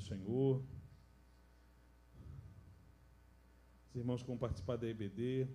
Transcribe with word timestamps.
do 0.00 0.06
Senhor. 0.06 0.64
Os 3.90 3.96
irmãos 3.96 4.22
que 4.22 4.28
vão 4.28 4.38
participar 4.38 4.76
da 4.76 4.88
EBD, 4.88 5.46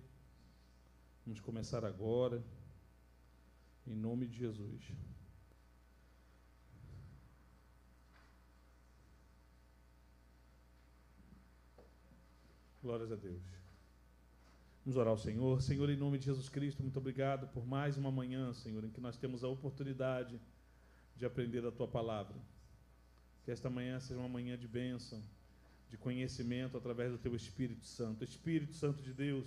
vamos 1.24 1.40
começar 1.40 1.84
agora, 1.84 2.44
em 3.86 3.96
nome 3.96 4.26
de 4.26 4.36
Jesus. 4.38 4.92
Glórias 12.82 13.10
a 13.10 13.16
Deus. 13.16 13.42
Vamos 14.84 14.96
orar 14.96 15.10
ao 15.10 15.18
Senhor. 15.18 15.60
Senhor, 15.60 15.90
em 15.90 15.96
nome 15.96 16.18
de 16.18 16.26
Jesus 16.26 16.48
Cristo, 16.48 16.82
muito 16.82 16.98
obrigado 16.98 17.48
por 17.48 17.66
mais 17.66 17.96
uma 17.96 18.12
manhã, 18.12 18.52
Senhor, 18.52 18.84
em 18.84 18.90
que 18.90 19.00
nós 19.00 19.16
temos 19.16 19.42
a 19.42 19.48
oportunidade 19.48 20.40
de 21.16 21.26
aprender 21.26 21.66
a 21.66 21.72
tua 21.72 21.88
palavra. 21.88 22.36
Que 23.46 23.52
esta 23.52 23.70
manhã 23.70 23.98
seja 24.00 24.20
uma 24.20 24.28
manhã 24.28 24.58
de 24.58 24.68
bênção, 24.68 25.22
de 25.88 25.96
conhecimento 25.96 26.76
através 26.76 27.12
do 27.12 27.16
teu 27.16 27.34
Espírito 27.34 27.86
Santo. 27.86 28.24
Espírito 28.24 28.74
Santo 28.74 29.00
de 29.00 29.14
Deus, 29.14 29.46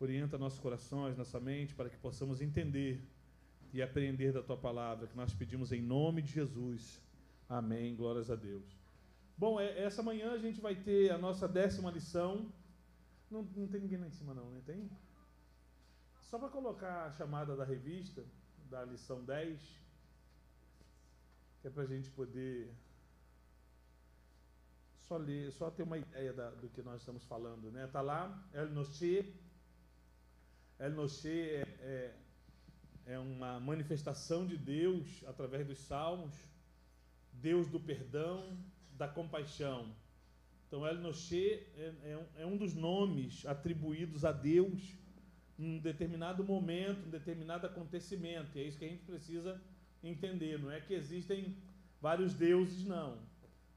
orienta 0.00 0.38
nossos 0.38 0.58
corações, 0.58 1.16
nossa 1.16 1.38
mente, 1.38 1.74
para 1.74 1.90
que 1.90 1.98
possamos 1.98 2.40
entender 2.40 3.00
e 3.74 3.82
aprender 3.82 4.32
da 4.32 4.42
tua 4.42 4.56
palavra, 4.56 5.06
que 5.06 5.16
nós 5.16 5.34
pedimos 5.34 5.70
em 5.70 5.82
nome 5.82 6.22
de 6.22 6.32
Jesus. 6.32 6.98
Amém. 7.46 7.94
Glórias 7.94 8.30
a 8.30 8.34
Deus. 8.34 8.64
Bom, 9.36 9.60
é, 9.60 9.82
essa 9.82 10.02
manhã 10.02 10.32
a 10.32 10.38
gente 10.38 10.58
vai 10.58 10.74
ter 10.74 11.10
a 11.12 11.18
nossa 11.18 11.46
décima 11.46 11.90
lição. 11.90 12.50
Não, 13.30 13.42
não 13.54 13.68
tem 13.68 13.82
ninguém 13.82 13.98
lá 13.98 14.06
em 14.06 14.12
cima, 14.12 14.32
não, 14.32 14.50
né? 14.50 14.62
Tem? 14.64 14.90
Só 16.22 16.38
para 16.38 16.48
colocar 16.48 17.04
a 17.04 17.12
chamada 17.12 17.54
da 17.54 17.64
revista, 17.64 18.24
da 18.70 18.82
lição 18.82 19.22
10, 19.22 19.60
que 21.60 21.68
é 21.68 21.70
para 21.70 21.82
a 21.82 21.86
gente 21.86 22.08
poder 22.10 22.72
só 25.06 25.16
ler, 25.16 25.52
só 25.52 25.70
ter 25.70 25.82
uma 25.82 25.98
ideia 25.98 26.32
da, 26.32 26.50
do 26.50 26.68
que 26.68 26.82
nós 26.82 27.00
estamos 27.00 27.24
falando, 27.24 27.70
né? 27.70 27.86
Tá 27.86 28.00
lá, 28.00 28.46
El 28.52 28.70
Noche. 28.70 29.34
El 30.78 30.92
Noche 30.92 31.28
é, 31.28 31.62
é, 31.80 32.14
é 33.06 33.18
uma 33.18 33.60
manifestação 33.60 34.46
de 34.46 34.56
Deus 34.56 35.22
através 35.26 35.66
dos 35.66 35.78
salmos, 35.78 36.34
Deus 37.32 37.68
do 37.68 37.78
perdão, 37.78 38.58
da 38.92 39.06
compaixão. 39.06 39.94
Então, 40.66 40.86
El 40.86 40.96
Noche 40.96 41.66
é, 41.76 41.94
é, 42.04 42.16
um, 42.16 42.42
é 42.42 42.46
um 42.46 42.56
dos 42.56 42.74
nomes 42.74 43.44
atribuídos 43.46 44.24
a 44.24 44.32
Deus 44.32 44.94
em 45.58 45.76
um 45.76 45.78
determinado 45.78 46.42
momento, 46.42 47.06
um 47.06 47.10
determinado 47.10 47.66
acontecimento. 47.66 48.56
E 48.56 48.62
é 48.62 48.64
isso 48.64 48.78
que 48.78 48.84
a 48.84 48.88
gente 48.88 49.04
precisa 49.04 49.60
entender. 50.02 50.58
Não 50.58 50.70
é 50.70 50.80
que 50.80 50.94
existem 50.94 51.56
vários 52.00 52.34
deuses, 52.34 52.84
não. 52.84 53.18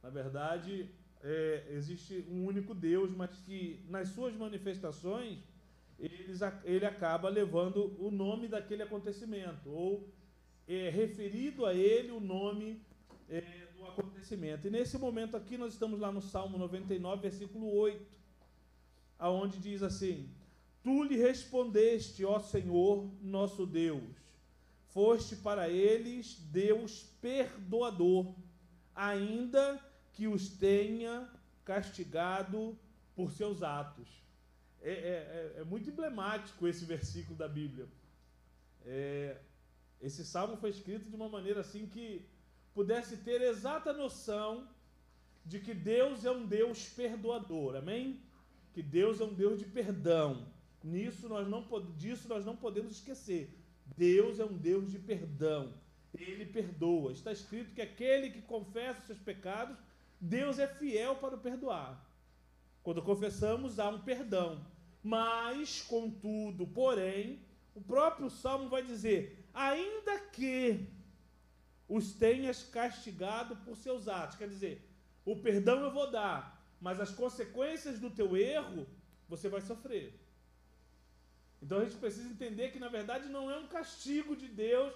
Na 0.02 0.10
verdade, 0.10 0.90
é, 1.28 1.66
existe 1.72 2.26
um 2.32 2.46
único 2.46 2.74
Deus, 2.74 3.12
mas 3.14 3.32
que 3.46 3.82
nas 3.90 4.08
suas 4.08 4.34
manifestações 4.34 5.40
eles, 6.00 6.40
ele 6.64 6.86
acaba 6.86 7.28
levando 7.28 7.94
o 8.00 8.10
nome 8.10 8.48
daquele 8.48 8.84
acontecimento, 8.84 9.70
ou 9.70 10.08
é 10.66 10.90
referido 10.90 11.66
a 11.66 11.74
ele 11.74 12.12
o 12.12 12.22
nome 12.22 12.82
é, 13.30 13.42
do 13.76 13.86
acontecimento. 13.86 14.68
E 14.68 14.70
nesse 14.70 14.98
momento 14.98 15.36
aqui 15.36 15.58
nós 15.58 15.74
estamos 15.74 16.00
lá 16.00 16.14
no 16.14 16.22
Salmo 16.22 16.58
99, 16.58 17.22
versículo 17.22 17.76
8, 17.76 18.06
aonde 19.20 19.60
diz 19.60 19.84
assim: 19.84 20.30
Tu 20.82 21.04
lhe 21.04 21.18
respondeste, 21.18 22.24
ó 22.24 22.40
Senhor, 22.40 23.06
nosso 23.22 23.66
Deus, 23.66 24.16
foste 24.92 25.36
para 25.36 25.68
eles 25.68 26.40
Deus 26.52 27.04
perdoador, 27.22 28.34
ainda 28.96 29.78
que 29.78 29.97
os 30.26 30.50
tenha 30.50 31.30
castigado 31.66 32.80
por 33.16 33.32
seus 33.32 33.62
atos. 33.62 34.08
É, 34.82 34.92
é, 34.92 34.94
é, 34.96 35.62
é 35.62 35.64
muito 35.64 35.90
emblemático 35.90 36.68
esse 36.68 36.86
versículo 36.86 37.38
da 37.38 37.48
Bíblia. 37.48 37.88
É, 38.86 39.38
esse 40.02 40.26
salmo 40.26 40.56
foi 40.56 40.70
escrito 40.70 41.10
de 41.10 41.16
uma 41.16 41.28
maneira 41.28 41.60
assim 41.60 41.86
que 41.86 42.26
pudesse 42.74 43.18
ter 43.18 43.42
exata 43.42 43.92
noção 43.92 44.68
de 45.44 45.60
que 45.60 45.74
Deus 45.74 46.26
é 46.26 46.32
um 46.32 46.46
Deus 46.46 46.88
perdoador, 46.90 47.76
amém? 47.76 48.22
Que 48.74 48.84
Deus 48.84 49.20
é 49.20 49.24
um 49.24 49.34
Deus 49.34 49.60
de 49.60 49.66
perdão. 49.66 50.48
Nisso 50.84 51.28
nós 51.28 51.48
não 51.48 51.66
disso 51.98 52.28
nós 52.28 52.46
não 52.46 52.56
podemos 52.56 52.92
esquecer. 52.94 53.50
Deus 53.96 54.40
é 54.40 54.46
um 54.46 54.58
Deus 54.58 54.92
de 54.92 55.00
perdão. 55.00 55.74
Ele 56.14 56.46
perdoa. 56.46 57.12
Está 57.12 57.32
escrito 57.32 57.74
que 57.74 57.82
aquele 57.82 58.30
que 58.30 58.42
confessa 58.42 59.00
os 59.00 59.08
seus 59.08 59.20
pecados, 59.20 59.78
Deus 60.20 60.60
é 60.60 60.68
fiel 60.68 61.16
para 61.16 61.36
o 61.36 61.40
perdoar. 61.40 62.04
Quando 62.84 63.02
confessamos, 63.02 63.80
há 63.80 63.90
um 63.90 64.02
perdão. 64.02 64.66
Mas, 65.04 65.82
contudo, 65.82 66.66
porém, 66.68 67.42
o 67.76 67.82
próprio 67.82 68.30
Salmo 68.30 68.70
vai 68.70 68.82
dizer: 68.82 69.48
ainda 69.54 70.20
que 70.20 70.90
os 71.88 72.14
tenhas 72.14 72.64
castigado 72.64 73.56
por 73.58 73.78
seus 73.78 74.08
atos. 74.08 74.38
Quer 74.38 74.50
dizer, 74.50 74.90
o 75.26 75.36
perdão 75.36 75.80
eu 75.82 75.92
vou 75.92 76.10
dar, 76.12 76.66
mas 76.82 77.00
as 77.00 77.12
consequências 77.12 78.00
do 78.00 78.10
teu 78.10 78.36
erro 78.36 78.86
você 79.28 79.48
vai 79.48 79.62
sofrer. 79.62 80.20
Então 81.62 81.80
a 81.80 81.86
gente 81.86 81.98
precisa 81.98 82.30
entender 82.30 82.72
que 82.72 82.80
na 82.80 82.90
verdade 82.90 83.30
não 83.30 83.50
é 83.50 83.58
um 83.58 83.68
castigo 83.68 84.36
de 84.36 84.48
Deus 84.48 84.94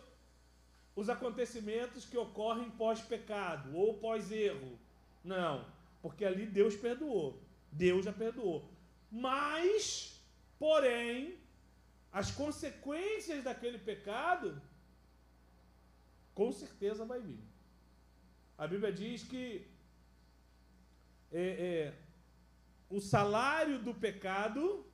os 0.95 1.09
acontecimentos 1.09 2.05
que 2.05 2.17
ocorrem 2.17 2.69
pós-pecado 2.71 3.75
ou 3.75 3.97
pós-erro. 3.97 4.77
Não, 5.23 5.65
porque 6.01 6.25
ali 6.25 6.45
Deus 6.45 6.75
perdoou. 6.75 7.41
Deus 7.71 8.05
já 8.05 8.13
perdoou. 8.13 8.69
Mas, 9.09 10.21
porém, 10.57 11.37
as 12.11 12.31
consequências 12.31 13.43
daquele 13.43 13.77
pecado 13.77 14.61
com 16.33 16.51
certeza 16.51 17.05
vai 17.05 17.21
vir. 17.21 17.39
A 18.57 18.67
Bíblia 18.67 18.91
diz 18.91 19.23
que 19.23 19.67
é, 21.31 21.41
é, 21.41 21.93
o 22.89 22.99
salário 22.99 23.79
do 23.79 23.93
pecado 23.93 24.85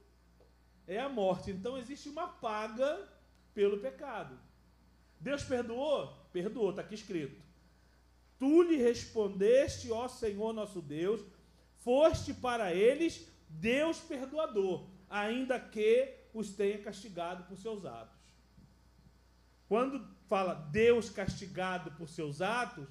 é 0.87 0.99
a 0.99 1.09
morte. 1.09 1.51
Então 1.51 1.77
existe 1.77 2.09
uma 2.09 2.27
paga 2.27 3.07
pelo 3.53 3.79
pecado. 3.79 4.37
Deus 5.19 5.43
perdoou? 5.43 6.13
Perdoou, 6.31 6.69
está 6.69 6.81
aqui 6.81 6.95
escrito. 6.95 7.46
Tu 8.39 8.61
lhe 8.63 8.77
respondeste, 8.77 9.91
ó 9.91 10.07
Senhor 10.07 10.53
nosso 10.53 10.81
Deus, 10.81 11.21
foste 11.77 12.33
para 12.33 12.73
eles 12.73 13.27
Deus 13.49 13.99
perdoador, 13.99 14.87
ainda 15.09 15.59
que 15.59 16.13
os 16.33 16.51
tenha 16.51 16.77
castigado 16.77 17.43
por 17.45 17.57
seus 17.57 17.85
atos. 17.85 18.17
Quando 19.67 20.05
fala 20.27 20.53
Deus 20.53 21.09
castigado 21.09 21.91
por 21.91 22.07
seus 22.07 22.41
atos, 22.41 22.87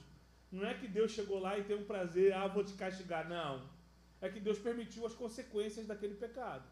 não 0.50 0.66
é 0.66 0.74
que 0.74 0.88
Deus 0.88 1.12
chegou 1.12 1.38
lá 1.38 1.58
e 1.58 1.64
tem 1.64 1.76
um 1.76 1.84
prazer, 1.84 2.32
ah, 2.32 2.46
vou 2.46 2.64
te 2.64 2.74
castigar. 2.74 3.28
Não. 3.28 3.68
É 4.20 4.28
que 4.28 4.40
Deus 4.40 4.58
permitiu 4.58 5.06
as 5.06 5.14
consequências 5.14 5.86
daquele 5.86 6.14
pecado. 6.14 6.64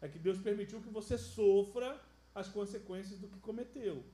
É 0.00 0.08
que 0.08 0.18
Deus 0.18 0.38
permitiu 0.38 0.80
que 0.80 0.88
você 0.88 1.16
sofra 1.16 2.00
as 2.34 2.48
consequências 2.48 3.18
do 3.18 3.28
que 3.28 3.38
cometeu. 3.40 4.04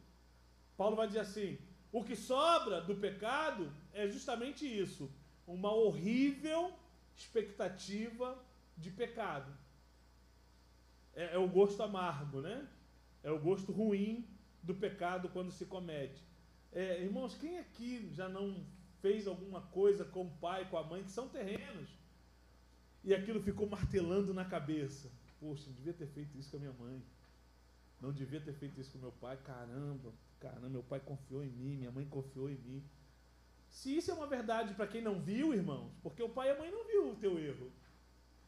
Paulo 0.76 0.96
vai 0.96 1.06
dizer 1.06 1.20
assim: 1.20 1.58
o 1.94 2.02
que 2.02 2.16
sobra 2.16 2.80
do 2.80 2.96
pecado 2.96 3.72
é 3.92 4.08
justamente 4.08 4.66
isso, 4.66 5.08
uma 5.46 5.72
horrível 5.72 6.72
expectativa 7.14 8.36
de 8.76 8.90
pecado. 8.90 9.56
É, 11.14 11.36
é 11.36 11.38
o 11.38 11.46
gosto 11.46 11.80
amargo, 11.84 12.40
né? 12.40 12.68
É 13.22 13.30
o 13.30 13.38
gosto 13.38 13.70
ruim 13.70 14.28
do 14.60 14.74
pecado 14.74 15.28
quando 15.28 15.52
se 15.52 15.66
comete. 15.66 16.20
É, 16.72 17.00
irmãos, 17.00 17.36
quem 17.36 17.60
aqui 17.60 18.10
já 18.12 18.28
não 18.28 18.66
fez 19.00 19.28
alguma 19.28 19.60
coisa 19.60 20.04
com 20.04 20.26
o 20.26 20.36
pai, 20.38 20.68
com 20.68 20.76
a 20.76 20.82
mãe, 20.82 21.04
que 21.04 21.12
são 21.12 21.28
terrenos, 21.28 21.88
e 23.04 23.14
aquilo 23.14 23.40
ficou 23.40 23.68
martelando 23.68 24.34
na 24.34 24.44
cabeça? 24.44 25.12
Poxa, 25.38 25.68
não 25.68 25.74
devia 25.76 25.92
ter 25.92 26.08
feito 26.08 26.36
isso 26.36 26.50
com 26.50 26.56
a 26.56 26.60
minha 26.60 26.72
mãe. 26.72 27.00
Não 28.00 28.12
devia 28.12 28.40
ter 28.40 28.52
feito 28.52 28.80
isso 28.80 28.90
com 28.90 28.98
meu 28.98 29.12
pai. 29.12 29.36
Caramba, 29.44 30.12
caramba, 30.40 30.68
meu 30.68 30.82
pai 30.82 31.00
confiou 31.00 31.42
em 31.44 31.50
mim, 31.50 31.76
minha 31.76 31.90
mãe 31.90 32.06
confiou 32.06 32.48
em 32.50 32.56
mim. 32.56 32.84
Se 33.70 33.96
isso 33.96 34.10
é 34.10 34.14
uma 34.14 34.26
verdade 34.26 34.74
para 34.74 34.86
quem 34.86 35.02
não 35.02 35.20
viu, 35.20 35.52
irmãos, 35.52 35.92
porque 36.02 36.22
o 36.22 36.28
pai 36.28 36.48
e 36.48 36.52
a 36.52 36.58
mãe 36.58 36.70
não 36.70 36.86
viu 36.86 37.10
o 37.10 37.16
teu 37.16 37.38
erro. 37.38 37.70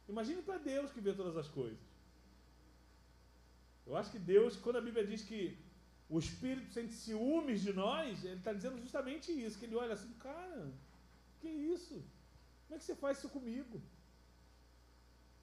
Imagine 0.09 0.43
para 0.43 0.59
Deus 0.59 0.93
que 0.93 1.01
vê 1.01 1.13
todas 1.13 1.37
as 1.37 1.49
coisas. 1.49 1.79
Eu 3.87 3.97
acho 3.97 4.11
que 4.11 4.19
Deus, 4.19 4.57
quando 4.57 4.77
a 4.77 4.81
Bíblia 4.81 5.07
diz 5.07 5.23
que 5.23 5.59
o 6.09 6.19
Espírito 6.19 6.73
sente 6.73 6.93
ciúmes 6.93 7.61
de 7.61 7.73
nós, 7.73 8.25
ele 8.25 8.37
está 8.37 8.53
dizendo 8.53 8.79
justamente 8.81 9.33
isso, 9.33 9.59
que 9.59 9.65
ele 9.65 9.75
olha 9.75 9.95
assim, 9.95 10.13
cara, 10.15 10.73
que 11.41 11.49
isso? 11.49 11.95
Como 12.65 12.77
é 12.77 12.79
que 12.79 12.85
você 12.85 12.95
faz 12.95 13.19
isso 13.19 13.29
comigo? 13.29 13.81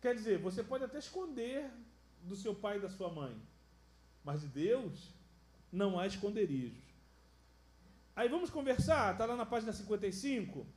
Quer 0.01 0.15
dizer, 0.15 0.37
você 0.37 0.61
pode 0.63 0.83
até 0.83 0.99
esconder 0.99 1.69
do 2.21 2.35
seu 2.35 2.53
pai 2.53 2.77
e 2.77 2.81
da 2.81 2.89
sua 2.89 3.09
mãe, 3.09 3.35
mas 4.23 4.41
de 4.41 4.47
Deus 4.47 5.13
não 5.73 5.99
há 5.99 6.05
esconderijos. 6.05 6.83
Aí 8.15 8.29
vamos 8.29 8.51
conversar, 8.51 9.11
está 9.11 9.25
lá 9.25 9.35
na 9.35 9.45
página 9.45 9.73
55. 9.73 10.67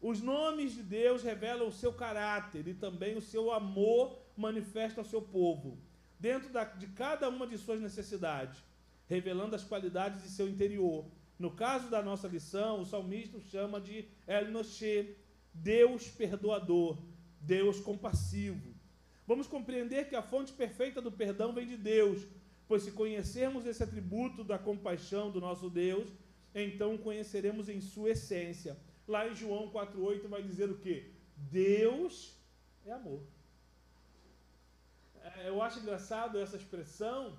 Os 0.00 0.22
nomes 0.22 0.72
de 0.72 0.82
Deus 0.84 1.24
revelam 1.24 1.66
o 1.66 1.72
seu 1.72 1.92
caráter 1.92 2.66
e 2.68 2.74
também 2.74 3.16
o 3.16 3.20
seu 3.20 3.52
amor 3.52 4.16
manifesta 4.36 5.00
ao 5.00 5.04
seu 5.04 5.20
povo, 5.20 5.76
dentro 6.18 6.48
da, 6.48 6.64
de 6.64 6.86
cada 6.86 7.28
uma 7.28 7.46
de 7.46 7.58
suas 7.58 7.80
necessidades, 7.80 8.62
revelando 9.08 9.56
as 9.56 9.64
qualidades 9.64 10.22
de 10.22 10.28
seu 10.28 10.48
interior. 10.48 11.04
No 11.36 11.50
caso 11.50 11.90
da 11.90 12.00
nossa 12.00 12.28
lição, 12.28 12.80
o 12.80 12.86
salmista 12.86 13.40
chama 13.40 13.80
de 13.80 14.06
El 14.26 14.50
Noche, 14.52 15.16
Deus 15.52 16.08
perdoador, 16.08 17.02
Deus 17.40 17.80
compassivo. 17.80 18.74
Vamos 19.26 19.46
compreender 19.46 20.08
que 20.08 20.16
a 20.16 20.22
fonte 20.22 20.52
perfeita 20.52 21.02
do 21.02 21.10
perdão 21.10 21.52
vem 21.52 21.66
de 21.66 21.76
Deus, 21.76 22.26
pois 22.70 22.84
se 22.84 22.92
conhecermos 22.92 23.66
esse 23.66 23.82
atributo 23.82 24.44
da 24.44 24.56
compaixão 24.56 25.28
do 25.34 25.40
nosso 25.40 25.68
Deus, 25.68 26.08
então 26.54 26.96
conheceremos 26.96 27.68
em 27.68 27.80
sua 27.80 28.10
essência. 28.10 28.78
Lá 29.08 29.28
em 29.28 29.34
João 29.34 29.72
4,8 29.72 30.28
vai 30.28 30.40
dizer 30.40 30.70
o 30.70 30.78
que? 30.78 31.12
Deus 31.36 32.14
é 32.86 32.92
amor. 32.92 33.22
É, 35.20 35.48
eu 35.48 35.60
acho 35.60 35.80
engraçado 35.80 36.38
essa 36.38 36.56
expressão, 36.56 37.36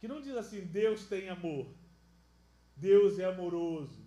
que 0.00 0.08
não 0.08 0.20
diz 0.20 0.36
assim, 0.36 0.62
Deus 0.62 1.06
tem 1.06 1.28
amor, 1.28 1.68
Deus 2.76 3.20
é 3.20 3.24
amoroso, 3.24 4.04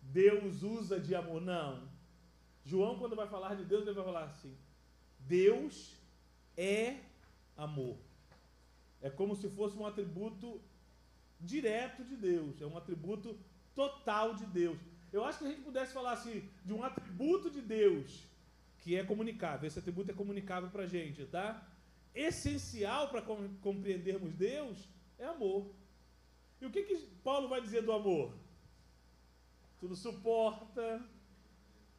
Deus 0.00 0.62
usa 0.62 0.98
de 0.98 1.14
amor. 1.14 1.42
Não. 1.42 1.86
João, 2.64 2.98
quando 2.98 3.14
vai 3.14 3.28
falar 3.28 3.56
de 3.56 3.66
Deus, 3.66 3.82
ele 3.82 4.00
vai 4.00 4.04
falar 4.06 4.24
assim: 4.24 4.56
Deus 5.18 5.94
é 6.56 6.96
amor. 7.58 7.98
É 9.06 9.10
como 9.10 9.36
se 9.36 9.48
fosse 9.50 9.76
um 9.76 9.86
atributo 9.86 10.48
direto 11.38 12.02
de 12.10 12.16
Deus, 12.16 12.60
é 12.62 12.66
um 12.66 12.78
atributo 12.82 13.38
total 13.74 14.34
de 14.34 14.46
Deus. 14.46 14.78
Eu 15.12 15.22
acho 15.26 15.40
que 15.40 15.44
a 15.44 15.50
gente 15.50 15.60
pudesse 15.60 15.92
falar 15.92 16.12
assim, 16.12 16.48
de 16.64 16.72
um 16.72 16.82
atributo 16.82 17.50
de 17.50 17.60
Deus 17.60 18.26
que 18.78 18.96
é 18.96 19.04
comunicável. 19.04 19.66
Esse 19.66 19.78
atributo 19.78 20.10
é 20.10 20.14
comunicável 20.14 20.70
para 20.70 20.84
a 20.84 20.86
gente, 20.86 21.26
tá? 21.26 21.48
Essencial 22.14 23.10
para 23.10 23.20
compreendermos 23.60 24.32
Deus 24.32 24.88
é 25.18 25.26
amor. 25.26 25.70
E 26.58 26.64
o 26.64 26.70
que, 26.70 26.84
que 26.84 26.96
Paulo 27.22 27.46
vai 27.46 27.60
dizer 27.60 27.82
do 27.82 27.92
amor? 27.92 28.32
Tudo 29.80 29.94
suporta, 29.94 31.06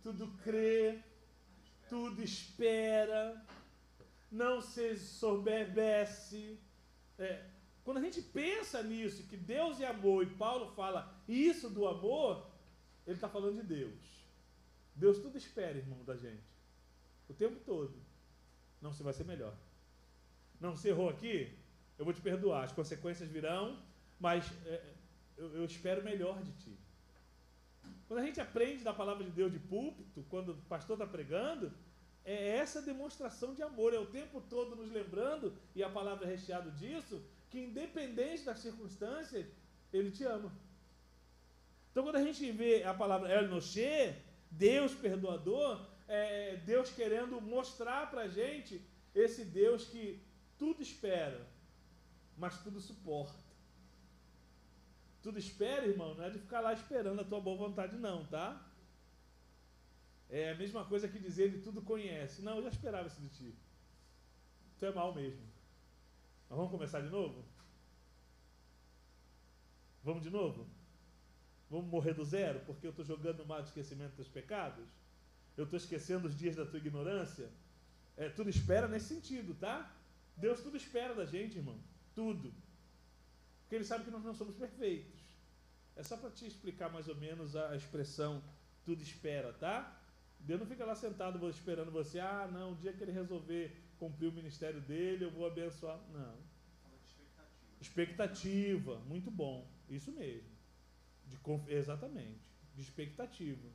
tudo 0.01 0.27
crê, 0.43 1.03
tudo 1.87 2.23
espera, 2.23 3.39
não 4.31 4.59
se 4.59 4.97
soberbece. 4.97 6.57
É, 7.17 7.45
quando 7.83 7.97
a 7.97 8.01
gente 8.01 8.21
pensa 8.21 8.81
nisso, 8.81 9.27
que 9.27 9.37
Deus 9.37 9.79
é 9.79 9.87
amor, 9.87 10.23
e 10.23 10.35
Paulo 10.35 10.67
fala 10.73 11.13
isso 11.27 11.69
do 11.69 11.87
amor, 11.87 12.49
ele 13.05 13.15
está 13.15 13.29
falando 13.29 13.61
de 13.61 13.67
Deus. 13.67 14.15
Deus 14.95 15.19
tudo 15.19 15.37
espera, 15.37 15.77
irmão, 15.77 16.03
da 16.03 16.15
gente. 16.15 16.43
O 17.29 17.33
tempo 17.33 17.59
todo. 17.65 17.93
Não 18.81 18.91
se 18.93 19.03
vai 19.03 19.13
ser 19.13 19.25
melhor. 19.25 19.55
Não 20.59 20.75
se 20.75 20.87
errou 20.87 21.09
aqui? 21.09 21.57
Eu 21.97 22.05
vou 22.05 22.13
te 22.13 22.21
perdoar. 22.21 22.63
As 22.63 22.71
consequências 22.71 23.29
virão, 23.29 23.81
mas 24.19 24.51
é, 24.65 24.93
eu, 25.37 25.57
eu 25.57 25.65
espero 25.65 26.03
melhor 26.03 26.41
de 26.41 26.51
ti. 26.53 26.77
Quando 28.07 28.19
a 28.19 28.25
gente 28.25 28.39
aprende 28.39 28.83
da 28.83 28.93
palavra 28.93 29.23
de 29.23 29.31
Deus 29.31 29.51
de 29.51 29.59
púlpito, 29.59 30.23
quando 30.29 30.49
o 30.49 30.61
pastor 30.63 30.95
está 30.95 31.07
pregando, 31.07 31.71
é 32.25 32.57
essa 32.57 32.81
demonstração 32.81 33.53
de 33.53 33.61
amor, 33.61 33.93
é 33.93 33.99
o 33.99 34.07
tempo 34.07 34.41
todo 34.49 34.75
nos 34.75 34.91
lembrando, 34.91 35.55
e 35.75 35.83
a 35.83 35.89
palavra 35.89 36.25
é 36.25 36.31
recheada 36.31 36.71
disso, 36.71 37.21
que 37.49 37.59
independente 37.59 38.43
das 38.43 38.59
circunstâncias, 38.59 39.45
ele 39.93 40.11
te 40.11 40.23
ama. 40.23 40.51
Então, 41.91 42.03
quando 42.03 42.17
a 42.17 42.23
gente 42.23 42.51
vê 42.51 42.83
a 42.83 42.93
palavra 42.93 43.31
El 43.31 43.47
Noche, 43.47 44.15
Deus 44.49 44.93
perdoador, 44.93 45.85
é 46.07 46.57
Deus 46.57 46.89
querendo 46.89 47.39
mostrar 47.39 48.09
para 48.09 48.21
a 48.21 48.27
gente 48.27 48.81
esse 49.13 49.45
Deus 49.45 49.85
que 49.85 50.21
tudo 50.57 50.81
espera, 50.81 51.47
mas 52.37 52.61
tudo 52.63 52.81
suporta. 52.81 53.45
Tudo 55.21 55.39
espera, 55.39 55.85
irmão, 55.85 56.13
não 56.15 56.25
é 56.25 56.29
de 56.29 56.39
ficar 56.39 56.59
lá 56.59 56.73
esperando 56.73 57.21
a 57.21 57.23
tua 57.23 57.39
boa 57.39 57.57
vontade, 57.57 57.95
não, 57.95 58.25
tá? 58.25 58.61
É 60.29 60.51
a 60.51 60.55
mesma 60.55 60.83
coisa 60.85 61.07
que 61.07 61.19
dizer 61.19 61.45
ele 61.45 61.61
tudo 61.61 61.81
conhece. 61.81 62.41
Não, 62.41 62.57
eu 62.57 62.63
já 62.63 62.69
esperava 62.69 63.07
isso 63.07 63.21
de 63.21 63.29
ti. 63.29 63.55
Tu 64.77 64.85
é 64.85 64.91
mal 64.91 65.13
mesmo. 65.13 65.41
Mas 66.49 66.57
vamos 66.57 66.71
começar 66.71 67.01
de 67.01 67.09
novo? 67.09 67.43
Vamos 70.03 70.23
de 70.23 70.29
novo? 70.29 70.67
Vamos 71.69 71.87
morrer 71.87 72.13
do 72.13 72.23
zero 72.23 72.59
porque 72.65 72.85
eu 72.85 72.91
estou 72.91 73.05
jogando 73.05 73.39
no 73.39 73.45
mar 73.45 73.61
de 73.61 73.69
esquecimento 73.69 74.15
dos 74.15 74.27
pecados? 74.27 74.85
Eu 75.57 75.63
estou 75.63 75.77
esquecendo 75.77 76.27
os 76.27 76.37
dias 76.37 76.55
da 76.55 76.65
tua 76.65 76.79
ignorância? 76.79 77.49
É, 78.17 78.29
tudo 78.29 78.49
espera 78.49 78.87
nesse 78.87 79.13
sentido, 79.13 79.55
tá? 79.55 79.91
Deus 80.37 80.61
tudo 80.61 80.77
espera 80.77 81.15
da 81.15 81.25
gente, 81.25 81.57
irmão. 81.57 81.79
Tudo. 82.13 82.53
Porque 83.61 83.75
Ele 83.75 83.83
sabe 83.83 84.03
que 84.03 84.11
nós 84.11 84.23
não 84.23 84.33
somos 84.33 84.55
perfeitos. 84.55 85.19
É 85.95 86.03
só 86.03 86.17
para 86.17 86.29
te 86.29 86.45
explicar 86.45 86.89
mais 86.91 87.07
ou 87.07 87.15
menos 87.15 87.55
a 87.55 87.75
expressão 87.75 88.43
tudo 88.83 89.01
espera, 89.01 89.53
tá? 89.53 89.99
Deus 90.45 90.59
não 90.59 90.67
fica 90.67 90.85
lá 90.85 90.95
sentado 90.95 91.49
esperando 91.49 91.91
você, 91.91 92.19
ah, 92.19 92.47
não, 92.51 92.73
o 92.73 92.75
dia 92.75 92.93
que 92.93 93.01
ele 93.03 93.11
resolver 93.11 93.75
cumprir 93.97 94.27
o 94.27 94.31
ministério 94.31 94.79
dele, 94.79 95.25
eu 95.25 95.31
vou 95.31 95.47
abençoar. 95.47 95.99
Não. 96.11 96.37
Expectativa. 97.03 97.81
expectativa, 97.81 98.99
muito 99.07 99.31
bom. 99.31 99.67
Isso 99.89 100.11
mesmo. 100.11 100.49
De, 101.25 101.37
exatamente. 101.73 102.39
De 102.75 102.81
expectativa. 102.81 103.67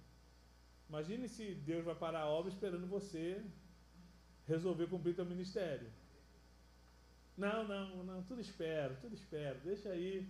Imagine 0.89 1.29
se 1.29 1.55
Deus 1.55 1.85
vai 1.85 1.95
parar 1.95 2.21
a 2.21 2.29
obra 2.29 2.53
esperando 2.53 2.87
você 2.87 3.45
resolver 4.47 4.87
cumprir 4.87 5.15
teu 5.15 5.25
ministério. 5.25 5.91
Não, 7.37 7.67
não, 7.67 8.05
não, 8.05 8.23
tudo 8.23 8.41
espera, 8.41 8.95
tudo 9.01 9.15
espera. 9.15 9.59
Deixa 9.65 9.89
aí, 9.89 10.29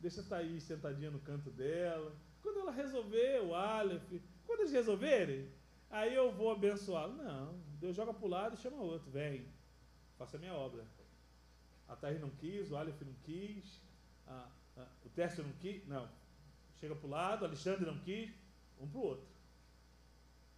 deixa 0.00 0.22
Thaís 0.22 0.64
sentadinha 0.64 1.10
no 1.10 1.20
canto 1.20 1.50
dela. 1.50 2.14
Quando 2.42 2.60
ela 2.60 2.72
resolver, 2.72 3.40
o 3.42 3.54
Aleph, 3.54 4.20
quando 4.44 4.60
eles 4.60 4.72
resolverem, 4.72 5.48
aí 5.90 6.14
eu 6.14 6.32
vou 6.32 6.50
abençoá-lo. 6.50 7.14
Não, 7.14 7.58
Deus 7.80 7.96
joga 7.96 8.12
para 8.12 8.26
o 8.26 8.28
lado 8.28 8.54
e 8.54 8.58
chama 8.58 8.76
outro. 8.82 9.10
Vem, 9.10 9.46
faça 10.16 10.36
a 10.36 10.40
minha 10.40 10.54
obra. 10.54 10.84
A 11.88 11.96
Thaís 11.96 12.20
não 12.20 12.30
quis, 12.30 12.70
o 12.70 12.76
Aleph 12.76 13.00
não 13.00 13.14
quis, 13.22 13.80
a, 14.26 14.48
a, 14.76 14.86
o 15.04 15.08
Tércio 15.10 15.42
não 15.42 15.52
quis. 15.54 15.86
Não, 15.86 16.08
chega 16.78 16.94
para 16.94 17.06
o 17.06 17.10
lado, 17.10 17.44
Alexandre 17.44 17.86
não 17.86 17.98
quis, 18.00 18.30
um 18.78 18.86
para 18.86 18.98
o 18.98 19.02
outro. 19.02 19.26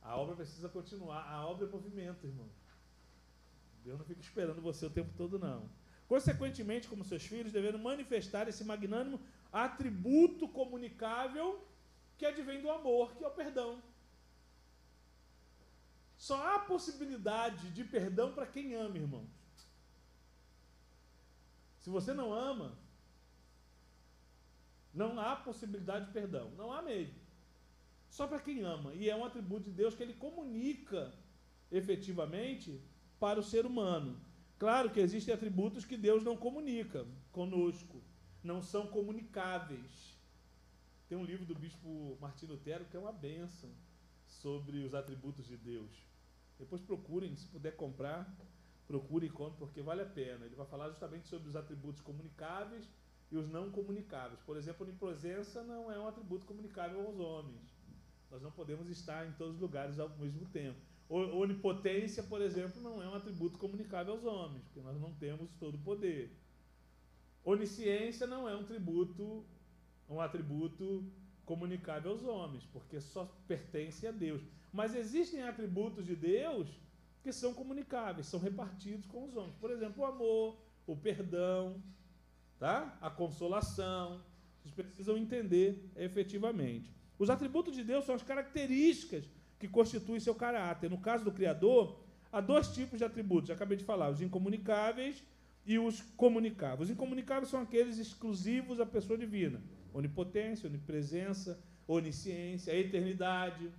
A 0.02 0.16
obra 0.16 0.34
precisa 0.34 0.68
continuar. 0.68 1.28
A 1.28 1.46
obra 1.46 1.66
é 1.66 1.70
movimento, 1.70 2.26
irmão. 2.26 2.48
Deus 3.84 3.98
não 3.98 4.04
fica 4.04 4.20
esperando 4.20 4.60
você 4.60 4.86
o 4.86 4.90
tempo 4.90 5.12
todo, 5.16 5.38
não. 5.38 5.68
Consequentemente, 6.08 6.88
como 6.88 7.04
seus 7.04 7.24
filhos, 7.24 7.52
devendo 7.52 7.78
manifestar 7.78 8.48
esse 8.48 8.64
magnânimo 8.64 9.20
atributo 9.52 10.48
comunicável 10.48 11.64
que 12.18 12.26
advém 12.26 12.60
do 12.60 12.70
amor, 12.70 13.14
que 13.14 13.24
é 13.24 13.28
o 13.28 13.30
perdão. 13.30 13.82
Só 16.20 16.36
há 16.46 16.58
possibilidade 16.58 17.70
de 17.70 17.82
perdão 17.82 18.34
para 18.34 18.46
quem 18.46 18.74
ama, 18.74 18.98
irmãos. 18.98 19.30
Se 21.78 21.88
você 21.88 22.12
não 22.12 22.30
ama, 22.30 22.76
não 24.92 25.18
há 25.18 25.34
possibilidade 25.34 26.04
de 26.04 26.12
perdão. 26.12 26.50
Não 26.58 26.70
há 26.70 26.82
mesmo. 26.82 27.18
Só 28.10 28.26
para 28.26 28.38
quem 28.38 28.60
ama. 28.60 28.92
E 28.94 29.08
é 29.08 29.16
um 29.16 29.24
atributo 29.24 29.64
de 29.64 29.70
Deus 29.70 29.94
que 29.94 30.02
ele 30.02 30.12
comunica 30.12 31.10
efetivamente 31.72 32.78
para 33.18 33.40
o 33.40 33.42
ser 33.42 33.64
humano. 33.64 34.20
Claro 34.58 34.90
que 34.90 35.00
existem 35.00 35.32
atributos 35.32 35.86
que 35.86 35.96
Deus 35.96 36.22
não 36.22 36.36
comunica 36.36 37.06
conosco, 37.32 38.02
não 38.44 38.60
são 38.60 38.86
comunicáveis. 38.88 40.18
Tem 41.08 41.16
um 41.16 41.24
livro 41.24 41.46
do 41.46 41.54
bispo 41.54 42.18
Martinho 42.20 42.52
Lutero 42.52 42.84
que 42.84 42.94
é 42.98 43.00
uma 43.00 43.10
benção 43.10 43.70
sobre 44.26 44.84
os 44.84 44.94
atributos 44.94 45.46
de 45.46 45.56
Deus. 45.56 46.09
Depois 46.60 46.82
procurem, 46.82 47.34
se 47.34 47.46
puder 47.46 47.74
comprar, 47.74 48.30
procure 48.86 49.26
e 49.26 49.30
compre, 49.30 49.58
porque 49.58 49.80
vale 49.80 50.02
a 50.02 50.06
pena. 50.06 50.44
Ele 50.44 50.54
vai 50.54 50.66
falar 50.66 50.90
justamente 50.90 51.26
sobre 51.26 51.48
os 51.48 51.56
atributos 51.56 52.02
comunicáveis 52.02 52.86
e 53.32 53.36
os 53.36 53.48
não 53.48 53.70
comunicáveis. 53.70 54.38
Por 54.42 54.58
exemplo, 54.58 54.84
a 54.84 54.88
onipresença 54.88 55.62
não 55.64 55.90
é 55.90 55.98
um 55.98 56.06
atributo 56.06 56.44
comunicável 56.44 57.00
aos 57.06 57.18
homens. 57.18 57.74
Nós 58.30 58.42
não 58.42 58.52
podemos 58.52 58.90
estar 58.90 59.26
em 59.26 59.32
todos 59.32 59.54
os 59.54 59.60
lugares 59.60 59.98
ao 59.98 60.10
mesmo 60.18 60.44
tempo. 60.46 60.78
Onipotência, 61.08 62.22
por 62.22 62.42
exemplo, 62.42 62.80
não 62.80 63.02
é 63.02 63.08
um 63.08 63.14
atributo 63.14 63.58
comunicável 63.58 64.12
aos 64.12 64.24
homens, 64.24 64.62
porque 64.64 64.80
nós 64.80 65.00
não 65.00 65.12
temos 65.14 65.50
todo 65.58 65.76
o 65.76 65.78
poder. 65.78 66.30
Onisciência 67.42 68.26
não 68.26 68.48
é 68.48 68.54
um 68.54 68.64
tributo, 68.64 69.44
um 70.08 70.20
atributo 70.20 71.10
comunicável 71.44 72.12
aos 72.12 72.22
homens, 72.22 72.64
porque 72.66 73.00
só 73.00 73.24
pertence 73.48 74.06
a 74.06 74.12
Deus. 74.12 74.42
Mas 74.72 74.94
existem 74.94 75.42
atributos 75.42 76.06
de 76.06 76.14
Deus 76.14 76.68
que 77.22 77.32
são 77.32 77.52
comunicáveis, 77.52 78.26
são 78.26 78.40
repartidos 78.40 79.06
com 79.06 79.24
os 79.24 79.36
homens. 79.36 79.54
Por 79.56 79.70
exemplo, 79.70 80.02
o 80.02 80.06
amor, 80.06 80.56
o 80.86 80.96
perdão, 80.96 81.82
tá? 82.58 82.96
a 83.00 83.10
consolação. 83.10 84.22
Vocês 84.62 84.74
precisam 84.74 85.16
entender 85.16 85.90
efetivamente. 85.96 86.90
Os 87.18 87.28
atributos 87.28 87.74
de 87.74 87.84
Deus 87.84 88.04
são 88.04 88.14
as 88.14 88.22
características 88.22 89.24
que 89.58 89.68
constituem 89.68 90.20
seu 90.20 90.34
caráter. 90.34 90.88
No 90.88 90.98
caso 90.98 91.24
do 91.24 91.32
Criador, 91.32 92.00
há 92.32 92.40
dois 92.40 92.68
tipos 92.68 92.98
de 92.98 93.04
atributos, 93.04 93.48
já 93.48 93.54
acabei 93.54 93.76
de 93.76 93.84
falar, 93.84 94.10
os 94.10 94.22
incomunicáveis 94.22 95.22
e 95.66 95.78
os 95.78 96.00
comunicáveis. 96.16 96.88
Os 96.88 96.90
incomunicáveis 96.90 97.50
são 97.50 97.60
aqueles 97.60 97.98
exclusivos 97.98 98.80
à 98.80 98.86
pessoa 98.86 99.18
divina: 99.18 99.62
onipotência, 99.92 100.68
onipresença, 100.68 101.62
onisciência, 101.86 102.74
eternidade, 102.74 103.70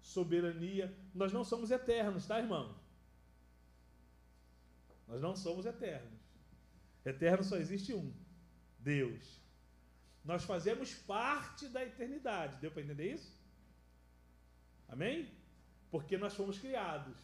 soberania. 0.00 0.94
Nós 1.14 1.32
não 1.32 1.44
somos 1.44 1.70
eternos, 1.70 2.26
tá, 2.26 2.38
irmão? 2.38 2.74
Nós 5.06 5.20
não 5.20 5.34
somos 5.34 5.66
eternos. 5.66 6.20
Eterno 7.04 7.42
só 7.42 7.56
existe 7.56 7.92
um: 7.92 8.12
Deus. 8.78 9.40
Nós 10.24 10.44
fazemos 10.44 10.94
parte 10.94 11.68
da 11.68 11.82
eternidade. 11.82 12.60
Deu 12.60 12.70
para 12.70 12.82
entender 12.82 13.14
isso? 13.14 13.32
Amém? 14.88 15.28
Porque 15.90 16.16
nós 16.16 16.34
fomos 16.34 16.58
criados. 16.58 17.16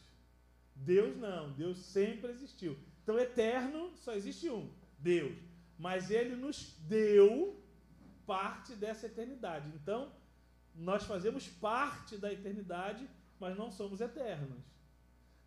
Deus 0.74 1.16
não, 1.16 1.52
Deus 1.52 1.78
sempre 1.78 2.30
existiu. 2.30 2.76
Então, 3.02 3.18
eterno 3.18 3.96
só 3.96 4.12
existe 4.12 4.50
um, 4.50 4.72
Deus. 4.98 5.36
Mas 5.78 6.10
ele 6.10 6.34
nos 6.34 6.74
deu 6.80 7.62
parte 8.26 8.74
dessa 8.74 9.06
eternidade. 9.06 9.68
Então, 9.74 10.12
nós 10.76 11.04
fazemos 11.04 11.48
parte 11.48 12.16
da 12.16 12.32
eternidade, 12.32 13.08
mas 13.40 13.56
não 13.56 13.70
somos 13.70 14.00
eternos. 14.00 14.62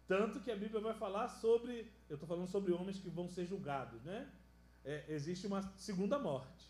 Tanto 0.08 0.40
que 0.40 0.52
a 0.52 0.56
Bíblia 0.56 0.82
vai 0.82 0.94
falar 0.94 1.28
sobre, 1.28 1.92
eu 2.10 2.16
estou 2.16 2.28
falando 2.28 2.48
sobre 2.48 2.72
homens 2.72 2.98
que 2.98 3.10
vão 3.10 3.30
ser 3.30 3.46
julgados, 3.46 4.04
né? 4.04 4.28
É, 4.84 5.06
existe 5.10 5.46
uma 5.46 5.62
segunda 5.78 6.18
morte. 6.18 6.68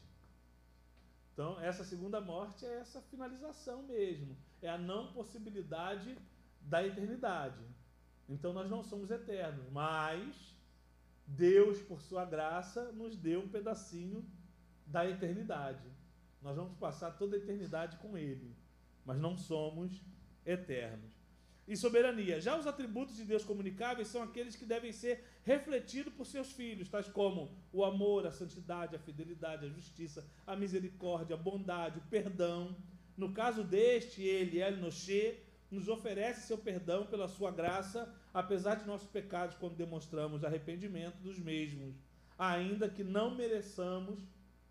Então, 1.33 1.57
essa 1.61 1.85
segunda 1.85 2.19
morte 2.19 2.65
é 2.65 2.79
essa 2.79 3.01
finalização 3.03 3.83
mesmo, 3.83 4.35
é 4.61 4.69
a 4.69 4.77
não 4.77 5.13
possibilidade 5.13 6.17
da 6.59 6.85
eternidade. 6.85 7.63
Então, 8.27 8.51
nós 8.51 8.69
não 8.69 8.83
somos 8.83 9.09
eternos, 9.09 9.65
mas 9.71 10.53
Deus, 11.25 11.79
por 11.79 12.01
sua 12.01 12.25
graça, 12.25 12.91
nos 12.91 13.15
deu 13.15 13.41
um 13.41 13.47
pedacinho 13.47 14.29
da 14.85 15.07
eternidade. 15.07 15.87
Nós 16.41 16.55
vamos 16.55 16.77
passar 16.77 17.11
toda 17.11 17.35
a 17.35 17.39
eternidade 17.39 17.97
com 17.97 18.17
Ele, 18.17 18.55
mas 19.05 19.17
não 19.17 19.37
somos 19.37 20.01
eternos 20.45 21.19
e 21.69 21.77
soberania. 21.77 22.41
Já 22.41 22.57
os 22.57 22.65
atributos 22.65 23.15
de 23.15 23.23
Deus 23.23 23.45
comunicáveis 23.45 24.07
são 24.07 24.23
aqueles 24.23 24.55
que 24.55 24.65
devem 24.65 24.91
ser 24.91 25.23
refletidos 25.43 26.11
por 26.11 26.25
seus 26.25 26.51
filhos, 26.51 26.89
tais 26.89 27.07
como 27.07 27.55
o 27.71 27.85
amor, 27.85 28.25
a 28.25 28.31
santidade, 28.31 28.95
a 28.95 28.99
fidelidade, 28.99 29.67
a 29.67 29.69
justiça, 29.69 30.27
a 30.47 30.55
misericórdia, 30.55 31.35
a 31.35 31.37
bondade, 31.37 31.99
o 31.99 32.09
perdão. 32.09 32.75
No 33.15 33.31
caso 33.33 33.63
deste, 33.63 34.23
ele, 34.23 34.59
El 34.59 34.77
Noché, 34.77 35.43
nos 35.69 35.87
oferece 35.87 36.47
seu 36.47 36.57
perdão 36.57 37.05
pela 37.05 37.27
sua 37.27 37.51
graça, 37.51 38.11
apesar 38.33 38.73
de 38.73 38.87
nossos 38.87 39.07
pecados, 39.07 39.55
quando 39.55 39.75
demonstramos 39.75 40.43
arrependimento 40.43 41.17
dos 41.17 41.37
mesmos, 41.37 41.93
ainda 42.35 42.89
que 42.89 43.03
não 43.03 43.35
mereçamos 43.35 44.19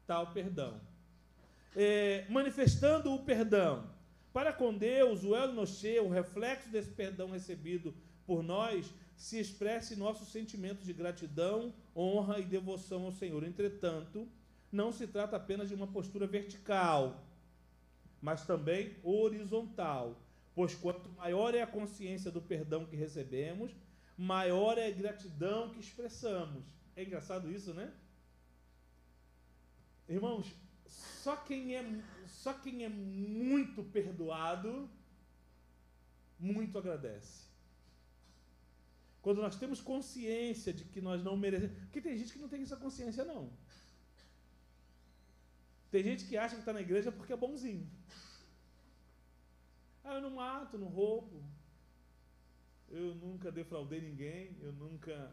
tal 0.05 0.33
perdão. 0.33 0.81
É, 1.77 2.27
manifestando 2.29 3.13
o 3.13 3.23
perdão, 3.25 3.89
para 4.33 4.53
com 4.53 4.77
Deus, 4.77 5.25
o 5.25 5.35
El 5.35 5.53
Noche, 5.53 5.99
o 6.01 6.09
reflexo 6.09 6.69
desse 6.69 6.91
perdão 6.91 7.31
recebido 7.31 7.95
por 8.27 8.43
nós, 8.43 8.93
se 9.17 9.39
expressa 9.39 9.95
em 9.95 9.97
nossos 9.97 10.29
sentimentos 10.29 10.85
de 10.85 10.93
gratidão, 10.93 11.75
honra 11.95 12.39
e 12.39 12.45
devoção 12.45 13.05
ao 13.05 13.13
Senhor. 13.13 13.43
Entretanto, 13.43 14.29
não 14.71 14.93
se 14.93 15.07
trata 15.07 15.37
apenas 15.37 15.69
de 15.69 15.75
uma 15.75 15.87
postura 15.87 16.27
vertical, 16.27 17.25
mas 18.21 18.45
também 18.45 18.97
horizontal, 19.03 20.21
pois 20.55 20.75
quanto 20.75 21.09
maior 21.11 21.55
é 21.55 21.63
a 21.63 21.67
consciência 21.67 22.31
do 22.31 22.41
perdão 22.41 22.85
que 22.85 22.97
recebemos, 22.97 23.73
maior 24.17 24.79
é 24.79 24.87
a 24.87 24.91
gratidão 24.91 25.71
que 25.71 25.81
expressamos. 25.81 26.65
É 26.95 27.03
engraçado 27.03 27.51
isso, 27.51 27.73
né? 27.75 27.93
Irmãos, 30.09 30.47
só 30.89 31.37
quem 31.37 31.77
é 31.77 32.03
só 32.27 32.53
quem 32.55 32.85
é 32.85 32.89
muito 32.89 33.83
perdoado, 33.85 34.89
muito 36.39 36.79
agradece. 36.79 37.49
Quando 39.21 39.43
nós 39.43 39.57
temos 39.57 39.81
consciência 39.81 40.73
de 40.73 40.85
que 40.85 41.01
nós 41.01 41.23
não 41.23 41.37
merecemos. 41.37 41.77
Porque 41.81 42.01
tem 42.01 42.17
gente 42.17 42.33
que 42.33 42.39
não 42.39 42.49
tem 42.49 42.63
essa 42.63 42.77
consciência, 42.77 43.25
não. 43.25 43.51
Tem 45.91 46.03
gente 46.03 46.25
que 46.25 46.37
acha 46.37 46.55
que 46.55 46.61
está 46.61 46.73
na 46.73 46.81
igreja 46.81 47.13
porque 47.13 47.33
é 47.33 47.37
bonzinho. 47.37 47.87
Ah, 50.05 50.15
eu 50.15 50.23
não 50.23 50.31
mato, 50.31 50.79
não 50.79 50.89
roubo. 50.89 51.43
Eu 52.89 53.15
nunca 53.17 53.53
defraudei 53.53 54.01
ninguém. 54.01 54.57
Eu 54.61 54.73
nunca. 54.73 55.31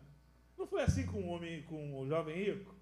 Não 0.57 0.67
foi 0.67 0.81
assim 0.81 1.05
com 1.05 1.21
o 1.21 1.27
homem, 1.27 1.63
com 1.63 1.97
o 1.97 2.07
jovem 2.07 2.35
rico? 2.35 2.74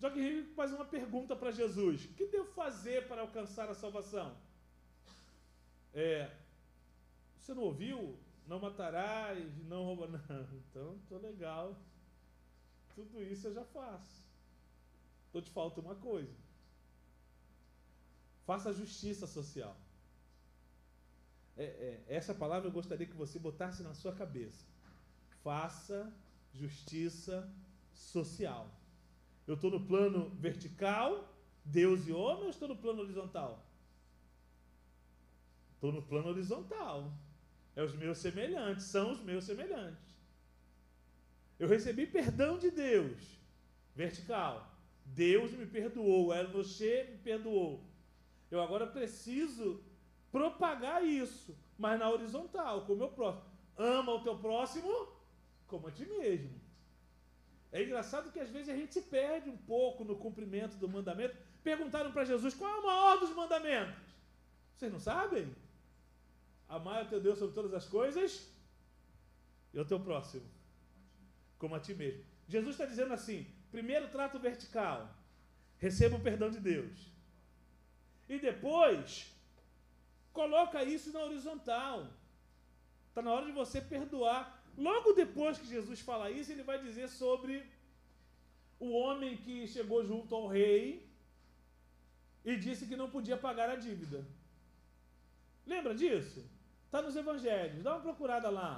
Jogue 0.00 0.20
Rico 0.20 0.54
faz 0.54 0.72
uma 0.72 0.84
pergunta 0.84 1.34
para 1.34 1.50
Jesus: 1.50 2.04
O 2.04 2.14
que 2.14 2.26
devo 2.26 2.50
fazer 2.52 3.08
para 3.08 3.22
alcançar 3.22 3.68
a 3.68 3.74
salvação? 3.74 4.36
É, 5.92 6.30
você 7.38 7.52
não 7.52 7.62
ouviu? 7.62 8.18
Não 8.46 8.60
matarás, 8.60 9.56
não 9.64 9.84
roubarás. 9.84 10.22
Então, 10.52 10.96
estou 10.96 11.18
legal. 11.18 11.76
Tudo 12.94 13.22
isso 13.22 13.48
eu 13.48 13.54
já 13.54 13.64
faço. 13.64 14.24
Estou 15.26 15.42
te 15.42 15.50
falta 15.50 15.80
uma 15.80 15.94
coisa. 15.94 16.34
Faça 18.46 18.72
justiça 18.72 19.26
social. 19.26 19.76
É, 21.56 21.64
é, 21.64 22.04
essa 22.06 22.32
palavra 22.32 22.68
eu 22.68 22.72
gostaria 22.72 23.06
que 23.06 23.16
você 23.16 23.38
botasse 23.38 23.82
na 23.82 23.92
sua 23.94 24.14
cabeça. 24.14 24.64
Faça 25.42 26.12
justiça 26.54 27.50
social. 27.92 28.77
Eu 29.48 29.54
estou 29.54 29.70
no 29.70 29.80
plano 29.80 30.28
vertical, 30.34 31.34
Deus 31.64 32.06
e 32.06 32.12
homem, 32.12 32.44
ou 32.44 32.50
estou 32.50 32.68
no 32.68 32.76
plano 32.76 33.00
horizontal? 33.00 33.66
Estou 35.72 35.90
no 35.90 36.02
plano 36.02 36.28
horizontal. 36.28 37.10
É 37.74 37.82
os 37.82 37.94
meus 37.94 38.18
semelhantes, 38.18 38.84
são 38.84 39.10
os 39.10 39.22
meus 39.22 39.44
semelhantes. 39.44 40.04
Eu 41.58 41.66
recebi 41.66 42.06
perdão 42.06 42.58
de 42.58 42.70
Deus, 42.70 43.40
vertical. 43.94 44.70
Deus 45.06 45.50
me 45.52 45.64
perdoou, 45.64 46.34
El 46.34 46.50
Moshe 46.50 47.06
me 47.10 47.16
perdoou. 47.16 47.82
Eu 48.50 48.60
agora 48.60 48.86
preciso 48.86 49.82
propagar 50.30 51.02
isso, 51.02 51.56
mas 51.78 51.98
na 51.98 52.10
horizontal, 52.10 52.84
com 52.84 52.92
o 52.92 52.96
meu 52.96 53.08
próximo. 53.08 53.46
Ama 53.78 54.12
o 54.12 54.22
teu 54.22 54.36
próximo 54.38 55.08
como 55.66 55.88
a 55.88 55.90
ti 55.90 56.04
mesmo. 56.04 56.67
É 57.70 57.82
engraçado 57.82 58.32
que 58.32 58.40
às 58.40 58.50
vezes 58.50 58.68
a 58.68 58.76
gente 58.76 58.94
se 58.94 59.02
perde 59.02 59.50
um 59.50 59.56
pouco 59.56 60.04
no 60.04 60.16
cumprimento 60.16 60.76
do 60.76 60.88
mandamento. 60.88 61.36
Perguntaram 61.62 62.12
para 62.12 62.24
Jesus 62.24 62.54
qual 62.54 62.70
é 62.70 62.78
o 62.78 62.86
maior 62.86 63.20
dos 63.20 63.30
mandamentos. 63.34 64.08
Vocês 64.74 64.92
não 64.92 65.00
sabem? 65.00 65.54
Amar 66.68 67.04
o 67.04 67.08
teu 67.08 67.20
Deus 67.20 67.38
sobre 67.38 67.54
todas 67.54 67.74
as 67.74 67.86
coisas 67.86 68.50
e 69.72 69.78
o 69.78 69.84
teu 69.84 70.00
próximo, 70.00 70.46
como 71.58 71.74
a 71.74 71.80
ti 71.80 71.94
mesmo. 71.94 72.24
Jesus 72.46 72.74
está 72.74 72.86
dizendo 72.86 73.12
assim: 73.12 73.46
primeiro 73.70 74.08
trato 74.08 74.38
vertical, 74.38 75.14
receba 75.78 76.16
o 76.16 76.20
perdão 76.20 76.50
de 76.50 76.60
Deus. 76.60 77.10
E 78.28 78.38
depois, 78.38 79.32
coloca 80.32 80.84
isso 80.84 81.12
na 81.12 81.20
horizontal. 81.20 82.06
Está 83.08 83.22
na 83.22 83.32
hora 83.32 83.46
de 83.46 83.52
você 83.52 83.80
perdoar 83.80 84.57
Logo 84.86 85.12
depois 85.12 85.58
que 85.58 85.66
Jesus 85.66 86.00
fala 86.08 86.30
isso, 86.30 86.52
ele 86.52 86.62
vai 86.62 86.78
dizer 86.80 87.08
sobre 87.08 87.54
o 88.78 88.90
homem 88.98 89.36
que 89.36 89.66
chegou 89.66 90.04
junto 90.10 90.34
ao 90.34 90.46
rei 90.46 90.80
e 92.44 92.54
disse 92.56 92.86
que 92.86 93.00
não 93.00 93.10
podia 93.10 93.36
pagar 93.36 93.68
a 93.70 93.74
dívida. 93.86 94.24
Lembra 95.66 95.94
disso? 95.94 96.48
Está 96.86 97.02
nos 97.02 97.16
evangelhos, 97.16 97.82
dá 97.82 97.94
uma 97.94 98.06
procurada 98.08 98.48
lá. 98.48 98.70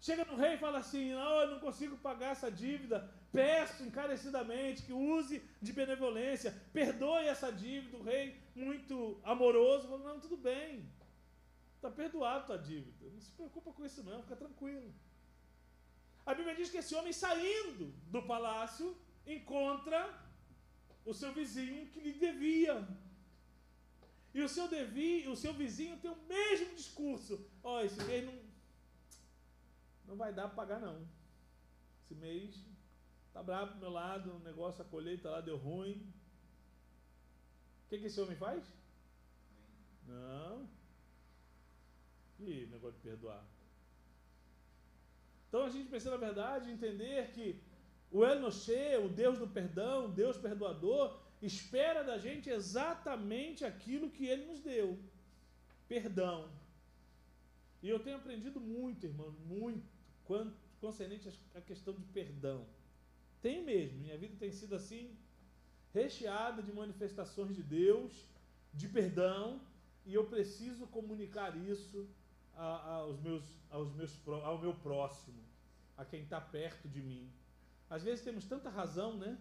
Chega 0.00 0.24
no 0.24 0.36
rei 0.36 0.54
e 0.54 0.58
fala 0.58 0.78
assim: 0.78 1.10
Não, 1.12 1.40
eu 1.40 1.50
não 1.50 1.58
consigo 1.58 1.96
pagar 1.96 2.30
essa 2.30 2.50
dívida. 2.50 3.10
Peço 3.32 3.82
encarecidamente 3.82 4.84
que 4.84 4.92
use 4.92 5.42
de 5.60 5.72
benevolência, 5.72 6.54
perdoe 6.72 7.26
essa 7.26 7.50
dívida. 7.50 7.96
O 7.98 8.04
rei, 8.04 8.40
muito 8.54 9.20
amoroso, 9.24 9.88
falou: 9.88 10.06
Não, 10.06 10.20
tudo 10.20 10.36
bem. 10.36 10.88
Está 11.78 11.90
perdoado 11.90 12.46
tua 12.46 12.58
dívida. 12.58 13.08
Não 13.08 13.20
se 13.20 13.30
preocupa 13.30 13.72
com 13.72 13.84
isso, 13.86 14.02
não, 14.02 14.20
fica 14.22 14.34
tranquilo. 14.34 14.92
A 16.26 16.34
Bíblia 16.34 16.56
diz 16.56 16.70
que 16.70 16.78
esse 16.78 16.94
homem 16.96 17.12
saindo 17.12 17.86
do 18.14 18.20
palácio 18.22 18.96
encontra 19.24 20.00
o 21.04 21.14
seu 21.14 21.32
vizinho 21.32 21.86
que 21.92 22.00
lhe 22.00 22.14
devia. 22.14 22.74
E 24.34 24.42
o 24.42 24.48
seu, 24.48 24.66
devi, 24.66 25.28
o 25.28 25.36
seu 25.36 25.54
vizinho 25.54 26.00
tem 26.00 26.10
o 26.10 26.22
mesmo 26.26 26.74
discurso. 26.74 27.48
Ó, 27.62 27.76
oh, 27.76 27.80
esse 27.80 28.02
mês 28.04 28.24
não, 28.26 28.34
não 30.08 30.16
vai 30.16 30.32
dar 30.32 30.48
para 30.48 30.56
pagar, 30.56 30.80
não. 30.80 31.08
Esse 32.02 32.14
mês 32.16 32.60
tá 33.32 33.40
bravo 33.40 33.74
do 33.74 33.80
meu 33.80 33.90
lado, 33.90 34.32
o 34.32 34.40
negócio, 34.40 34.82
a 34.82 34.84
colheita 34.84 35.30
lá 35.30 35.40
deu 35.40 35.56
ruim. 35.56 36.12
O 37.84 37.88
que, 37.88 37.98
que 37.98 38.06
esse 38.06 38.20
homem 38.20 38.36
faz? 38.36 38.64
Não. 40.04 40.77
E 42.40 42.66
negócio 42.66 42.96
de 42.96 43.02
perdoar. 43.02 43.44
Então 45.48 45.64
a 45.64 45.70
gente 45.70 45.88
precisa, 45.88 46.10
na 46.10 46.16
verdade, 46.16 46.70
entender 46.70 47.30
que 47.32 47.60
o 48.10 48.24
El 48.24 48.40
Noche, 48.40 48.96
o 49.04 49.08
Deus 49.08 49.38
do 49.38 49.48
perdão, 49.48 50.06
o 50.06 50.12
Deus 50.12 50.36
perdoador, 50.36 51.18
espera 51.42 52.02
da 52.02 52.18
gente 52.18 52.48
exatamente 52.48 53.64
aquilo 53.64 54.10
que 54.10 54.26
ele 54.26 54.46
nos 54.46 54.60
deu: 54.60 54.98
perdão. 55.88 56.50
E 57.82 57.88
eu 57.88 57.98
tenho 58.00 58.16
aprendido 58.16 58.60
muito, 58.60 59.06
irmão, 59.06 59.30
muito, 59.46 59.86
quanto, 60.24 60.56
concernente 60.80 61.28
à 61.54 61.60
questão 61.60 61.94
de 61.94 62.04
perdão. 62.04 62.66
Tem 63.40 63.64
mesmo, 63.64 64.00
minha 64.00 64.18
vida 64.18 64.34
tem 64.38 64.50
sido 64.50 64.74
assim, 64.74 65.16
recheada 65.94 66.62
de 66.62 66.72
manifestações 66.72 67.54
de 67.54 67.62
Deus, 67.62 68.26
de 68.74 68.88
perdão, 68.88 69.60
e 70.04 70.14
eu 70.14 70.26
preciso 70.26 70.86
comunicar 70.88 71.56
isso 71.56 72.08
aos 72.58 73.20
meus, 73.20 73.44
aos 73.70 73.92
meus, 73.92 74.20
ao 74.26 74.58
meu 74.58 74.74
próximo, 74.74 75.42
a 75.96 76.04
quem 76.04 76.22
está 76.22 76.40
perto 76.40 76.88
de 76.88 77.00
mim. 77.00 77.30
Às 77.88 78.02
vezes 78.02 78.24
temos 78.24 78.44
tanta 78.44 78.68
razão, 78.68 79.16
né? 79.16 79.38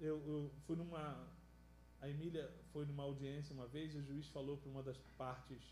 Eu, 0.00 0.16
eu 0.26 0.50
fui 0.66 0.76
numa. 0.76 1.28
A 2.00 2.08
Emília 2.08 2.50
foi 2.72 2.84
numa 2.84 3.02
audiência 3.02 3.54
uma 3.54 3.66
vez 3.66 3.94
e 3.94 3.98
o 3.98 4.02
juiz 4.02 4.28
falou 4.28 4.56
para 4.58 4.70
uma 4.70 4.82
das 4.82 4.98
partes. 5.18 5.62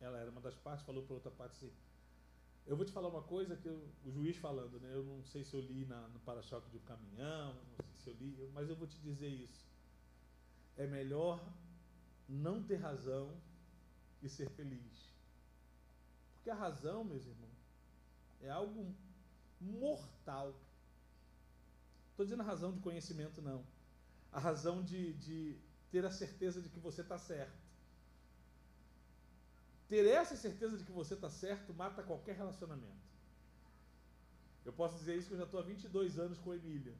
Ela 0.00 0.18
era 0.18 0.30
uma 0.30 0.40
das 0.40 0.54
partes, 0.54 0.84
falou 0.84 1.02
para 1.04 1.14
outra 1.14 1.30
parte 1.30 1.56
assim: 1.56 1.72
Eu 2.66 2.76
vou 2.76 2.84
te 2.84 2.92
falar 2.92 3.08
uma 3.08 3.22
coisa 3.22 3.56
que 3.56 3.68
eu, 3.68 3.88
o 4.04 4.10
juiz 4.10 4.36
falando, 4.36 4.80
né? 4.80 4.90
Eu 4.94 5.04
não 5.04 5.24
sei 5.24 5.44
se 5.44 5.54
eu 5.54 5.60
li 5.60 5.84
na, 5.84 6.08
no 6.08 6.20
para-choque 6.20 6.70
de 6.70 6.76
um 6.76 6.82
caminhão, 6.82 7.54
não 7.54 7.76
sei 7.76 7.96
se 7.96 8.10
eu 8.10 8.14
li, 8.14 8.50
mas 8.52 8.68
eu 8.68 8.76
vou 8.76 8.86
te 8.86 8.98
dizer 8.98 9.28
isso. 9.28 9.66
É 10.76 10.86
melhor 10.86 11.40
não 12.28 12.62
ter 12.62 12.76
razão 12.76 13.36
e 14.22 14.28
ser 14.28 14.48
feliz. 14.50 15.14
Porque 16.34 16.50
a 16.50 16.54
razão, 16.54 17.04
meus 17.04 17.26
irmãos, 17.26 17.74
é 18.40 18.50
algo 18.50 18.94
mortal. 19.60 20.54
Estou 22.10 22.24
dizendo 22.24 22.42
a 22.42 22.46
razão 22.46 22.72
de 22.72 22.80
conhecimento, 22.80 23.40
não. 23.40 23.64
A 24.32 24.38
razão 24.38 24.82
de, 24.82 25.12
de 25.14 25.56
ter 25.90 26.04
a 26.04 26.10
certeza 26.10 26.60
de 26.60 26.68
que 26.68 26.78
você 26.78 27.00
está 27.00 27.18
certo. 27.18 27.64
Ter 29.88 30.06
essa 30.06 30.36
certeza 30.36 30.76
de 30.76 30.84
que 30.84 30.92
você 30.92 31.14
está 31.14 31.30
certo 31.30 31.72
mata 31.74 32.02
qualquer 32.02 32.36
relacionamento. 32.36 33.04
Eu 34.64 34.72
posso 34.72 34.98
dizer 34.98 35.16
isso 35.16 35.28
que 35.28 35.34
eu 35.34 35.38
já 35.38 35.44
estou 35.44 35.60
há 35.60 35.62
22 35.62 36.18
anos 36.18 36.38
com 36.38 36.50
a 36.52 36.56
Emília. 36.56 36.94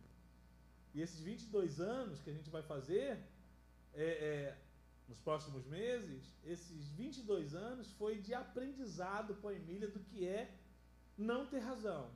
E 0.94 1.00
esses 1.00 1.20
22 1.20 1.80
anos 1.80 2.20
que 2.20 2.30
a 2.30 2.32
gente 2.32 2.50
vai 2.50 2.62
fazer, 2.62 3.18
é, 3.94 4.04
é, 4.04 4.58
nos 5.08 5.18
próximos 5.18 5.66
meses, 5.66 6.34
esses 6.44 6.88
22 6.90 7.54
anos 7.54 7.90
foi 7.92 8.18
de 8.18 8.32
aprendizado 8.34 9.34
com 9.36 9.48
a 9.48 9.54
Emília 9.54 9.88
do 9.88 10.00
que 10.00 10.26
é 10.26 10.50
não 11.16 11.46
ter 11.46 11.58
razão. 11.58 12.10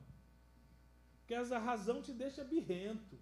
Porque 1.18 1.34
essa 1.34 1.58
razão 1.58 2.00
te 2.00 2.12
deixa 2.12 2.42
birrento. 2.42 3.18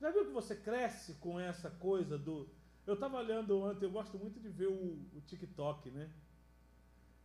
Já 0.00 0.10
viu 0.10 0.26
que 0.26 0.32
você 0.32 0.54
cresce 0.54 1.14
com 1.14 1.38
essa 1.38 1.70
coisa 1.70 2.18
do. 2.18 2.48
Eu 2.86 2.94
estava 2.94 3.16
olhando 3.18 3.58
ontem, 3.60 3.86
eu 3.86 3.90
gosto 3.90 4.18
muito 4.18 4.40
de 4.40 4.48
ver 4.48 4.66
o, 4.66 4.98
o 5.14 5.20
TikTok, 5.26 5.90
né? 5.90 6.10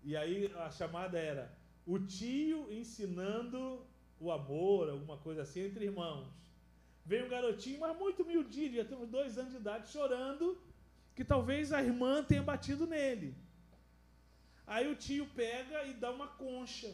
E 0.03 0.15
aí 0.15 0.53
a 0.53 0.69
chamada 0.69 1.17
era 1.17 1.57
o 1.85 1.99
tio 1.99 2.71
ensinando 2.71 3.85
o 4.19 4.31
amor, 4.31 4.89
alguma 4.89 5.17
coisa 5.17 5.41
assim, 5.41 5.61
entre 5.61 5.85
irmãos. 5.85 6.29
Vem 7.09 7.23
um 7.23 7.29
garotinho, 7.35 7.79
mas 7.79 7.97
muito 7.97 8.21
humildinho, 8.23 8.75
já 8.79 8.85
temos 8.85 9.09
dois 9.17 9.37
anos 9.37 9.53
de 9.53 9.59
idade, 9.63 9.91
chorando 9.95 10.45
que 11.15 11.23
talvez 11.33 11.71
a 11.71 11.81
irmã 11.81 12.13
tenha 12.23 12.43
batido 12.51 12.85
nele. 12.85 13.29
Aí 14.65 14.85
o 14.91 14.95
tio 14.95 15.25
pega 15.41 15.83
e 15.89 15.93
dá 15.93 16.11
uma 16.11 16.27
concha 16.27 16.91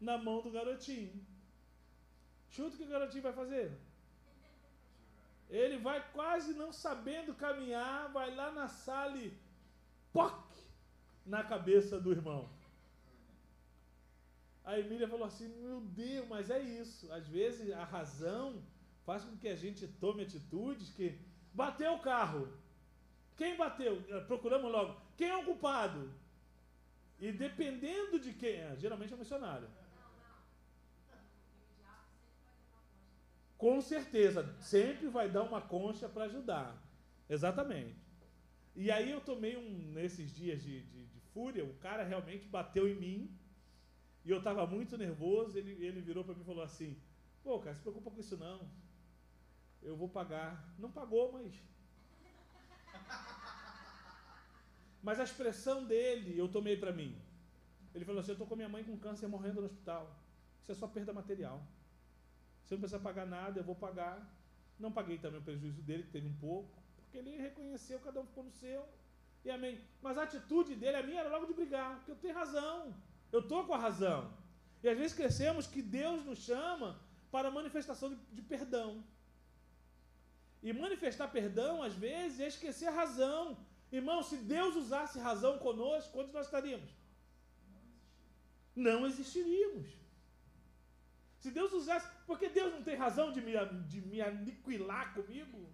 na 0.00 0.16
mão 0.18 0.38
do 0.42 0.50
garotinho. 0.50 1.14
Chuta 2.50 2.74
o 2.74 2.78
que 2.78 2.84
o 2.84 2.94
garotinho 2.94 3.22
vai 3.28 3.32
fazer? 3.32 3.66
Ele 5.48 5.78
vai 5.78 5.98
quase 6.16 6.52
não 6.54 6.72
sabendo 6.72 7.40
caminhar, 7.44 8.12
vai 8.18 8.34
lá 8.34 8.50
na 8.50 8.68
sala 8.68 9.16
e 9.18 9.32
POC! 10.12 10.46
na 11.26 11.42
cabeça 11.42 11.98
do 12.00 12.12
irmão. 12.12 12.48
A 14.64 14.78
Emília 14.78 15.08
falou 15.08 15.26
assim: 15.26 15.48
Meu 15.60 15.80
Deus, 15.80 16.26
mas 16.28 16.50
é 16.50 16.60
isso. 16.60 17.12
Às 17.12 17.26
vezes 17.26 17.72
a 17.72 17.84
razão 17.84 18.62
faz 19.06 19.24
com 19.24 19.36
que 19.36 19.48
a 19.48 19.56
gente 19.56 19.86
tome 19.86 20.24
atitudes 20.24 20.90
que. 20.90 21.18
Bateu 21.54 21.94
o 21.94 22.00
carro. 22.00 22.52
Quem 23.34 23.56
bateu? 23.56 24.02
Procuramos 24.26 24.70
logo. 24.70 25.00
Quem 25.16 25.28
é 25.28 25.36
o 25.36 25.44
culpado? 25.44 26.12
E 27.18 27.32
dependendo 27.32 28.18
de 28.18 28.34
quem 28.34 28.56
é, 28.56 28.76
geralmente 28.76 29.12
é 29.12 29.16
o 29.16 29.18
missionário. 29.18 29.68
Com 33.56 33.80
certeza, 33.80 34.54
sempre 34.60 35.08
vai 35.08 35.30
dar 35.30 35.44
uma 35.44 35.62
concha 35.62 36.08
para 36.08 36.24
ajudar. 36.24 36.76
Exatamente. 37.28 37.96
E 38.74 38.90
aí 38.90 39.10
eu 39.10 39.20
tomei 39.22 39.56
um, 39.56 39.92
nesses 39.92 40.30
dias 40.30 40.62
de, 40.62 40.82
de, 40.82 41.06
de, 41.06 41.20
fúria, 41.32 41.64
o 41.64 41.72
cara 41.78 42.02
realmente 42.04 42.46
bateu 42.46 42.86
em 42.86 42.94
mim, 42.94 43.34
e 44.22 44.30
eu 44.30 44.38
estava 44.38 44.66
muito 44.66 44.98
nervoso, 44.98 45.56
ele, 45.56 45.72
ele 45.82 46.02
virou 46.02 46.22
para 46.22 46.34
mim 46.34 46.42
e 46.42 46.44
falou 46.44 46.62
assim, 46.62 47.00
pô, 47.42 47.58
cara, 47.58 47.74
se 47.74 47.80
preocupa 47.80 48.10
com 48.10 48.20
isso 48.20 48.36
não. 48.36 48.70
Eu 49.86 49.96
vou 49.96 50.08
pagar. 50.08 50.50
Não 50.78 50.90
pagou, 50.90 51.32
mas 51.32 51.54
Mas 55.06 55.20
a 55.20 55.24
expressão 55.24 55.84
dele 55.84 56.36
eu 56.36 56.48
tomei 56.48 56.76
para 56.76 56.92
mim. 56.92 57.16
Ele 57.94 58.04
falou 58.04 58.20
assim: 58.20 58.32
Eu 58.32 58.38
estou 58.38 58.48
com 58.48 58.56
minha 58.56 58.68
mãe 58.68 58.82
com 58.82 58.98
câncer 58.98 59.28
morrendo 59.28 59.60
no 59.60 59.66
hospital. 59.66 60.04
Isso 60.60 60.72
é 60.72 60.74
só 60.74 60.88
perda 60.88 61.12
material. 61.12 61.62
Você 62.64 62.74
não 62.74 62.80
precisa 62.80 63.00
pagar 63.00 63.24
nada, 63.24 63.60
eu 63.60 63.64
vou 63.64 63.76
pagar. 63.76 64.16
Não 64.78 64.90
paguei 64.90 65.18
também 65.18 65.38
o 65.38 65.44
prejuízo 65.44 65.80
dele, 65.82 66.02
que 66.02 66.10
teve 66.10 66.26
um 66.26 66.36
pouco, 66.36 66.82
porque 66.96 67.16
ele 67.18 67.36
reconheceu, 67.36 68.00
cada 68.00 68.20
um 68.20 68.26
ficou 68.26 68.44
no 68.44 68.50
seu. 68.50 68.84
E 69.44 69.50
amém. 69.50 69.80
Mas 70.02 70.18
a 70.18 70.24
atitude 70.24 70.74
dele, 70.74 70.96
a 70.96 71.02
minha, 71.04 71.20
era 71.20 71.30
logo 71.30 71.46
de 71.46 71.54
brigar, 71.54 71.96
porque 71.96 72.10
eu 72.10 72.16
tenho 72.16 72.34
razão. 72.34 72.92
Eu 73.30 73.40
estou 73.40 73.64
com 73.64 73.74
a 73.74 73.78
razão. 73.78 74.32
E 74.82 74.88
às 74.88 74.98
vezes 74.98 75.16
crescemos 75.16 75.68
que 75.68 75.80
Deus 75.80 76.24
nos 76.24 76.40
chama 76.40 77.00
para 77.30 77.50
manifestação 77.50 78.10
de, 78.10 78.16
de 78.32 78.42
perdão. 78.42 79.04
E 80.62 80.72
manifestar 80.72 81.28
perdão, 81.28 81.82
às 81.82 81.94
vezes, 81.94 82.40
é 82.40 82.48
esquecer 82.48 82.86
a 82.86 82.90
razão. 82.90 83.56
Irmão, 83.90 84.22
se 84.22 84.36
Deus 84.36 84.74
usasse 84.74 85.18
razão 85.18 85.58
conosco, 85.58 86.20
onde 86.20 86.32
nós 86.32 86.46
estaríamos? 86.46 86.90
Não 88.74 89.06
existiríamos. 89.06 89.88
Se 91.38 91.50
Deus 91.50 91.72
usasse. 91.72 92.08
Porque 92.26 92.48
Deus 92.48 92.72
não 92.72 92.82
tem 92.82 92.96
razão 92.96 93.32
de 93.32 93.40
me, 93.40 93.52
de 93.88 94.00
me 94.00 94.20
aniquilar 94.20 95.14
comigo? 95.14 95.68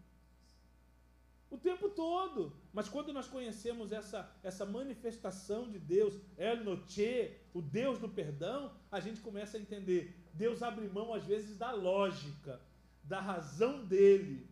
O 1.50 1.56
tempo 1.56 1.88
todo. 1.88 2.54
Mas 2.72 2.88
quando 2.88 3.12
nós 3.12 3.26
conhecemos 3.26 3.92
essa, 3.92 4.30
essa 4.42 4.64
manifestação 4.64 5.70
de 5.70 5.78
Deus, 5.78 6.14
El 6.36 6.64
Noche, 6.64 7.38
o 7.54 7.60
Deus 7.60 7.98
do 7.98 8.08
perdão, 8.08 8.74
a 8.90 9.00
gente 9.00 9.20
começa 9.20 9.56
a 9.56 9.60
entender. 9.60 10.14
Deus 10.34 10.62
abre 10.62 10.86
mão, 10.88 11.12
às 11.12 11.24
vezes, 11.24 11.56
da 11.56 11.72
lógica, 11.72 12.60
da 13.02 13.20
razão 13.20 13.84
dele, 13.84 14.46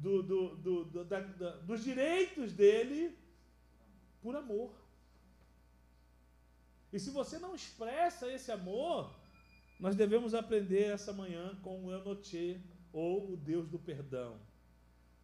do, 0.00 0.22
do, 0.22 0.54
do, 0.56 1.04
da, 1.04 1.20
da, 1.20 1.50
dos 1.58 1.82
direitos 1.82 2.52
dele 2.52 3.16
por 4.22 4.34
amor. 4.36 4.74
E 6.92 6.98
se 6.98 7.10
você 7.10 7.38
não 7.38 7.54
expressa 7.54 8.30
esse 8.30 8.52
amor, 8.52 9.14
nós 9.80 9.96
devemos 9.96 10.34
aprender 10.34 10.84
essa 10.84 11.12
manhã 11.12 11.58
com 11.62 11.84
o 11.84 11.92
Enoche, 11.92 12.60
ou 12.92 13.32
o 13.32 13.36
Deus 13.36 13.68
do 13.68 13.78
perdão. 13.78 14.38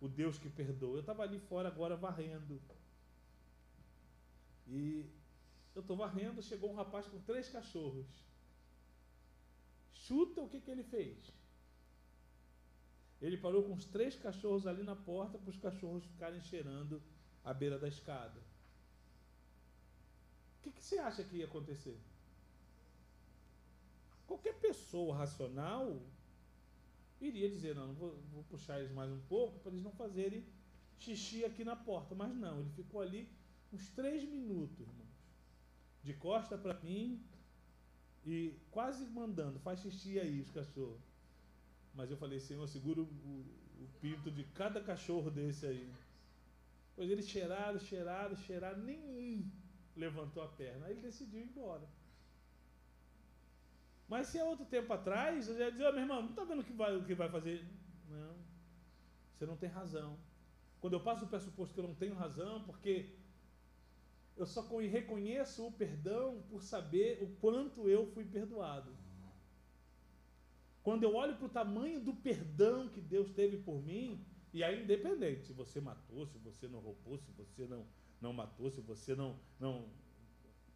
O 0.00 0.08
Deus 0.08 0.38
que 0.38 0.48
perdoa. 0.48 0.96
Eu 0.96 1.00
estava 1.00 1.22
ali 1.22 1.38
fora 1.38 1.68
agora 1.68 1.94
varrendo. 1.94 2.60
E 4.66 5.04
eu 5.74 5.80
estou 5.80 5.96
varrendo, 5.96 6.42
chegou 6.42 6.70
um 6.70 6.74
rapaz 6.74 7.06
com 7.06 7.20
três 7.20 7.48
cachorros. 7.48 8.06
Chuta 9.92 10.40
o 10.40 10.48
que, 10.48 10.60
que 10.60 10.70
ele 10.70 10.82
fez. 10.82 11.32
Ele 13.20 13.36
parou 13.36 13.62
com 13.62 13.74
os 13.74 13.84
três 13.84 14.16
cachorros 14.16 14.66
ali 14.66 14.82
na 14.82 14.96
porta 14.96 15.38
para 15.38 15.50
os 15.50 15.56
cachorros 15.58 16.04
ficarem 16.04 16.40
cheirando 16.40 17.02
à 17.44 17.52
beira 17.52 17.78
da 17.78 17.88
escada. 17.88 18.40
O 20.58 20.62
que, 20.62 20.70
que 20.70 20.82
você 20.82 20.98
acha 20.98 21.22
que 21.24 21.36
ia 21.36 21.44
acontecer? 21.44 21.98
Qualquer 24.26 24.54
pessoa 24.60 25.16
racional 25.16 26.00
iria 27.20 27.50
dizer: 27.50 27.74
não, 27.74 27.92
vou, 27.94 28.16
vou 28.32 28.44
puxar 28.44 28.78
eles 28.78 28.92
mais 28.92 29.10
um 29.10 29.20
pouco 29.22 29.58
para 29.60 29.72
eles 29.72 29.82
não 29.82 29.92
fazerem 29.92 30.44
xixi 30.98 31.44
aqui 31.44 31.64
na 31.64 31.76
porta. 31.76 32.14
Mas 32.14 32.34
não, 32.34 32.60
ele 32.60 32.70
ficou 32.70 33.00
ali 33.00 33.28
uns 33.72 33.90
três 33.90 34.24
minutos, 34.24 34.78
irmãos, 34.80 35.08
de 36.02 36.14
costa 36.14 36.56
para 36.56 36.74
mim 36.80 37.22
e 38.24 38.54
quase 38.70 39.04
mandando: 39.06 39.58
faz 39.58 39.80
xixi 39.80 40.18
aí, 40.18 40.40
os 40.40 40.50
cachorros. 40.50 41.09
Mas 41.94 42.10
eu 42.10 42.16
falei, 42.16 42.40
Senhor, 42.40 42.66
segura 42.68 43.00
o, 43.00 43.04
o 43.04 43.88
pinto 44.00 44.30
de 44.30 44.44
cada 44.44 44.80
cachorro 44.80 45.30
desse 45.30 45.66
aí. 45.66 45.92
Pois 46.94 47.10
eles 47.10 47.28
cheiraram, 47.28 47.78
cheiraram, 47.78 48.36
cheiraram, 48.36 48.78
nenhum 48.82 49.48
levantou 49.96 50.42
a 50.42 50.48
perna. 50.48 50.86
Aí 50.86 50.92
ele 50.92 51.02
decidiu 51.02 51.40
ir 51.40 51.44
embora. 51.44 51.86
Mas 54.08 54.26
se 54.26 54.40
há 54.40 54.44
outro 54.44 54.64
tempo 54.66 54.92
atrás, 54.92 55.48
eu 55.48 55.56
já 55.56 55.70
dizia, 55.70 55.88
oh, 55.88 55.92
meu 55.92 56.02
irmão, 56.02 56.22
não 56.22 56.30
está 56.30 56.44
vendo 56.44 56.60
o 56.60 56.64
que, 56.64 56.72
vai, 56.72 56.96
o 56.96 57.04
que 57.04 57.14
vai 57.14 57.28
fazer? 57.28 57.64
Não, 58.08 58.34
você 59.32 59.46
não 59.46 59.56
tem 59.56 59.68
razão. 59.68 60.18
Quando 60.80 60.94
eu 60.94 61.00
passo 61.00 61.24
o 61.24 61.28
pressuposto 61.28 61.74
que 61.74 61.80
eu 61.80 61.86
não 61.86 61.94
tenho 61.94 62.14
razão, 62.14 62.64
porque 62.64 63.14
eu 64.36 64.46
só 64.46 64.62
reconheço 64.78 65.66
o 65.66 65.72
perdão 65.72 66.42
por 66.48 66.62
saber 66.62 67.22
o 67.22 67.28
quanto 67.40 67.88
eu 67.88 68.06
fui 68.06 68.24
perdoado. 68.24 68.90
Quando 70.90 71.04
eu 71.04 71.14
olho 71.14 71.36
para 71.36 71.46
o 71.46 71.48
tamanho 71.48 72.00
do 72.00 72.12
perdão 72.12 72.88
que 72.88 73.00
Deus 73.00 73.30
teve 73.30 73.56
por 73.58 73.80
mim, 73.80 74.26
e 74.52 74.64
aí 74.64 74.82
independente 74.82 75.44
se 75.44 75.52
você 75.52 75.80
matou, 75.80 76.26
se 76.26 76.36
você 76.36 76.66
não 76.66 76.80
roubou, 76.80 77.16
se 77.16 77.30
você 77.30 77.64
não, 77.64 77.86
não 78.20 78.32
matou, 78.32 78.68
se 78.72 78.80
você 78.80 79.14
não, 79.14 79.38
não. 79.60 79.88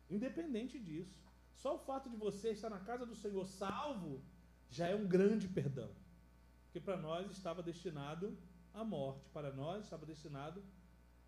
Independente 0.08 0.78
disso. 0.78 1.18
Só 1.52 1.74
o 1.74 1.80
fato 1.80 2.08
de 2.08 2.16
você 2.16 2.50
estar 2.50 2.70
na 2.70 2.78
casa 2.78 3.04
do 3.04 3.16
Senhor 3.16 3.44
salvo 3.44 4.22
já 4.70 4.86
é 4.86 4.94
um 4.94 5.04
grande 5.04 5.48
perdão. 5.48 5.90
Porque 6.66 6.78
para 6.78 6.96
nós 6.96 7.28
estava 7.32 7.60
destinado 7.60 8.38
à 8.72 8.84
morte, 8.84 9.28
para 9.30 9.52
nós 9.52 9.82
estava 9.82 10.06
destinado 10.06 10.62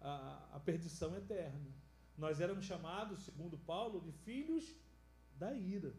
à, 0.00 0.48
à 0.52 0.60
perdição 0.60 1.16
eterna. 1.16 1.74
Nós 2.16 2.40
éramos 2.40 2.64
chamados, 2.64 3.18
segundo 3.24 3.58
Paulo, 3.58 4.00
de 4.00 4.12
filhos 4.12 4.76
da 5.34 5.52
ira. 5.52 5.92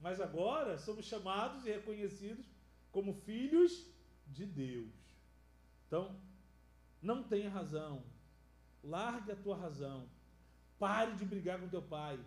Mas 0.00 0.20
agora 0.20 0.78
somos 0.78 1.04
chamados 1.04 1.66
e 1.66 1.70
reconhecidos 1.70 2.46
como 2.90 3.14
filhos 3.14 3.86
de 4.26 4.46
Deus. 4.46 4.94
Então, 5.86 6.18
não 7.02 7.22
tenha 7.22 7.50
razão. 7.50 8.02
Largue 8.82 9.32
a 9.32 9.36
tua 9.36 9.56
razão. 9.56 10.08
Pare 10.78 11.12
de 11.14 11.24
brigar 11.24 11.60
com 11.60 11.68
teu 11.68 11.82
pai. 11.82 12.18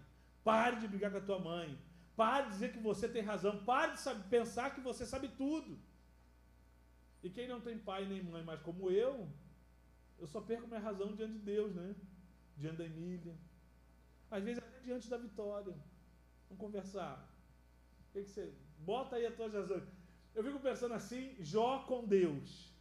Pare 0.43 0.79
de 0.79 0.88
brigar 0.88 1.12
com 1.12 1.17
a 1.17 1.21
tua 1.21 1.39
mãe. 1.39 1.79
Pare 2.15 2.45
de 2.47 2.53
dizer 2.53 2.71
que 2.73 2.79
você 2.79 3.09
tem 3.09 3.23
razão. 3.23 3.63
Pare 3.63 3.93
de 3.93 3.99
saber, 3.99 4.23
pensar 4.29 4.75
que 4.75 4.81
você 4.81 5.05
sabe 5.05 5.29
tudo. 5.29 5.79
E 7.23 7.29
quem 7.29 7.47
não 7.47 7.62
tem 7.62 7.77
pai 7.77 8.05
nem 8.05 8.21
mãe, 8.21 8.43
mas 8.43 8.62
como 8.62 8.91
eu, 8.91 9.29
eu 10.19 10.27
só 10.27 10.41
perco 10.41 10.67
minha 10.67 10.79
razão 10.79 11.15
diante 11.15 11.33
de 11.33 11.39
Deus, 11.39 11.73
né? 11.73 11.95
Diante 12.57 12.77
da 12.77 12.86
Emília. 12.86 13.36
Às 14.29 14.43
vezes 14.43 14.62
até 14.62 14.79
diante 14.81 15.09
da 15.09 15.17
vitória. 15.17 15.73
Vamos 16.49 16.59
conversar. 16.59 17.32
Que, 18.13 18.23
você. 18.23 18.54
Bota 18.78 19.15
aí 19.15 19.26
as 19.26 19.36
tuas 19.36 19.54
razões. 19.54 19.84
Eu 20.36 20.43
fico 20.43 20.60
pensando 20.60 20.93
assim, 20.93 21.36
Jó 21.39 21.84
com 21.88 22.06
Deus. 22.06 22.71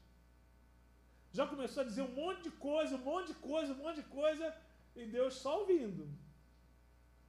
Já 1.32 1.46
começou 1.46 1.82
a 1.82 1.86
dizer 1.86 2.02
um 2.02 2.14
monte 2.14 2.42
de 2.44 2.50
coisa, 2.50 2.96
um 2.96 2.98
monte 2.98 3.28
de 3.28 3.34
coisa, 3.34 3.72
um 3.72 3.76
monte 3.76 3.96
de 3.96 4.08
coisa, 4.08 4.54
e 4.94 5.06
Deus 5.06 5.34
só 5.34 5.60
ouvindo. 5.60 6.06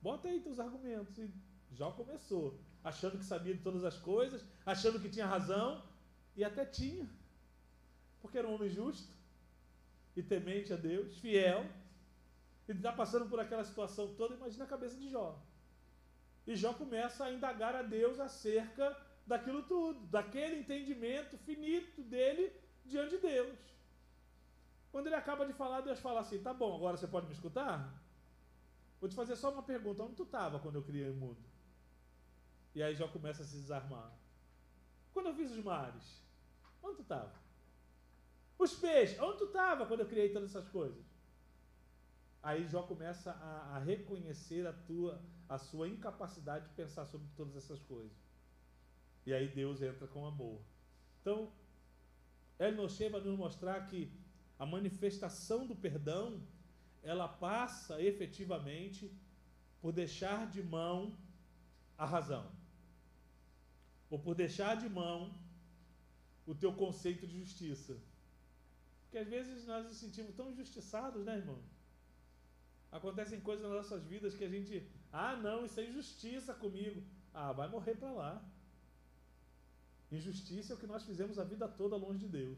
Bota 0.01 0.27
aí 0.27 0.41
teus 0.41 0.59
argumentos. 0.59 1.17
E 1.17 1.31
Jó 1.71 1.91
começou, 1.91 2.59
achando 2.83 3.17
que 3.17 3.23
sabia 3.23 3.53
de 3.53 3.61
todas 3.61 3.85
as 3.85 3.97
coisas, 3.97 4.43
achando 4.65 4.99
que 4.99 5.09
tinha 5.09 5.25
razão, 5.25 5.81
e 6.35 6.43
até 6.43 6.65
tinha. 6.65 7.09
Porque 8.21 8.37
era 8.37 8.47
um 8.47 8.55
homem 8.55 8.69
justo 8.69 9.13
e 10.15 10.21
temente 10.21 10.73
a 10.73 10.75
Deus, 10.75 11.17
fiel, 11.19 11.65
e 12.67 12.71
está 12.71 12.91
passando 12.91 13.29
por 13.29 13.39
aquela 13.39 13.63
situação 13.63 14.13
toda, 14.15 14.35
imagina 14.35 14.65
a 14.65 14.67
cabeça 14.67 14.97
de 14.97 15.09
Jó. 15.09 15.41
E 16.45 16.55
Jó 16.55 16.73
começa 16.73 17.25
a 17.25 17.31
indagar 17.31 17.75
a 17.75 17.81
Deus 17.81 18.19
acerca 18.19 18.95
daquilo 19.25 19.63
tudo, 19.63 20.05
daquele 20.07 20.59
entendimento 20.59 21.37
finito 21.37 22.01
dele 22.03 22.51
diante 22.85 23.11
de 23.11 23.21
Deus. 23.21 23.59
Quando 24.91 25.07
ele 25.07 25.15
acaba 25.15 25.45
de 25.45 25.53
falar, 25.53 25.81
Deus 25.81 25.99
fala 25.99 26.19
assim: 26.19 26.41
tá 26.41 26.53
bom, 26.53 26.75
agora 26.75 26.97
você 26.97 27.07
pode 27.07 27.27
me 27.27 27.33
escutar? 27.33 28.01
Vou 28.99 29.09
te 29.09 29.15
fazer 29.15 29.35
só 29.35 29.51
uma 29.51 29.63
pergunta: 29.63 30.03
onde 30.03 30.15
tu 30.15 30.23
estava 30.23 30.59
quando 30.59 30.75
eu 30.75 30.83
criei 30.83 31.09
o 31.09 31.15
mundo? 31.15 31.41
E 32.75 32.83
aí 32.83 32.95
já 32.95 33.07
começa 33.07 33.43
a 33.43 33.45
se 33.45 33.55
desarmar. 33.55 34.11
Quando 35.13 35.27
eu 35.27 35.35
fiz 35.35 35.51
os 35.51 35.63
mares, 35.63 36.21
onde 36.81 36.97
tu 36.97 37.01
estava? 37.03 37.33
Os 38.57 38.73
peixes, 38.73 39.19
onde 39.19 39.37
tu 39.37 39.45
estava 39.45 39.85
quando 39.85 40.01
eu 40.01 40.07
criei 40.07 40.31
todas 40.31 40.49
essas 40.49 40.67
coisas? 40.69 41.03
Aí 42.41 42.67
Jó 42.67 42.83
começa 42.83 43.31
a, 43.31 43.75
a 43.75 43.79
reconhecer 43.79 44.67
a, 44.67 44.73
tua, 44.73 45.21
a 45.47 45.57
sua 45.57 45.87
incapacidade 45.87 46.67
de 46.67 46.73
pensar 46.73 47.05
sobre 47.05 47.27
todas 47.35 47.55
essas 47.55 47.81
coisas. 47.83 48.17
E 49.25 49.33
aí 49.33 49.47
Deus 49.47 49.81
entra 49.81 50.07
com 50.07 50.25
amor. 50.25 50.61
Então, 51.21 51.51
El 52.59 52.75
Noshe 52.75 53.09
vai 53.09 53.21
nos 53.21 53.37
mostrar 53.37 53.87
que 53.87 54.11
a 54.57 54.65
manifestação 54.65 55.65
do 55.65 55.75
perdão, 55.75 56.41
ela 57.01 57.27
passa 57.27 58.01
efetivamente 58.01 59.11
por 59.81 59.91
deixar 59.91 60.49
de 60.49 60.61
mão 60.61 61.17
a 61.97 62.05
razão. 62.05 62.49
Ou 64.09 64.19
por 64.19 64.35
deixar 64.35 64.75
de 64.75 64.87
mão 64.87 65.33
o 66.45 66.53
teu 66.53 66.73
conceito 66.73 67.25
de 67.25 67.39
justiça. 67.39 67.97
Porque 69.03 69.17
às 69.17 69.27
vezes 69.27 69.65
nós 69.65 69.85
nos 69.85 69.97
sentimos 69.97 70.35
tão 70.35 70.51
injustiçados, 70.51 71.23
né, 71.25 71.37
irmão? 71.37 71.61
Acontecem 72.91 73.39
coisas 73.39 73.63
nas 73.63 73.73
nossas 73.73 74.05
vidas 74.05 74.35
que 74.35 74.43
a 74.43 74.49
gente, 74.49 74.87
ah, 75.13 75.35
não, 75.35 75.63
isso 75.63 75.79
é 75.79 75.85
injustiça 75.85 76.55
comigo. 76.55 77.03
Ah, 77.31 77.51
vai 77.51 77.69
morrer 77.69 77.95
para 77.95 78.11
lá. 78.11 78.43
Injustiça 80.11 80.73
é 80.73 80.75
o 80.75 80.79
que 80.79 80.87
nós 80.87 81.03
fizemos 81.03 81.37
a 81.37 81.43
vida 81.43 81.67
toda 81.67 81.95
longe 81.95 82.19
de 82.19 82.27
Deus. 82.27 82.57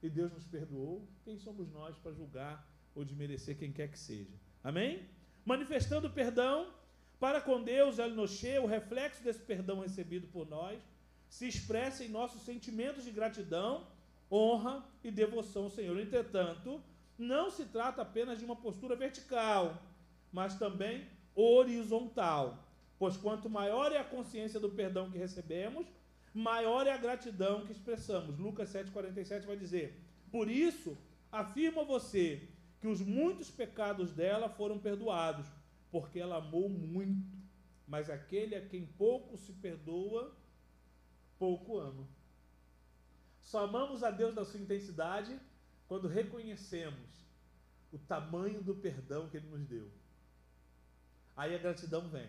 E 0.00 0.08
Deus 0.08 0.32
nos 0.32 0.44
perdoou. 0.44 1.08
Quem 1.24 1.36
somos 1.36 1.68
nós 1.72 1.96
para 1.98 2.12
julgar 2.12 2.64
ou 2.94 3.04
de 3.04 3.16
merecer 3.16 3.58
quem 3.58 3.72
quer 3.72 3.88
que 3.88 3.98
seja? 3.98 4.32
Amém? 4.62 5.08
Manifestando 5.44 6.08
perdão 6.08 6.72
para 7.18 7.40
com 7.40 7.62
Deus, 7.62 7.98
Alnoche, 7.98 8.58
o 8.58 8.66
reflexo 8.66 9.24
desse 9.24 9.40
perdão 9.40 9.80
recebido 9.80 10.26
por 10.28 10.48
nós, 10.48 10.80
se 11.28 11.48
expressa 11.48 12.04
em 12.04 12.08
nossos 12.08 12.42
sentimentos 12.42 13.04
de 13.04 13.10
gratidão, 13.10 13.88
honra 14.30 14.84
e 15.02 15.10
devoção 15.10 15.64
ao 15.64 15.70
Senhor. 15.70 15.98
Entretanto, 15.98 16.80
não 17.18 17.50
se 17.50 17.64
trata 17.64 18.02
apenas 18.02 18.38
de 18.38 18.44
uma 18.44 18.54
postura 18.54 18.94
vertical, 18.94 19.82
mas 20.30 20.58
também 20.58 21.08
horizontal. 21.34 22.64
Pois 22.98 23.16
quanto 23.16 23.50
maior 23.50 23.92
é 23.92 23.98
a 23.98 24.04
consciência 24.04 24.60
do 24.60 24.70
perdão 24.70 25.10
que 25.10 25.18
recebemos, 25.18 25.86
maior 26.32 26.86
é 26.86 26.92
a 26.92 26.96
gratidão 26.96 27.64
que 27.66 27.72
expressamos. 27.72 28.38
Lucas 28.38 28.72
7,47 28.72 29.46
vai 29.46 29.56
dizer: 29.56 30.00
Por 30.30 30.50
isso, 30.50 30.96
afirma 31.30 31.84
você 31.84 32.48
que 32.80 32.86
os 32.86 33.00
muitos 33.00 33.50
pecados 33.50 34.12
dela 34.12 34.48
foram 34.48 34.78
perdoados, 34.78 35.46
porque 35.90 36.18
ela 36.18 36.36
amou 36.36 36.68
muito. 36.68 37.36
Mas 37.86 38.08
aquele 38.08 38.54
a 38.54 38.66
quem 38.66 38.86
pouco 38.86 39.36
se 39.36 39.52
perdoa, 39.52 40.34
pouco 41.38 41.78
ama. 41.78 42.06
Só 43.40 43.64
amamos 43.64 44.02
a 44.02 44.10
Deus 44.10 44.34
na 44.34 44.44
sua 44.44 44.60
intensidade 44.60 45.38
quando 45.86 46.08
reconhecemos 46.08 47.24
o 47.92 47.98
tamanho 47.98 48.62
do 48.62 48.74
perdão 48.74 49.28
que 49.28 49.36
Ele 49.36 49.48
nos 49.48 49.64
deu. 49.66 49.90
Aí 51.36 51.54
a 51.54 51.58
gratidão 51.58 52.08
vem. 52.08 52.28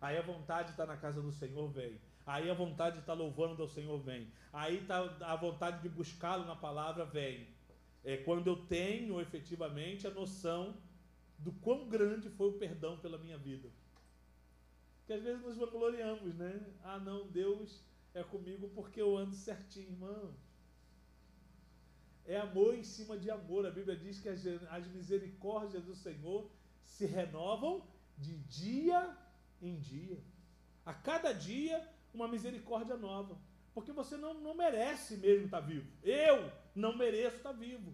Aí 0.00 0.16
a 0.16 0.22
vontade 0.22 0.68
de 0.68 0.70
estar 0.72 0.86
na 0.86 0.96
casa 0.96 1.22
do 1.22 1.32
Senhor 1.32 1.68
vem. 1.68 2.00
Aí 2.26 2.50
a 2.50 2.54
vontade 2.54 2.96
de 2.96 3.02
estar 3.02 3.14
louvando 3.14 3.62
ao 3.62 3.68
Senhor 3.68 3.98
vem. 3.98 4.30
Aí 4.52 4.84
tá 4.86 4.98
a 5.20 5.36
vontade 5.36 5.82
de 5.82 5.88
buscá-lo 5.88 6.44
na 6.44 6.56
palavra 6.56 7.04
vem. 7.04 7.48
É 8.02 8.16
quando 8.18 8.46
eu 8.48 8.56
tenho 8.66 9.20
efetivamente 9.20 10.06
a 10.06 10.10
noção 10.10 10.76
do 11.38 11.52
quão 11.52 11.88
grande 11.88 12.28
foi 12.30 12.48
o 12.48 12.58
perdão 12.58 12.98
pela 12.98 13.18
minha 13.18 13.38
vida. 13.38 13.68
Que 15.06 15.12
às 15.12 15.22
vezes 15.22 15.42
nos 15.42 15.56
gloriamos, 15.70 16.34
né? 16.34 16.60
Ah, 16.82 16.98
não, 16.98 17.26
Deus 17.28 17.82
é 18.14 18.22
comigo 18.22 18.70
porque 18.74 19.00
eu 19.00 19.16
ando 19.16 19.34
certinho, 19.34 19.90
irmão. 19.90 20.34
É 22.26 22.38
amor 22.38 22.74
em 22.74 22.82
cima 22.84 23.18
de 23.18 23.30
amor. 23.30 23.66
A 23.66 23.70
Bíblia 23.70 23.96
diz 23.96 24.18
que 24.18 24.28
as, 24.28 24.46
as 24.70 24.86
misericórdias 24.88 25.84
do 25.84 25.94
Senhor 25.94 26.50
se 26.84 27.06
renovam 27.06 27.82
de 28.16 28.36
dia 28.38 29.16
em 29.60 29.78
dia. 29.78 30.18
A 30.84 30.92
cada 30.92 31.32
dia 31.32 31.86
uma 32.12 32.28
misericórdia 32.28 32.96
nova. 32.96 33.36
Porque 33.74 33.90
você 33.90 34.16
não, 34.16 34.34
não 34.34 34.54
merece 34.54 35.16
mesmo 35.16 35.46
estar 35.46 35.60
vivo. 35.60 35.90
Eu 36.02 36.50
não 36.74 36.96
mereço 36.96 37.36
estar 37.36 37.52
vivo. 37.52 37.92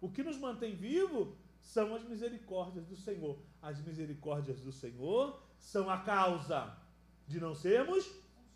O 0.00 0.10
que 0.10 0.22
nos 0.22 0.38
mantém 0.38 0.74
vivo 0.74 1.36
são 1.60 1.94
as 1.94 2.02
misericórdias 2.04 2.86
do 2.86 2.96
Senhor. 2.96 3.38
As 3.60 3.80
misericórdias 3.84 4.60
do 4.60 4.72
Senhor 4.72 5.42
são 5.58 5.90
a 5.90 5.98
causa 5.98 6.78
de 7.26 7.38
não 7.38 7.54
sermos 7.54 8.10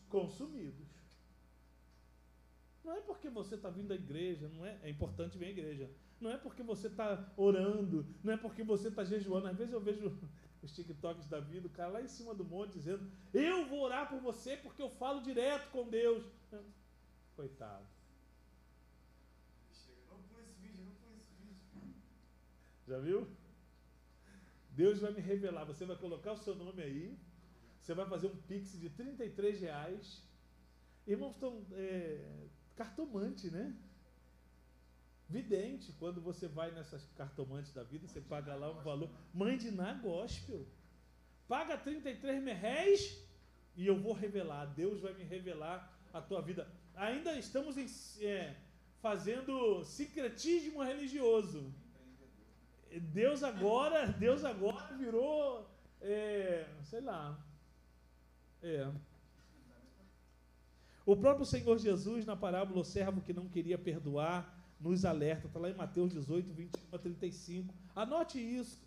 consumidos. 0.09 0.88
Não 2.83 2.95
é 2.95 3.01
porque 3.01 3.29
você 3.29 3.55
está 3.55 3.68
vindo 3.68 3.92
à 3.92 3.95
igreja, 3.95 4.49
não 4.49 4.64
é? 4.64 4.79
É 4.83 4.90
importante 4.90 5.37
vir 5.37 5.47
à 5.47 5.51
igreja. 5.51 5.90
Não 6.22 6.30
é 6.30 6.38
porque 6.38 6.62
você 6.62 6.87
está 6.87 7.32
orando, 7.37 8.06
não 8.22 8.32
é 8.32 8.37
porque 8.37 8.62
você 8.62 8.88
está 8.88 9.04
jejuando. 9.04 9.48
Às 9.48 9.58
vezes 9.58 9.72
eu 9.72 9.80
vejo 9.80 10.16
os 10.62 10.72
TikToks 10.72 11.26
da 11.26 11.40
vida, 11.40 11.66
o 11.66 11.70
cara 11.70 11.90
lá 11.90 12.00
em 12.00 12.06
cima 12.06 12.32
do 12.32 12.44
monte 12.44 12.74
dizendo: 12.74 13.11
Eu 13.35 13.66
vou 13.66 13.80
orar 13.80 14.08
por 14.08 14.20
você 14.20 14.56
porque 14.56 14.80
eu 14.80 14.88
falo 14.88 15.20
direto 15.20 15.68
com 15.72 15.88
Deus. 15.88 16.24
Coitado. 17.35 17.85
Já 22.87 22.98
viu? 22.98 23.26
Deus 24.70 25.00
vai 25.00 25.12
me 25.12 25.20
revelar. 25.20 25.64
Você 25.64 25.85
vai 25.85 25.96
colocar 25.96 26.32
o 26.32 26.38
seu 26.38 26.54
nome 26.54 26.82
aí. 26.82 27.18
Você 27.80 27.94
vai 27.94 28.06
fazer 28.08 28.28
um 28.28 28.37
pix 28.37 28.78
de 28.78 28.90
33 28.90 29.61
reais. 29.61 30.22
Irmãos, 31.04 31.35
estão 31.35 31.66
é, 31.72 32.46
cartomante, 32.76 33.50
né? 33.50 33.76
Vidente, 35.28 35.92
quando 35.98 36.20
você 36.20 36.46
vai 36.46 36.70
nessas 36.72 37.04
cartomantes 37.16 37.72
da 37.72 37.82
vida, 37.82 38.06
você 38.06 38.20
paga 38.20 38.54
lá 38.54 38.70
um 38.70 38.82
valor. 38.82 39.11
Mãe 39.32 39.56
de 39.56 39.70
Ná 39.70 39.94
Gospel. 39.94 40.66
Paga 41.48 41.76
33 41.76 42.44
reais 42.44 43.22
e 43.76 43.87
eu 43.87 43.98
vou 43.98 44.12
revelar. 44.12 44.66
Deus 44.66 45.00
vai 45.00 45.14
me 45.14 45.24
revelar 45.24 45.90
a 46.12 46.20
tua 46.20 46.42
vida. 46.42 46.70
Ainda 46.94 47.32
estamos 47.38 47.76
em, 47.76 47.87
é, 48.26 48.54
fazendo 49.00 49.85
secretismo 49.85 50.82
religioso. 50.82 51.72
Deus 53.00 53.42
agora, 53.42 54.06
Deus 54.06 54.44
agora 54.44 54.94
virou, 54.96 55.66
é, 56.00 56.66
sei 56.82 57.00
lá, 57.00 57.38
é. 58.62 58.88
O 61.04 61.16
próprio 61.16 61.44
Senhor 61.44 61.76
Jesus, 61.78 62.24
na 62.24 62.37
parábola 62.37 62.80
O 62.80 62.85
servo 62.85 63.20
que 63.20 63.32
não 63.32 63.48
queria 63.48 63.76
perdoar, 63.76 64.62
nos 64.83 65.05
alerta, 65.05 65.47
está 65.47 65.61
lá 65.61 65.71
em 65.71 65.77
Mateus 65.77 66.12
18, 66.12 66.53
21 66.53 66.81
a 66.92 66.99
35. 66.99 67.75
Anote 67.95 68.38
isso. 68.38 68.83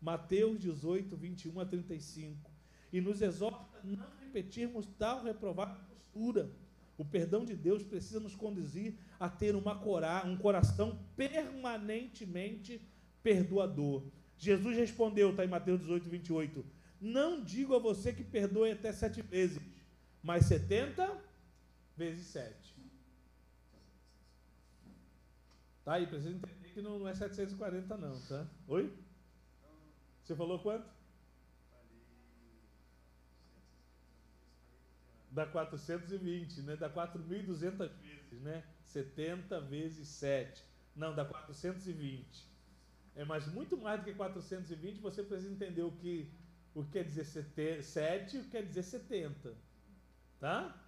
Mateus 0.00 0.58
18, 0.58 1.16
21 1.16 1.60
a 1.60 1.64
35. 1.64 2.50
E 2.92 3.00
nos 3.00 3.22
exorta 3.22 3.78
a 3.78 3.86
não 3.86 4.06
repetirmos 4.20 4.86
tal 4.98 5.22
reprovada 5.22 5.74
postura. 5.88 6.50
O 6.98 7.04
perdão 7.04 7.44
de 7.44 7.54
Deus 7.54 7.82
precisa 7.82 8.18
nos 8.18 8.34
conduzir 8.34 8.94
a 9.20 9.28
ter 9.28 9.54
uma 9.54 9.74
um 10.24 10.36
coração 10.36 10.98
permanentemente 11.16 12.80
perdoador. 13.22 14.04
Jesus 14.38 14.76
respondeu, 14.76 15.30
está 15.30 15.44
em 15.44 15.48
Mateus 15.48 15.80
18, 15.80 16.08
28. 16.08 16.66
Não 17.00 17.42
digo 17.44 17.74
a 17.74 17.78
você 17.78 18.12
que 18.12 18.24
perdoe 18.24 18.72
até 18.72 18.92
sete 18.92 19.20
vezes, 19.22 19.60
mas 20.22 20.46
setenta 20.46 21.10
vezes 21.96 22.26
sete. 22.26 22.75
Tá 25.86 25.92
aí, 25.92 26.06
precisa 26.08 26.30
entender 26.34 26.72
que 26.74 26.82
não, 26.82 26.98
não 26.98 27.06
é 27.06 27.14
740 27.14 27.96
não, 27.96 28.20
tá? 28.22 28.44
Oi? 28.66 28.92
Você 30.24 30.34
falou 30.34 30.58
quanto? 30.58 30.84
Dá 35.30 35.46
420, 35.46 36.62
né? 36.62 36.74
Dá 36.74 36.90
4.200 36.90 37.88
vezes, 38.00 38.42
né? 38.42 38.64
70 38.82 39.60
vezes 39.60 40.08
7. 40.08 40.60
Não, 40.96 41.14
dá 41.14 41.24
420. 41.24 42.44
É, 43.14 43.24
mas 43.24 43.46
muito 43.46 43.76
mais 43.76 44.00
do 44.00 44.06
que 44.06 44.12
420, 44.12 44.98
você 44.98 45.22
precisa 45.22 45.54
entender 45.54 45.82
o 45.82 45.92
que 45.92 46.28
o 46.74 46.82
que 46.82 46.90
quer 46.90 47.04
dizer 47.04 47.24
7 47.24 48.36
e 48.36 48.40
o 48.40 48.42
que 48.42 48.50
quer 48.50 48.66
dizer 48.66 48.82
70. 48.82 49.54
Tá? 50.40 50.84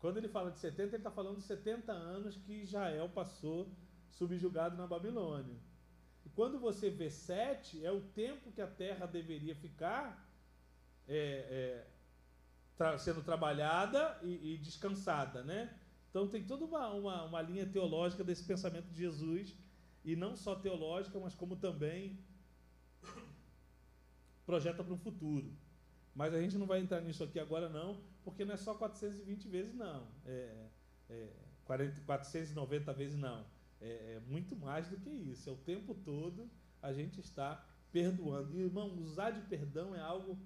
Quando 0.00 0.16
ele 0.16 0.26
fala 0.26 0.50
de 0.50 0.58
70, 0.58 0.82
ele 0.82 0.96
está 0.96 1.12
falando 1.12 1.36
de 1.36 1.44
70 1.44 1.92
anos 1.92 2.36
que 2.38 2.54
Israel 2.54 3.08
passou 3.08 3.70
subjugado 4.12 4.76
na 4.76 4.86
Babilônia. 4.86 5.56
E 6.24 6.30
quando 6.30 6.58
você 6.58 6.90
vê 6.90 7.10
7, 7.10 7.84
é 7.84 7.90
o 7.90 8.00
tempo 8.00 8.52
que 8.52 8.60
a 8.60 8.66
terra 8.66 9.06
deveria 9.06 9.54
ficar 9.54 10.28
é, 11.08 11.16
é, 11.16 11.86
tra 12.76 12.96
sendo 12.98 13.22
trabalhada 13.22 14.18
e, 14.22 14.54
e, 14.54 14.58
descansada. 14.58 15.42
Né? 15.42 15.74
Então 16.10 16.28
tem 16.28 16.44
toda 16.44 16.64
uma, 16.64 16.88
uma, 16.90 17.24
uma 17.24 17.42
linha 17.42 17.66
teológica 17.66 18.22
desse 18.22 18.44
pensamento 18.44 18.88
de 18.88 18.96
Jesus, 18.96 19.54
e 20.04 20.16
não 20.16 20.36
só 20.36 20.54
teológica, 20.54 21.18
mas 21.18 21.34
como 21.34 21.56
também 21.56 22.18
projeta 24.44 24.82
para 24.82 24.92
o 24.92 24.98
futuro. 24.98 25.52
Mas 26.14 26.34
a 26.34 26.40
gente 26.40 26.58
não 26.58 26.66
vai 26.66 26.80
entrar 26.80 27.00
nisso 27.00 27.24
aqui 27.24 27.38
agora, 27.38 27.68
não, 27.68 28.00
porque 28.24 28.44
não 28.44 28.54
é 28.54 28.56
só 28.56 28.74
420 28.74 29.48
vezes, 29.48 29.74
não. 29.74 30.06
É, 30.26 30.66
é 31.08 31.28
40, 31.64 32.00
490 32.02 32.92
vezes, 32.92 33.18
não. 33.18 33.46
É, 33.82 34.14
é, 34.14 34.20
muito 34.28 34.54
mais 34.56 34.88
do 34.88 34.96
que 34.96 35.10
isso. 35.10 35.50
É 35.50 35.52
o 35.52 35.56
tempo 35.56 35.94
todo 35.94 36.48
a 36.80 36.92
gente 36.92 37.20
está 37.20 37.64
perdoando. 37.90 38.56
E, 38.56 38.62
irmão, 38.62 38.96
usar 38.98 39.32
de 39.32 39.40
perdão 39.42 39.94
é 39.94 40.00
algo 40.00 40.38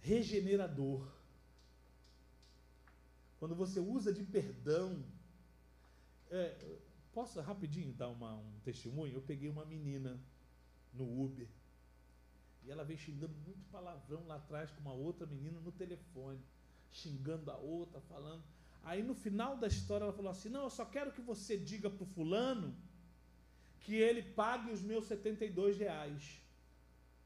regenerador. 0.00 1.06
Quando 3.38 3.54
você 3.54 3.78
usa 3.78 4.12
de 4.12 4.24
perdão. 4.24 5.04
É, 6.30 6.78
posso 7.12 7.40
rapidinho 7.40 7.92
dar 7.92 8.08
uma, 8.08 8.34
um 8.36 8.60
testemunho? 8.64 9.12
Eu 9.12 9.22
peguei 9.22 9.48
uma 9.48 9.64
menina 9.64 10.18
no 10.92 11.22
Uber 11.24 11.48
e 12.64 12.70
ela 12.70 12.84
veio 12.84 12.98
xingando 12.98 13.34
muito 13.46 13.68
palavrão 13.70 14.26
lá 14.26 14.36
atrás 14.36 14.70
com 14.70 14.80
uma 14.80 14.92
outra 14.92 15.26
menina 15.26 15.58
no 15.60 15.72
telefone, 15.72 16.40
xingando 16.90 17.50
a 17.50 17.56
outra, 17.56 18.00
falando. 18.02 18.42
Aí 18.82 19.02
no 19.02 19.14
final 19.14 19.56
da 19.56 19.66
história 19.66 20.04
ela 20.04 20.12
falou 20.12 20.30
assim: 20.30 20.48
Não, 20.48 20.64
eu 20.64 20.70
só 20.70 20.84
quero 20.84 21.12
que 21.12 21.20
você 21.20 21.56
diga 21.56 21.90
para 21.90 22.02
o 22.02 22.06
fulano 22.06 22.76
que 23.80 23.94
ele 23.94 24.22
pague 24.22 24.70
os 24.70 24.82
meus 24.82 25.06
72 25.06 25.78
reais. 25.78 26.40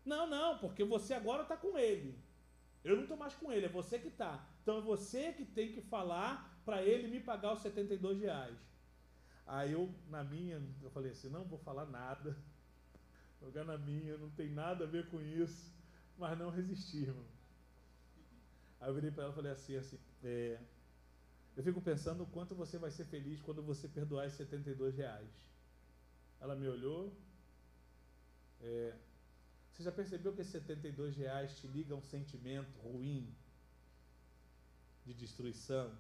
Não, 0.05 0.27
não, 0.27 0.59
porque 0.59 0.85
você 0.85 1.15
agora 1.15 1.43
está 1.43 1.57
com 1.57 1.79
ele. 1.79 2.19
Eu 2.83 2.97
não 2.97 3.03
estou 3.05 3.17
mais 3.17 3.35
com 3.35 3.51
ele, 3.51 3.67
é 3.67 3.69
você 3.69 3.99
que 3.99 4.09
está. 4.09 4.47
Então 4.63 4.79
é 4.79 4.81
você 4.81 5.33
que 5.33 5.45
tem 5.45 5.73
que 5.73 5.81
falar 5.81 6.61
para 6.65 6.83
ele 6.83 7.09
me 7.09 7.21
pagar 7.21 7.55
os 7.55 7.61
72 7.61 8.21
reais. 8.21 8.59
Aí 9.47 9.73
eu, 9.73 9.95
na 10.09 10.23
minha, 10.23 10.63
eu 10.83 10.91
falei 10.91 11.13
assim: 11.13 11.29
Não 11.29 11.45
vou 11.45 11.59
falar 11.59 11.87
nada 11.87 12.37
jogar 13.45 13.65
na 13.65 13.77
minha, 13.77 14.17
não 14.17 14.31
tem 14.31 14.49
nada 14.49 14.85
a 14.85 14.87
ver 14.87 15.09
com 15.11 15.21
isso, 15.21 15.71
mas 16.17 16.39
não 16.39 16.49
resisti, 16.51 17.03
irmão. 17.03 17.27
Aí 18.81 18.89
eu 18.89 18.95
virei 18.95 19.11
para 19.11 19.25
ela 19.25 19.33
e 19.33 19.37
falei 19.37 19.53
assim, 19.53 19.77
assim, 19.77 19.99
é, 20.23 20.59
eu 21.57 21.63
fico 21.63 21.81
pensando 21.81 22.25
o 22.25 22.27
quanto 22.27 22.55
você 22.55 22.79
vai 22.79 22.91
ser 22.91 23.05
feliz 23.05 23.41
quando 23.41 23.63
você 23.63 23.89
perdoar 23.89 24.27
esses 24.27 24.39
72 24.39 24.97
reais. 24.97 25.31
Ela 26.41 26.55
me 26.55 26.69
olhou, 26.69 27.13
é, 28.61 28.95
você 29.73 29.83
já 29.83 29.93
percebeu 29.93 30.33
que 30.35 30.41
esses 30.41 30.53
72 30.53 31.17
reais 31.17 31.59
te 31.59 31.67
liga 31.67 31.95
a 31.95 31.97
um 31.97 32.03
sentimento 32.03 32.79
ruim, 32.81 33.35
de 35.05 35.15
destruição? 35.15 35.93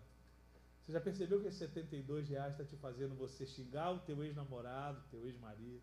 Você 0.81 0.93
já 0.93 1.01
percebeu 1.01 1.41
que 1.41 1.49
esses 1.49 1.59
72 1.59 2.29
reais 2.29 2.53
está 2.53 2.65
te 2.65 2.77
fazendo 2.77 3.15
você 3.15 3.47
xingar 3.47 3.93
o 3.93 4.01
teu 4.01 4.23
ex-namorado, 4.23 5.03
teu 5.11 5.25
ex-marido? 5.27 5.83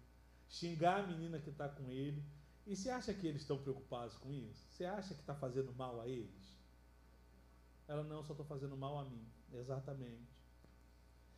xingar 0.51 1.03
a 1.03 1.07
menina 1.07 1.39
que 1.39 1.49
está 1.49 1.67
com 1.69 1.89
ele. 1.89 2.23
E 2.67 2.75
você 2.75 2.89
acha 2.89 3.13
que 3.13 3.25
eles 3.25 3.41
estão 3.41 3.57
preocupados 3.57 4.15
com 4.17 4.31
isso? 4.31 4.63
Você 4.69 4.85
acha 4.85 5.15
que 5.15 5.21
está 5.21 5.33
fazendo 5.33 5.73
mal 5.73 5.99
a 5.99 6.07
eles? 6.07 6.59
Ela, 7.87 8.03
não, 8.03 8.23
só 8.23 8.33
estou 8.33 8.45
fazendo 8.45 8.77
mal 8.77 8.99
a 8.99 9.05
mim. 9.05 9.25
Exatamente. 9.53 10.29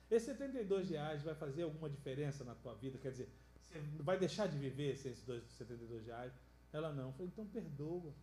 Esses 0.10 0.28
72 0.28 0.90
reais 0.90 1.24
vai 1.24 1.34
fazer 1.34 1.64
alguma 1.64 1.90
diferença 1.90 2.44
na 2.44 2.54
tua 2.56 2.76
vida? 2.76 2.98
Quer 2.98 3.12
dizer, 3.12 3.30
você 3.56 4.04
vai 4.04 4.18
deixar 4.18 4.48
de 4.48 4.58
viver 4.58 4.96
sem 4.98 5.12
esses 5.12 5.26
72 5.58 6.06
reais? 6.06 6.34
Ela 6.72 6.92
não. 6.94 7.08
Eu 7.08 7.12
falei, 7.14 7.28
então 7.28 7.48
perdoa. 7.48 8.14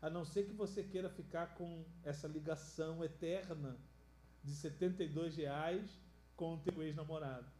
A 0.00 0.08
não 0.08 0.24
ser 0.24 0.44
que 0.44 0.52
você 0.52 0.82
queira 0.82 1.10
ficar 1.10 1.54
com 1.54 1.84
essa 2.04 2.28
ligação 2.28 3.04
eterna 3.04 3.76
de 4.44 4.52
72 4.52 5.36
reais 5.36 5.98
com 6.36 6.54
o 6.54 6.58
teu 6.58 6.82
ex-namorado 6.82 7.50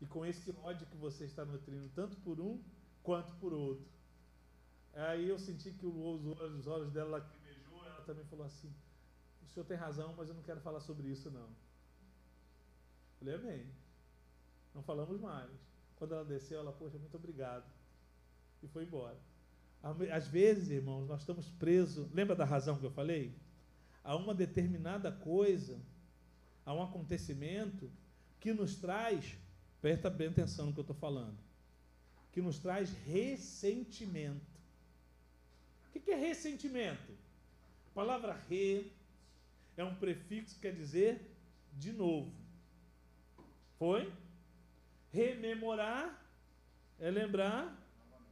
e 0.00 0.06
com 0.06 0.26
esse 0.26 0.50
ódio 0.62 0.86
que 0.88 0.96
você 0.96 1.24
está 1.24 1.44
nutrindo, 1.44 1.88
tanto 1.94 2.16
por 2.16 2.40
um 2.40 2.60
quanto 3.04 3.32
por 3.36 3.52
outro. 3.52 3.86
Aí 4.94 5.28
eu 5.28 5.38
senti 5.38 5.70
que 5.70 5.86
os 5.86 6.26
olhos, 6.26 6.58
os 6.58 6.66
olhos 6.66 6.90
dela 6.90 7.10
lacrimejou, 7.10 7.84
ela 7.86 8.02
também 8.02 8.24
falou 8.24 8.44
assim: 8.44 8.74
O 9.46 9.50
senhor 9.52 9.64
tem 9.66 9.76
razão, 9.76 10.14
mas 10.16 10.28
eu 10.28 10.34
não 10.34 10.42
quero 10.42 10.60
falar 10.60 10.80
sobre 10.80 11.08
isso, 11.08 11.30
não. 11.30 11.48
Falei, 13.18 13.34
amém. 13.34 13.66
Não 14.74 14.82
falamos 14.82 15.20
mais. 15.20 15.50
Quando 15.96 16.14
ela 16.14 16.24
desceu, 16.24 16.60
ela, 16.60 16.72
poxa, 16.72 16.98
muito 16.98 17.16
obrigado. 17.16 17.64
E 18.62 18.68
foi 18.68 18.84
embora. 18.84 19.18
Às 20.12 20.28
vezes, 20.28 20.70
irmãos, 20.70 21.06
nós 21.06 21.20
estamos 21.20 21.48
presos. 21.50 22.10
Lembra 22.12 22.36
da 22.36 22.44
razão 22.44 22.78
que 22.78 22.86
eu 22.86 22.90
falei? 22.90 23.34
A 24.04 24.16
uma 24.16 24.34
determinada 24.34 25.10
coisa, 25.10 25.78
a 26.64 26.72
um 26.72 26.82
acontecimento 26.82 27.90
que 28.40 28.52
nos 28.52 28.76
traz 28.76 29.36
Presta 29.82 30.08
bem 30.08 30.28
atenção 30.28 30.66
no 30.66 30.72
que 30.72 30.78
eu 30.78 30.82
estou 30.82 30.96
falando. 30.96 31.36
Que 32.30 32.40
nos 32.40 32.60
traz 32.60 32.92
ressentimento. 33.04 34.40
O 35.88 36.00
que 36.00 36.12
é 36.12 36.14
ressentimento? 36.14 37.12
A 37.90 37.94
palavra 37.94 38.32
re 38.48 38.92
é 39.76 39.84
um 39.84 39.94
prefixo 39.94 40.54
que 40.54 40.62
quer 40.62 40.74
dizer 40.74 41.20
de 41.72 41.92
novo. 41.92 42.32
Foi? 43.78 44.12
Rememorar 45.10 46.22
é 46.98 47.10
lembrar 47.10 47.76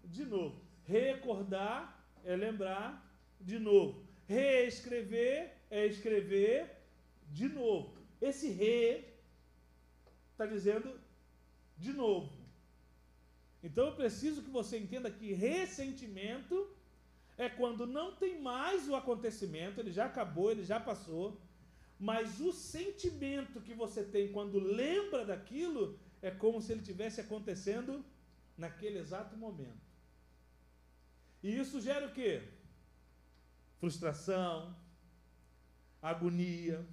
de 0.04 0.24
novo. 0.24 0.60
Recordar 0.84 2.06
é 2.24 2.36
lembrar 2.36 2.88
de 3.40 3.58
novo. 3.58 4.02
Reescrever 4.26 5.52
é 5.70 5.86
escrever 5.86 6.70
de 7.28 7.48
novo. 7.48 7.96
Esse 8.20 8.50
re 8.50 9.04
está 10.32 10.46
dizendo 10.46 11.00
de 11.76 11.92
novo. 11.92 12.30
Então 13.62 13.86
eu 13.86 13.96
preciso 13.96 14.42
que 14.42 14.50
você 14.50 14.78
entenda 14.78 15.10
que 15.10 15.32
ressentimento 15.32 16.68
é 17.44 17.48
quando 17.48 17.86
não 17.86 18.08
tem 18.14 18.38
mais 18.38 18.86
o 18.86 18.94
acontecimento, 18.94 19.80
ele 19.80 19.90
já 19.90 20.04
acabou, 20.04 20.50
ele 20.50 20.62
já 20.62 20.78
passou, 20.78 21.40
mas 21.98 22.38
o 22.38 22.52
sentimento 22.52 23.62
que 23.62 23.72
você 23.72 24.04
tem 24.04 24.30
quando 24.30 24.58
lembra 24.58 25.24
daquilo 25.24 25.98
é 26.20 26.30
como 26.30 26.60
se 26.60 26.70
ele 26.72 26.82
tivesse 26.82 27.18
acontecendo 27.18 28.04
naquele 28.58 28.98
exato 28.98 29.38
momento. 29.38 29.86
E 31.42 31.58
isso 31.58 31.80
gera 31.80 32.08
o 32.08 32.12
quê? 32.12 32.46
Frustração, 33.78 34.76
agonia, 36.02 36.86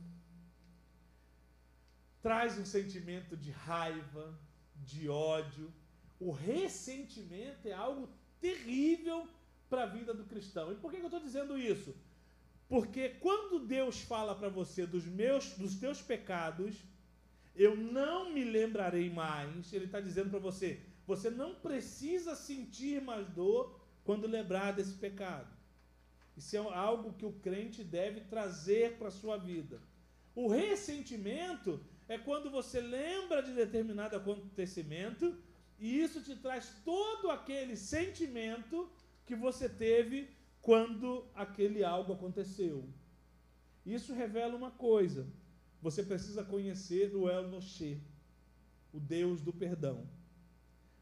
traz 2.21 2.57
um 2.57 2.65
sentimento 2.65 3.35
de 3.35 3.51
raiva, 3.51 4.39
de 4.77 5.09
ódio. 5.09 5.73
O 6.17 6.31
ressentimento 6.31 7.67
é 7.67 7.73
algo 7.73 8.07
terrível 8.39 9.27
para 9.69 9.83
a 9.83 9.85
vida 9.87 10.13
do 10.13 10.25
cristão. 10.25 10.71
E 10.71 10.75
por 10.75 10.91
que 10.91 10.97
eu 10.97 11.05
estou 11.05 11.19
dizendo 11.19 11.57
isso? 11.57 11.95
Porque 12.67 13.09
quando 13.09 13.59
Deus 13.59 14.01
fala 14.01 14.35
para 14.35 14.49
você 14.49 14.85
dos 14.85 15.05
meus, 15.05 15.53
dos 15.53 15.75
teus 15.75 16.01
pecados, 16.01 16.75
eu 17.55 17.75
não 17.75 18.31
me 18.31 18.43
lembrarei 18.43 19.09
mais. 19.09 19.71
Ele 19.71 19.85
está 19.85 19.99
dizendo 19.99 20.29
para 20.29 20.39
você, 20.39 20.81
você 21.05 21.29
não 21.29 21.55
precisa 21.55 22.35
sentir 22.35 23.01
mais 23.01 23.27
dor 23.29 23.79
quando 24.03 24.27
lembrar 24.27 24.71
desse 24.71 24.93
pecado. 24.93 25.55
Isso 26.35 26.55
é 26.55 26.59
algo 26.59 27.13
que 27.13 27.25
o 27.25 27.33
crente 27.33 27.83
deve 27.83 28.21
trazer 28.21 28.97
para 28.97 29.07
a 29.07 29.11
sua 29.11 29.37
vida. 29.37 29.81
O 30.35 30.47
ressentimento 30.47 31.83
é 32.07 32.17
quando 32.17 32.51
você 32.51 32.79
lembra 32.79 33.41
de 33.41 33.53
determinado 33.53 34.15
acontecimento 34.15 35.35
e 35.79 35.99
isso 35.99 36.21
te 36.21 36.35
traz 36.35 36.71
todo 36.85 37.31
aquele 37.31 37.75
sentimento 37.75 38.89
que 39.27 39.35
você 39.35 39.69
teve 39.69 40.29
quando 40.61 41.27
aquele 41.35 41.83
algo 41.83 42.13
aconteceu. 42.13 42.89
Isso 43.85 44.13
revela 44.13 44.55
uma 44.55 44.71
coisa: 44.71 45.27
você 45.81 46.01
precisa 46.01 46.43
conhecer 46.43 47.15
o 47.15 47.29
El 47.29 47.49
Noché, 47.49 47.99
o 48.91 48.99
Deus 48.99 49.41
do 49.41 49.53
perdão. 49.53 50.09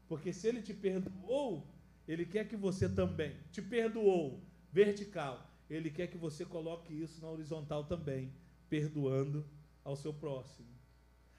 Porque 0.08 0.32
se 0.32 0.46
ele 0.48 0.60
te 0.60 0.74
perdoou, 0.74 1.66
ele 2.06 2.26
quer 2.26 2.46
que 2.48 2.56
você 2.56 2.88
também 2.88 3.36
te 3.50 3.62
perdoou 3.62 4.42
vertical. 4.72 5.50
Ele 5.68 5.90
quer 5.90 6.06
que 6.08 6.16
você 6.16 6.44
coloque 6.44 6.92
isso 6.92 7.20
na 7.20 7.28
horizontal 7.28 7.84
também, 7.84 8.32
perdoando 8.68 9.44
ao 9.84 9.96
seu 9.96 10.12
próximo. 10.12 10.68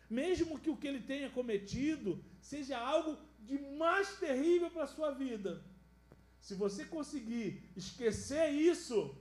Mesmo 0.09 0.59
que 0.59 0.69
o 0.69 0.75
que 0.75 0.87
ele 0.87 1.01
tenha 1.01 1.29
cometido 1.29 2.23
seja 2.41 2.77
algo 2.77 3.17
de 3.39 3.57
mais 3.77 4.17
terrível 4.19 4.69
para 4.69 4.83
a 4.83 4.87
sua 4.87 5.11
vida, 5.11 5.63
se 6.47 6.55
você 6.55 6.85
conseguir 6.85 7.47
esquecer 7.75 8.49
isso, 8.51 9.13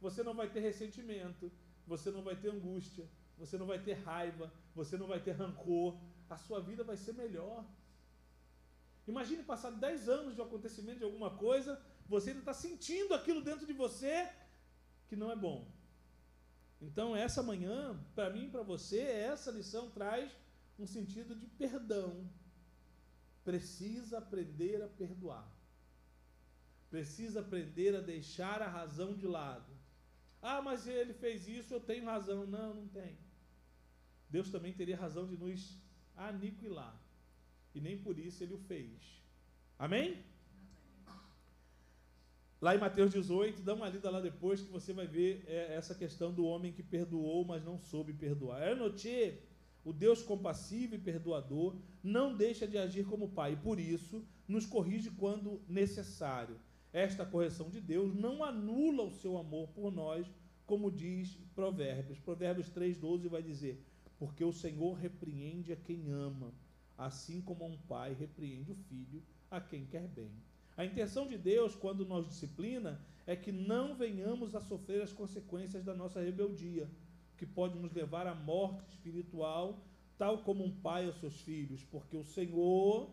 você 0.00 0.22
não 0.22 0.32
vai 0.32 0.48
ter 0.48 0.60
ressentimento, 0.60 1.50
você 1.84 2.08
não 2.08 2.22
vai 2.22 2.36
ter 2.36 2.50
angústia, 2.50 3.04
você 3.36 3.58
não 3.58 3.66
vai 3.66 3.80
ter 3.82 3.94
raiva, 3.94 4.52
você 4.76 4.96
não 4.96 5.08
vai 5.08 5.18
ter 5.20 5.32
rancor, 5.32 5.98
a 6.30 6.36
sua 6.36 6.60
vida 6.60 6.84
vai 6.84 6.96
ser 6.96 7.14
melhor. 7.14 7.64
Imagine 9.08 9.42
passar 9.42 9.72
10 9.72 10.08
anos 10.08 10.36
de 10.36 10.40
acontecimento 10.40 10.98
de 10.98 11.04
alguma 11.04 11.30
coisa, 11.36 11.82
você 12.06 12.30
ainda 12.30 12.42
está 12.42 12.54
sentindo 12.54 13.12
aquilo 13.12 13.42
dentro 13.42 13.66
de 13.66 13.72
você 13.72 14.30
que 15.08 15.16
não 15.16 15.32
é 15.32 15.34
bom. 15.34 15.68
Então, 16.80 17.16
essa 17.16 17.42
manhã, 17.42 18.00
para 18.14 18.30
mim 18.30 18.44
e 18.44 18.50
para 18.50 18.62
você, 18.62 19.00
essa 19.00 19.50
lição 19.50 19.90
traz 19.90 20.30
um 20.78 20.86
sentido 20.86 21.34
de 21.34 21.48
perdão. 21.48 22.30
Precisa 23.44 24.18
aprender 24.18 24.80
a 24.80 24.86
perdoar 24.86 25.57
precisa 26.90 27.40
aprender 27.40 27.94
a 27.94 28.00
deixar 28.00 28.62
a 28.62 28.68
razão 28.68 29.14
de 29.14 29.26
lado. 29.26 29.72
Ah, 30.40 30.62
mas 30.62 30.86
ele 30.86 31.12
fez 31.12 31.46
isso, 31.48 31.74
eu 31.74 31.80
tenho 31.80 32.04
razão. 32.04 32.46
Não, 32.46 32.74
não 32.74 32.88
tem. 32.88 33.18
Deus 34.30 34.50
também 34.50 34.72
teria 34.72 34.96
razão 34.96 35.26
de 35.26 35.36
nos 35.36 35.78
aniquilar. 36.16 36.96
E 37.74 37.80
nem 37.80 37.98
por 37.98 38.18
isso 38.18 38.42
ele 38.42 38.54
o 38.54 38.58
fez. 38.58 39.22
Amém? 39.78 40.24
Lá 42.60 42.74
em 42.74 42.78
Mateus 42.78 43.12
18, 43.12 43.62
dá 43.62 43.74
uma 43.74 43.88
lida 43.88 44.10
lá 44.10 44.20
depois 44.20 44.60
que 44.60 44.70
você 44.70 44.92
vai 44.92 45.06
ver 45.06 45.44
é, 45.46 45.74
essa 45.74 45.94
questão 45.94 46.32
do 46.32 46.44
homem 46.44 46.72
que 46.72 46.82
perdoou, 46.82 47.44
mas 47.44 47.64
não 47.64 47.78
soube 47.78 48.12
perdoar. 48.12 48.66
Enotie, 48.72 49.38
o 49.84 49.92
Deus 49.92 50.22
compassivo 50.22 50.96
e 50.96 50.98
perdoador, 50.98 51.76
não 52.02 52.36
deixa 52.36 52.66
de 52.66 52.76
agir 52.76 53.04
como 53.04 53.28
Pai, 53.28 53.56
por 53.56 53.78
isso 53.78 54.26
nos 54.48 54.66
corrige 54.66 55.10
quando 55.10 55.62
necessário 55.68 56.58
esta 56.92 57.24
correção 57.24 57.68
de 57.68 57.80
Deus 57.80 58.14
não 58.14 58.42
anula 58.42 59.02
o 59.02 59.12
seu 59.12 59.36
amor 59.36 59.68
por 59.68 59.92
nós, 59.92 60.26
como 60.66 60.90
diz 60.90 61.38
Provérbios. 61.54 62.18
Provérbios 62.18 62.70
3,12 62.70 63.28
vai 63.28 63.42
dizer: 63.42 63.84
Porque 64.18 64.44
o 64.44 64.52
Senhor 64.52 64.94
repreende 64.94 65.72
a 65.72 65.76
quem 65.76 66.10
ama, 66.10 66.52
assim 66.96 67.40
como 67.40 67.66
um 67.66 67.76
pai 67.76 68.14
repreende 68.14 68.72
o 68.72 68.74
filho 68.74 69.22
a 69.50 69.60
quem 69.60 69.84
quer 69.86 70.08
bem. 70.08 70.30
A 70.76 70.84
intenção 70.84 71.26
de 71.26 71.36
Deus, 71.36 71.74
quando 71.74 72.06
nos 72.06 72.26
disciplina, 72.26 73.00
é 73.26 73.34
que 73.34 73.52
não 73.52 73.94
venhamos 73.94 74.54
a 74.54 74.60
sofrer 74.60 75.02
as 75.02 75.12
consequências 75.12 75.84
da 75.84 75.94
nossa 75.94 76.20
rebeldia, 76.20 76.88
que 77.36 77.44
pode 77.44 77.78
nos 77.78 77.92
levar 77.92 78.26
à 78.26 78.34
morte 78.34 78.88
espiritual, 78.90 79.84
tal 80.16 80.38
como 80.38 80.64
um 80.64 80.70
pai 80.70 81.06
aos 81.06 81.18
seus 81.20 81.40
filhos, 81.40 81.84
porque 81.84 82.16
o 82.16 82.24
Senhor 82.24 83.10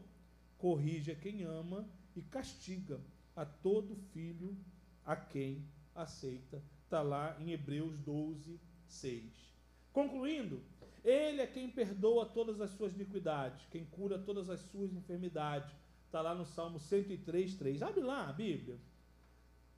corrige 0.57 1.11
a 1.11 1.15
quem 1.15 1.43
ama 1.43 1.88
e 2.15 2.21
castiga 2.21 2.99
a 3.36 3.46
todo 3.46 3.96
filho 4.14 4.58
a 5.04 5.16
quem 5.16 5.68
aceita. 5.94 6.62
Está 6.84 7.02
lá 7.02 7.36
em 7.40 7.52
Hebreus 7.52 8.00
12, 8.00 8.60
6. 8.88 9.56
Concluindo, 9.92 10.62
ele 11.04 11.42
é 11.42 11.48
quem 11.48 11.70
perdoa 11.70 12.26
todas 12.26 12.60
as 12.62 12.72
suas 12.72 12.94
iniquidades, 12.94 13.66
quem 13.70 13.86
cura 13.86 14.18
todas 14.18 14.50
as 14.50 14.62
suas 14.62 14.94
enfermidades. 14.94 15.72
Está 16.06 16.22
lá 16.22 16.34
no 16.34 16.46
Salmo 16.46 16.80
103, 16.80 17.56
3. 17.56 17.82
Abre 17.82 18.02
lá 18.02 18.30
a 18.30 18.34
Bíblia. 18.34 18.80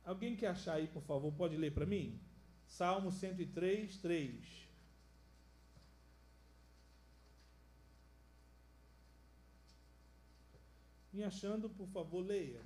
Alguém 0.06 0.36
quer 0.36 0.48
achar 0.48 0.76
aí, 0.76 0.88
por 0.88 1.02
favor, 1.04 1.34
pode 1.34 1.58
ler 1.58 1.74
para 1.74 1.86
mim? 1.86 2.20
Salmo 2.66 3.12
103, 3.12 3.98
3. 3.98 4.68
Me 11.12 11.24
achando, 11.24 11.70
por 11.70 11.88
favor, 11.88 12.22
leia. 12.22 12.62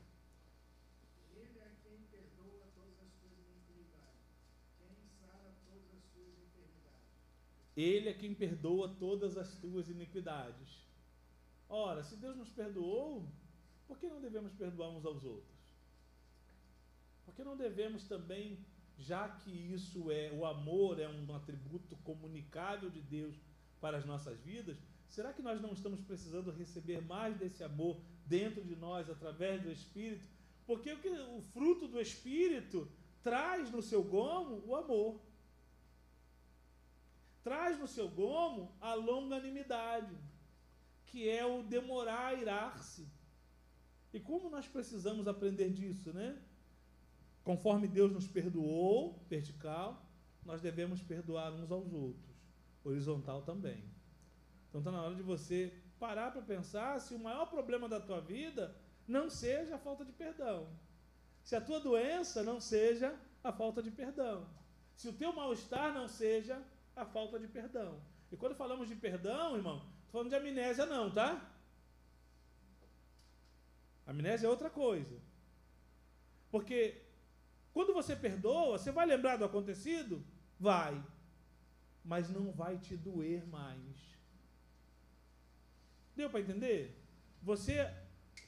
Ele 7.75 8.09
é 8.09 8.13
quem 8.13 8.33
perdoa 8.33 8.89
todas 8.99 9.37
as 9.37 9.55
tuas 9.55 9.89
iniquidades. 9.89 10.85
Ora, 11.69 12.03
se 12.03 12.17
Deus 12.17 12.35
nos 12.35 12.49
perdoou, 12.49 13.25
por 13.87 13.97
que 13.97 14.07
não 14.07 14.19
devemos 14.19 14.53
perdoar 14.53 14.89
uns 14.89 15.05
aos 15.05 15.23
outros? 15.23 15.55
Por 17.25 17.33
que 17.33 17.43
não 17.43 17.55
devemos 17.55 18.03
também, 18.03 18.59
já 18.97 19.29
que 19.29 19.49
isso 19.49 20.11
é, 20.11 20.31
o 20.33 20.45
amor 20.45 20.99
é 20.99 21.07
um 21.07 21.33
atributo 21.33 21.95
comunicável 21.97 22.89
de 22.89 23.01
Deus 23.01 23.35
para 23.79 23.97
as 23.97 24.05
nossas 24.05 24.39
vidas, 24.41 24.77
será 25.07 25.31
que 25.31 25.41
nós 25.41 25.61
não 25.61 25.71
estamos 25.71 26.01
precisando 26.01 26.51
receber 26.51 27.01
mais 27.01 27.37
desse 27.37 27.63
amor 27.63 27.97
dentro 28.25 28.63
de 28.63 28.75
nós 28.75 29.09
através 29.09 29.61
do 29.61 29.71
Espírito? 29.71 30.25
Porque 30.67 30.91
o, 30.91 31.37
o 31.37 31.41
fruto 31.53 31.87
do 31.87 32.01
Espírito 32.01 32.89
traz 33.23 33.71
no 33.71 33.81
seu 33.81 34.03
gomo 34.03 34.61
o 34.65 34.75
amor 34.75 35.19
traz 37.43 37.79
no 37.79 37.87
seu 37.87 38.07
gomo 38.07 38.75
a 38.79 38.93
longanimidade, 38.93 40.15
que 41.05 41.29
é 41.29 41.45
o 41.45 41.63
demorar 41.63 42.27
a 42.27 42.33
irar-se. 42.33 43.07
E 44.13 44.19
como 44.19 44.49
nós 44.49 44.67
precisamos 44.67 45.27
aprender 45.27 45.69
disso, 45.69 46.13
né? 46.13 46.37
Conforme 47.43 47.87
Deus 47.87 48.11
nos 48.11 48.27
perdoou, 48.27 49.25
vertical, 49.27 50.05
nós 50.45 50.61
devemos 50.61 51.01
perdoar 51.01 51.51
uns 51.53 51.71
aos 51.71 51.91
outros, 51.91 52.35
horizontal 52.83 53.41
também. 53.41 53.83
Então 54.69 54.79
está 54.79 54.91
na 54.91 55.01
hora 55.01 55.15
de 55.15 55.21
você 55.21 55.73
parar 55.99 56.31
para 56.31 56.41
pensar 56.41 56.99
se 56.99 57.13
o 57.13 57.19
maior 57.19 57.45
problema 57.47 57.87
da 57.87 57.99
tua 57.99 58.21
vida 58.21 58.75
não 59.07 59.29
seja 59.29 59.75
a 59.75 59.79
falta 59.79 60.05
de 60.05 60.11
perdão. 60.11 60.67
Se 61.43 61.55
a 61.55 61.61
tua 61.61 61.79
doença 61.79 62.43
não 62.43 62.59
seja 62.59 63.15
a 63.43 63.51
falta 63.51 63.81
de 63.81 63.91
perdão. 63.91 64.47
Se 64.95 65.07
o 65.09 65.13
teu 65.13 65.33
mal-estar 65.33 65.93
não 65.93 66.07
seja 66.07 66.61
a 66.95 67.05
falta 67.05 67.39
de 67.39 67.47
perdão. 67.47 68.01
E 68.31 68.37
quando 68.37 68.55
falamos 68.55 68.87
de 68.87 68.95
perdão, 68.95 69.55
irmão, 69.55 69.77
estou 69.77 70.11
falando 70.11 70.29
de 70.29 70.35
amnésia 70.35 70.85
não, 70.85 71.11
tá? 71.11 71.49
Amnésia 74.05 74.47
é 74.47 74.49
outra 74.49 74.69
coisa. 74.69 75.19
Porque 76.49 77.01
quando 77.73 77.93
você 77.93 78.15
perdoa, 78.15 78.77
você 78.77 78.91
vai 78.91 79.05
lembrar 79.05 79.37
do 79.37 79.45
acontecido? 79.45 80.23
Vai. 80.59 81.01
mas 82.03 82.29
não 82.29 82.51
vai 82.51 82.77
te 82.77 82.97
doer 82.97 83.45
mais. 83.47 83.95
Deu 86.15 86.29
para 86.29 86.41
entender? 86.41 86.99
Você 87.41 87.91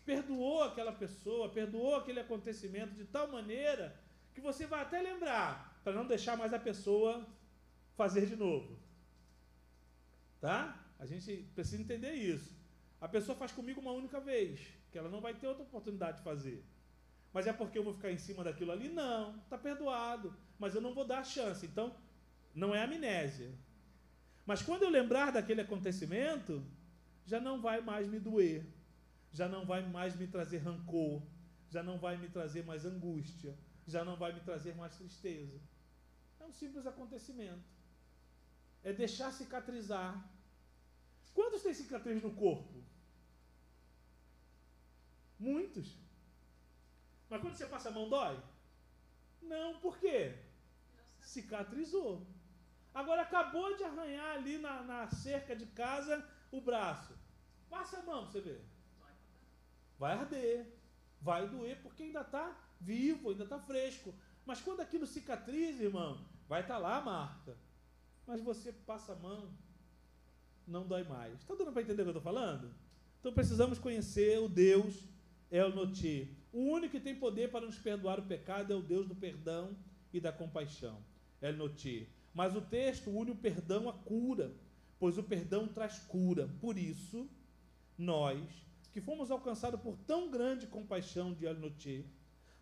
perdoou 0.05 0.63
aquela 0.63 0.91
pessoa, 0.91 1.49
perdoou 1.49 1.95
aquele 1.95 2.19
acontecimento 2.19 2.93
de 2.93 3.05
tal 3.05 3.27
maneira 3.31 3.95
que 4.33 4.41
você 4.41 4.65
vai 4.65 4.81
até 4.81 5.01
lembrar, 5.01 5.79
para 5.83 5.93
não 5.93 6.07
deixar 6.07 6.35
mais 6.35 6.53
a 6.53 6.59
pessoa 6.59 7.25
fazer 7.95 8.25
de 8.25 8.35
novo. 8.35 8.79
Tá? 10.39 10.83
A 10.99 11.05
gente 11.05 11.49
precisa 11.55 11.81
entender 11.81 12.13
isso. 12.13 12.55
A 12.99 13.07
pessoa 13.07 13.37
faz 13.37 13.51
comigo 13.51 13.81
uma 13.81 13.91
única 13.91 14.19
vez, 14.19 14.61
que 14.91 14.97
ela 14.97 15.09
não 15.09 15.21
vai 15.21 15.33
ter 15.33 15.47
outra 15.47 15.63
oportunidade 15.63 16.17
de 16.17 16.23
fazer. 16.23 16.63
Mas 17.33 17.47
é 17.47 17.53
porque 17.53 17.77
eu 17.77 17.83
vou 17.83 17.93
ficar 17.93 18.11
em 18.11 18.17
cima 18.17 18.43
daquilo 18.43 18.71
ali? 18.71 18.89
Não, 18.89 19.37
está 19.39 19.57
perdoado. 19.57 20.35
Mas 20.59 20.75
eu 20.75 20.81
não 20.81 20.93
vou 20.93 21.05
dar 21.05 21.19
a 21.19 21.23
chance. 21.23 21.65
Então, 21.65 21.95
não 22.53 22.75
é 22.75 22.83
amnésia. 22.83 23.51
Mas 24.45 24.61
quando 24.61 24.83
eu 24.83 24.89
lembrar 24.89 25.31
daquele 25.31 25.61
acontecimento, 25.61 26.63
já 27.25 27.39
não 27.39 27.61
vai 27.61 27.81
mais 27.81 28.07
me 28.07 28.19
doer, 28.19 28.65
já 29.31 29.47
não 29.47 29.65
vai 29.65 29.81
mais 29.87 30.15
me 30.15 30.27
trazer 30.27 30.59
rancor, 30.59 31.23
já 31.69 31.81
não 31.81 31.97
vai 31.97 32.17
me 32.17 32.29
trazer 32.29 32.63
mais 32.63 32.85
angústia, 32.85 33.57
já 33.87 34.05
não 34.05 34.15
vai 34.15 34.31
me 34.33 34.41
trazer 34.41 34.75
mais 34.75 34.95
tristeza. 34.95 35.59
É 36.39 36.45
um 36.45 36.51
simples 36.51 36.85
acontecimento. 36.85 37.72
É 38.83 38.91
deixar 38.91 39.31
cicatrizar. 39.31 40.23
Quantos 41.33 41.63
têm 41.63 41.73
cicatriz 41.73 42.21
no 42.21 42.33
corpo? 42.33 42.83
Muitos. 45.39 45.97
Mas 47.29 47.41
quando 47.41 47.55
você 47.55 47.65
passa 47.65 47.89
a 47.89 47.91
mão, 47.91 48.09
dói? 48.09 48.39
Não, 49.41 49.79
por 49.79 49.97
quê? 49.97 50.35
Cicatrizou. 51.21 52.25
Agora 52.93 53.23
acabou 53.23 53.75
de 53.75 53.83
arranhar 53.83 54.35
ali 54.35 54.57
na, 54.57 54.83
na 54.83 55.07
cerca 55.09 55.55
de 55.55 55.65
casa 55.65 56.23
o 56.51 56.61
braço. 56.61 57.17
Passa 57.69 57.99
a 57.99 58.03
mão 58.03 58.23
para 58.23 58.31
você 58.31 58.41
ver. 58.41 58.65
Vai 59.97 60.13
arder. 60.13 60.67
Vai 61.19 61.47
doer 61.47 61.81
porque 61.81 62.03
ainda 62.03 62.21
está 62.21 62.55
vivo, 62.79 63.31
ainda 63.31 63.45
está 63.45 63.57
fresco. 63.59 64.13
Mas 64.45 64.61
quando 64.61 64.81
aquilo 64.81 65.07
cicatriza, 65.07 65.83
irmão, 65.83 66.23
vai 66.47 66.61
estar 66.61 66.75
tá 66.75 66.79
lá 66.79 66.97
a 66.97 67.01
marca. 67.01 67.57
Mas 68.25 68.41
você 68.41 68.71
passa 68.71 69.13
a 69.13 69.15
mão, 69.15 69.49
não 70.67 70.87
dói 70.87 71.03
mais. 71.03 71.39
Está 71.39 71.55
dando 71.55 71.71
para 71.71 71.81
entender 71.81 72.01
o 72.01 72.05
que 72.05 72.09
eu 72.09 72.17
estou 72.17 72.21
falando? 72.21 72.73
Então 73.19 73.33
precisamos 73.33 73.79
conhecer 73.79 74.39
o 74.39 74.49
Deus 74.49 75.07
El 75.51 75.73
Noti. 75.73 76.35
O 76.51 76.59
único 76.59 76.91
que 76.91 76.99
tem 76.99 77.15
poder 77.15 77.51
para 77.51 77.65
nos 77.65 77.77
perdoar 77.77 78.19
o 78.19 78.23
pecado 78.23 78.73
é 78.73 78.75
o 78.75 78.81
Deus 78.81 79.07
do 79.07 79.15
perdão 79.15 79.75
e 80.11 80.19
da 80.19 80.31
compaixão. 80.31 80.97
El 81.41 81.57
Noti. 81.57 82.09
Mas 82.33 82.55
o 82.55 82.61
texto 82.61 83.11
une 83.11 83.31
o 83.31 83.35
perdão 83.35 83.87
à 83.87 83.93
cura, 83.93 84.51
pois 84.99 85.17
o 85.17 85.23
perdão 85.23 85.67
traz 85.67 85.99
cura. 85.99 86.49
Por 86.59 86.77
isso, 86.77 87.29
nós, 87.97 88.39
que 88.91 89.01
fomos 89.01 89.29
alcançados 89.29 89.79
por 89.79 89.97
tão 90.07 90.31
grande 90.31 90.65
compaixão 90.65 91.33
de 91.33 91.45
El 91.45 91.59
Noti, 91.59 92.05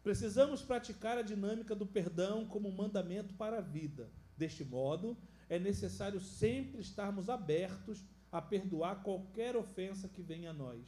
precisamos 0.04 0.62
praticar 0.62 1.18
a 1.18 1.22
dinâmica 1.22 1.76
do 1.76 1.86
perdão 1.86 2.46
como 2.46 2.72
mandamento 2.72 3.34
para 3.36 3.60
a 3.60 3.62
vida. 3.62 4.10
Deste 4.36 4.64
modo, 4.66 5.16
é 5.52 5.60
necessário 5.60 6.22
sempre 6.22 6.80
estarmos 6.80 7.30
abertos 7.30 8.06
a 8.32 8.42
perdoar 8.42 9.04
qualquer 9.04 9.54
ofensa 9.54 10.08
que 10.08 10.22
venha 10.22 10.52
a 10.52 10.54
nós 10.54 10.88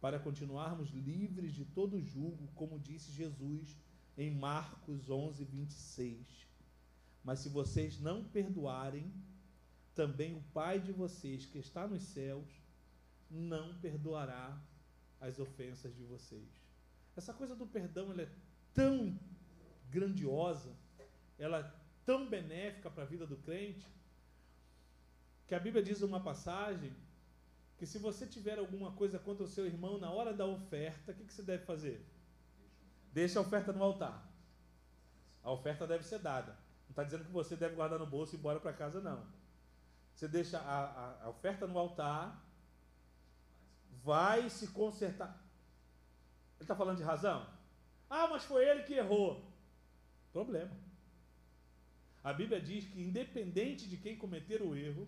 para 0.00 0.18
continuarmos 0.18 0.88
livres 0.88 1.52
de 1.52 1.66
todo 1.66 2.00
julgo, 2.00 2.48
como 2.54 2.78
disse 2.78 3.12
Jesus 3.12 3.76
em 4.16 4.30
Marcos 4.30 5.10
11, 5.10 5.44
26. 5.44 6.16
Mas 7.22 7.40
se 7.40 7.50
vocês 7.50 8.00
não 8.00 8.24
perdoarem, 8.24 9.12
também 9.94 10.34
o 10.34 10.40
Pai 10.54 10.80
de 10.80 10.90
vocês 10.90 11.44
que 11.44 11.58
está 11.58 11.86
nos 11.86 12.04
céus 12.04 12.48
não 13.30 13.78
perdoará 13.80 14.58
as 15.20 15.38
ofensas 15.38 15.94
de 15.94 16.04
vocês. 16.04 16.48
Essa 17.14 17.34
coisa 17.34 17.54
do 17.54 17.66
perdão 17.66 18.10
ela 18.10 18.22
é 18.22 18.32
tão 18.72 19.14
grandiosa, 19.90 20.74
ela 21.38 21.83
tão 22.04 22.28
benéfica 22.28 22.90
para 22.90 23.02
a 23.04 23.06
vida 23.06 23.26
do 23.26 23.36
crente, 23.36 23.86
que 25.46 25.54
a 25.54 25.60
Bíblia 25.60 25.82
diz 25.82 26.02
uma 26.02 26.20
passagem 26.20 26.94
que 27.76 27.86
se 27.86 27.98
você 27.98 28.26
tiver 28.26 28.58
alguma 28.58 28.92
coisa 28.92 29.18
contra 29.18 29.44
o 29.44 29.48
seu 29.48 29.66
irmão 29.66 29.98
na 29.98 30.10
hora 30.10 30.32
da 30.32 30.46
oferta, 30.46 31.12
o 31.12 31.14
que, 31.14 31.24
que 31.24 31.32
você 31.32 31.42
deve 31.42 31.64
fazer? 31.64 32.04
Deixa 33.12 33.38
a 33.38 33.42
oferta 33.42 33.72
no 33.72 33.82
altar. 33.82 34.26
A 35.42 35.50
oferta 35.50 35.86
deve 35.86 36.04
ser 36.04 36.18
dada. 36.18 36.52
Não 36.84 36.90
está 36.90 37.04
dizendo 37.04 37.24
que 37.24 37.32
você 37.32 37.56
deve 37.56 37.74
guardar 37.74 37.98
no 37.98 38.06
bolso 38.06 38.34
e 38.34 38.36
ir 38.36 38.38
embora 38.38 38.60
para 38.60 38.72
casa, 38.72 39.00
não. 39.00 39.26
Você 40.14 40.28
deixa 40.28 40.58
a, 40.58 40.84
a, 40.84 41.24
a 41.24 41.28
oferta 41.28 41.66
no 41.66 41.78
altar, 41.78 42.40
vai 44.02 44.48
se 44.48 44.68
consertar. 44.68 45.34
Ele 46.56 46.64
está 46.64 46.76
falando 46.76 46.98
de 46.98 47.02
razão? 47.02 47.46
Ah, 48.08 48.28
mas 48.28 48.44
foi 48.44 48.64
ele 48.64 48.84
que 48.84 48.94
errou. 48.94 49.44
Problema. 50.32 50.70
A 52.24 52.32
Bíblia 52.32 52.58
diz 52.58 52.86
que, 52.86 53.02
independente 53.02 53.86
de 53.86 53.98
quem 53.98 54.16
cometer 54.16 54.62
o 54.62 54.74
erro, 54.74 55.06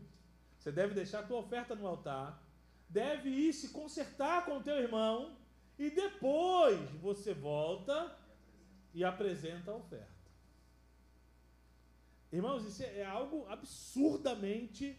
você 0.58 0.70
deve 0.70 0.92
deixar 0.92 1.20
a 1.20 1.26
tua 1.26 1.38
oferta 1.38 1.74
no 1.74 1.86
altar, 1.86 2.42
deve 2.90 3.30
ir 3.30 3.54
se 3.54 3.70
consertar 3.70 4.44
com 4.44 4.58
o 4.58 4.62
teu 4.62 4.76
irmão 4.76 5.34
e 5.78 5.88
depois 5.88 6.78
você 7.00 7.32
volta 7.32 8.14
e 8.92 9.02
apresenta 9.02 9.70
a 9.70 9.76
oferta. 9.76 10.14
Irmãos, 12.30 12.66
isso 12.66 12.82
é 12.82 13.04
algo 13.04 13.46
absurdamente 13.48 14.98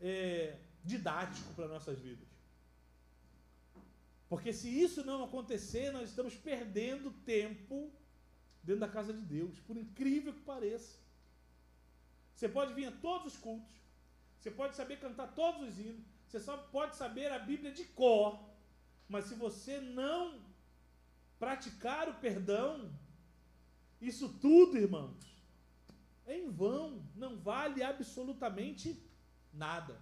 é, 0.00 0.58
didático 0.84 1.52
para 1.54 1.66
nossas 1.66 1.98
vidas. 1.98 2.28
Porque 4.28 4.52
se 4.52 4.68
isso 4.68 5.04
não 5.04 5.24
acontecer, 5.24 5.90
nós 5.90 6.08
estamos 6.08 6.36
perdendo 6.36 7.10
tempo 7.24 7.92
dentro 8.62 8.80
da 8.80 8.88
casa 8.88 9.12
de 9.12 9.20
Deus, 9.22 9.58
por 9.60 9.76
incrível 9.76 10.32
que 10.32 10.40
pareça. 10.40 11.01
Você 12.42 12.48
pode 12.48 12.74
vir 12.74 12.86
a 12.86 12.90
todos 12.90 13.34
os 13.34 13.38
cultos, 13.38 13.72
você 14.36 14.50
pode 14.50 14.74
saber 14.74 14.98
cantar 14.98 15.28
todos 15.32 15.68
os 15.68 15.78
hinos, 15.78 16.04
você 16.26 16.40
só 16.40 16.56
pode 16.56 16.96
saber 16.96 17.30
a 17.30 17.38
Bíblia 17.38 17.70
de 17.70 17.84
cor, 17.84 18.36
mas 19.08 19.26
se 19.26 19.36
você 19.36 19.80
não 19.80 20.40
praticar 21.38 22.08
o 22.08 22.14
perdão, 22.14 22.92
isso 24.00 24.28
tudo, 24.40 24.76
irmãos, 24.76 25.24
é 26.26 26.36
em 26.36 26.50
vão, 26.50 27.06
não 27.14 27.36
vale 27.36 27.80
absolutamente 27.80 29.00
nada. 29.52 29.96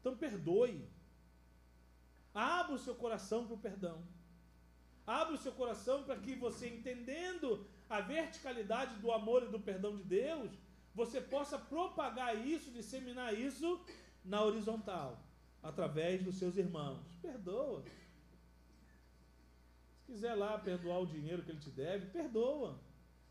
Então 0.00 0.16
perdoe. 0.16 0.84
Abra 2.34 2.74
o 2.74 2.78
seu 2.86 2.96
coração 2.96 3.46
para 3.46 3.54
o 3.54 3.60
perdão. 3.60 4.04
Abra 5.06 5.34
o 5.34 5.38
seu 5.38 5.52
coração 5.52 6.02
para 6.02 6.18
que 6.18 6.34
você, 6.34 6.68
entendendo 6.68 7.64
a 7.88 8.00
verticalidade 8.00 8.96
do 8.96 9.12
amor 9.12 9.44
e 9.44 9.48
do 9.48 9.60
perdão 9.60 9.96
de 9.96 10.02
Deus, 10.02 10.50
você 10.98 11.20
possa 11.20 11.56
propagar 11.56 12.36
isso, 12.44 12.72
disseminar 12.72 13.32
isso 13.32 13.80
na 14.24 14.42
horizontal, 14.42 15.10
através 15.62 16.24
dos 16.24 16.34
seus 16.34 16.56
irmãos. 16.56 17.06
Perdoa. 17.22 17.84
Se 19.94 20.02
quiser 20.06 20.34
lá 20.34 20.58
perdoar 20.58 20.98
o 20.98 21.06
dinheiro 21.06 21.44
que 21.44 21.52
ele 21.52 21.60
te 21.60 21.70
deve, 21.70 22.06
perdoa. 22.06 22.80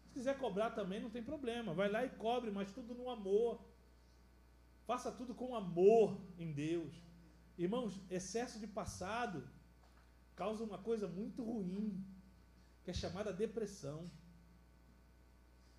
Se 0.05 0.13
quiser 0.13 0.37
cobrar 0.37 0.69
também, 0.69 1.01
não 1.01 1.09
tem 1.09 1.21
problema. 1.21 1.73
Vai 1.73 1.89
lá 1.89 2.05
e 2.05 2.09
cobre, 2.09 2.51
mas 2.51 2.71
tudo 2.71 2.95
no 2.95 3.09
amor. 3.09 3.59
Faça 4.85 5.11
tudo 5.11 5.35
com 5.35 5.53
amor 5.53 6.17
em 6.39 6.53
Deus. 6.53 6.93
Irmãos, 7.57 7.99
excesso 8.09 8.59
de 8.59 8.67
passado 8.67 9.45
causa 10.37 10.63
uma 10.63 10.77
coisa 10.77 11.05
muito 11.05 11.43
ruim, 11.43 12.01
que 12.85 12.91
é 12.91 12.93
chamada 12.93 13.33
depressão. 13.33 14.05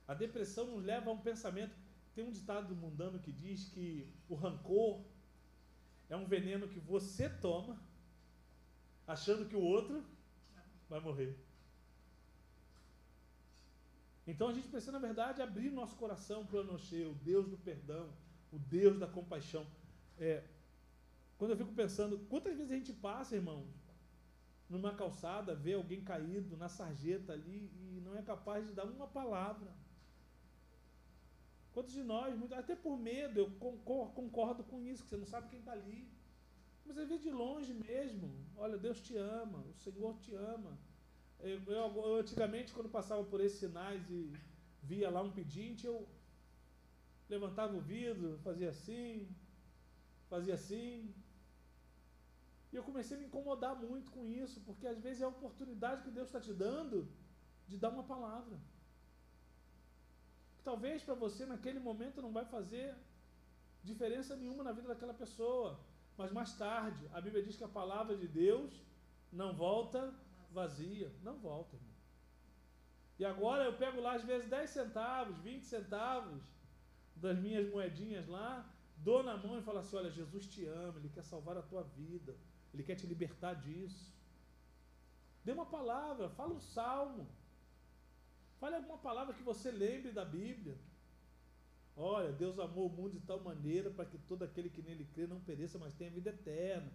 A 0.08 0.14
depressão 0.14 0.66
nos 0.66 0.82
leva 0.84 1.10
a 1.10 1.12
um 1.12 1.20
pensamento 1.20 1.76
tem 2.18 2.26
um 2.26 2.32
ditado 2.32 2.74
mundano 2.74 3.20
que 3.20 3.30
diz 3.30 3.68
que 3.68 4.12
o 4.28 4.34
rancor 4.34 5.04
é 6.08 6.16
um 6.16 6.26
veneno 6.26 6.66
que 6.66 6.80
você 6.80 7.28
toma, 7.28 7.80
achando 9.06 9.48
que 9.48 9.54
o 9.54 9.60
outro 9.60 10.04
vai 10.88 10.98
morrer. 10.98 11.38
Então 14.26 14.48
a 14.48 14.52
gente 14.52 14.66
precisa, 14.66 14.90
na 14.90 14.98
verdade, 14.98 15.40
abrir 15.40 15.70
nosso 15.70 15.94
coração 15.94 16.44
para 16.44 16.56
o 16.56 16.60
Anoshê, 16.62 17.04
o 17.04 17.14
Deus 17.14 17.48
do 17.48 17.56
perdão, 17.56 18.12
o 18.50 18.58
Deus 18.58 18.98
da 18.98 19.06
compaixão. 19.06 19.64
É, 20.18 20.42
quando 21.38 21.52
eu 21.52 21.56
fico 21.56 21.72
pensando, 21.72 22.18
quantas 22.28 22.56
vezes 22.56 22.72
a 22.72 22.74
gente 22.74 22.92
passa, 22.92 23.36
irmão, 23.36 23.64
numa 24.68 24.92
calçada, 24.92 25.54
vê 25.54 25.74
alguém 25.74 26.02
caído 26.02 26.56
na 26.56 26.68
sarjeta 26.68 27.32
ali 27.32 27.70
e 27.76 28.00
não 28.04 28.16
é 28.18 28.22
capaz 28.22 28.66
de 28.66 28.72
dar 28.72 28.86
uma 28.86 29.06
palavra. 29.06 29.72
Quantos 31.78 31.94
de 31.94 32.02
nós, 32.02 32.34
até 32.50 32.74
por 32.74 32.98
medo, 32.98 33.38
eu 33.38 33.48
concordo 34.20 34.64
com 34.64 34.82
isso, 34.82 35.04
que 35.04 35.10
você 35.10 35.16
não 35.16 35.28
sabe 35.32 35.48
quem 35.48 35.60
está 35.60 35.70
ali. 35.70 36.10
Mas 36.84 36.96
você 36.96 37.04
vê 37.06 37.18
de 37.18 37.30
longe 37.30 37.72
mesmo. 37.72 38.28
Olha, 38.56 38.76
Deus 38.76 39.00
te 39.00 39.16
ama, 39.16 39.60
o 39.60 39.74
Senhor 39.74 40.18
te 40.18 40.34
ama. 40.34 40.76
Eu, 41.38 41.60
eu, 41.68 41.84
eu 42.08 42.16
antigamente, 42.16 42.72
quando 42.72 42.88
passava 42.88 43.22
por 43.22 43.40
esses 43.40 43.60
sinais 43.60 44.02
e 44.10 44.32
via 44.82 45.08
lá 45.08 45.22
um 45.22 45.30
pedinte, 45.30 45.86
eu 45.86 46.08
levantava 47.28 47.76
o 47.76 47.80
vidro, 47.80 48.40
fazia 48.42 48.70
assim, 48.70 49.28
fazia 50.28 50.54
assim. 50.54 51.14
E 52.72 52.74
eu 52.74 52.82
comecei 52.82 53.16
a 53.16 53.20
me 53.20 53.26
incomodar 53.26 53.76
muito 53.76 54.10
com 54.10 54.26
isso, 54.26 54.60
porque 54.62 54.88
às 54.88 54.98
vezes 54.98 55.22
é 55.22 55.26
a 55.26 55.28
oportunidade 55.28 56.02
que 56.02 56.10
Deus 56.10 56.26
está 56.26 56.40
te 56.40 56.52
dando 56.52 57.08
de 57.68 57.78
dar 57.78 57.90
uma 57.90 58.02
palavra. 58.02 58.58
Talvez 60.68 61.02
para 61.02 61.14
você 61.24 61.42
naquele 61.46 61.80
momento 61.88 62.22
não 62.24 62.32
vai 62.38 62.44
fazer 62.44 62.88
diferença 63.90 64.36
nenhuma 64.40 64.62
na 64.66 64.72
vida 64.78 64.88
daquela 64.88 65.14
pessoa. 65.22 65.70
Mas 66.18 66.30
mais 66.38 66.52
tarde, 66.64 67.02
a 67.16 67.20
Bíblia 67.24 67.42
diz 67.46 67.56
que 67.56 67.68
a 67.68 67.76
palavra 67.80 68.14
de 68.22 68.28
Deus 68.42 68.72
não 69.40 69.50
volta 69.54 70.00
vazia. 70.50 71.08
Não 71.22 71.36
volta, 71.38 71.76
irmão. 71.76 71.94
E 73.20 73.24
agora 73.32 73.64
eu 73.64 73.74
pego 73.82 74.00
lá 74.06 74.12
às 74.18 74.24
vezes 74.30 74.48
10 74.48 74.70
centavos, 74.78 75.38
20 75.38 75.64
centavos 75.64 76.42
das 77.16 77.38
minhas 77.38 77.66
moedinhas 77.72 78.26
lá, 78.28 78.50
dou 79.08 79.22
na 79.22 79.36
mão 79.44 79.58
e 79.58 79.62
falo 79.62 79.78
assim: 79.78 79.96
olha, 79.96 80.10
Jesus 80.10 80.46
te 80.46 80.66
ama, 80.66 80.98
Ele 80.98 81.08
quer 81.08 81.24
salvar 81.24 81.56
a 81.56 81.62
tua 81.62 81.82
vida, 81.82 82.36
Ele 82.72 82.82
quer 82.82 82.96
te 83.00 83.06
libertar 83.06 83.54
disso. 83.54 84.06
Dê 85.44 85.52
uma 85.52 85.66
palavra, 85.66 86.28
fala 86.40 86.54
um 86.54 86.60
salmo. 86.60 87.26
Fale 88.60 88.76
alguma 88.76 88.98
palavra 88.98 89.34
que 89.34 89.42
você 89.42 89.70
lembre 89.70 90.10
da 90.12 90.24
Bíblia. 90.24 90.76
Olha, 91.96 92.30
Deus 92.32 92.58
amou 92.58 92.86
o 92.86 92.90
mundo 92.90 93.12
de 93.12 93.20
tal 93.20 93.40
maneira 93.40 93.90
para 93.90 94.04
que 94.04 94.18
todo 94.18 94.44
aquele 94.44 94.68
que 94.68 94.82
nele 94.82 95.04
crê 95.14 95.26
não 95.26 95.40
pereça, 95.40 95.78
mas 95.78 95.94
tenha 95.94 96.10
vida 96.10 96.30
eterna. 96.30 96.90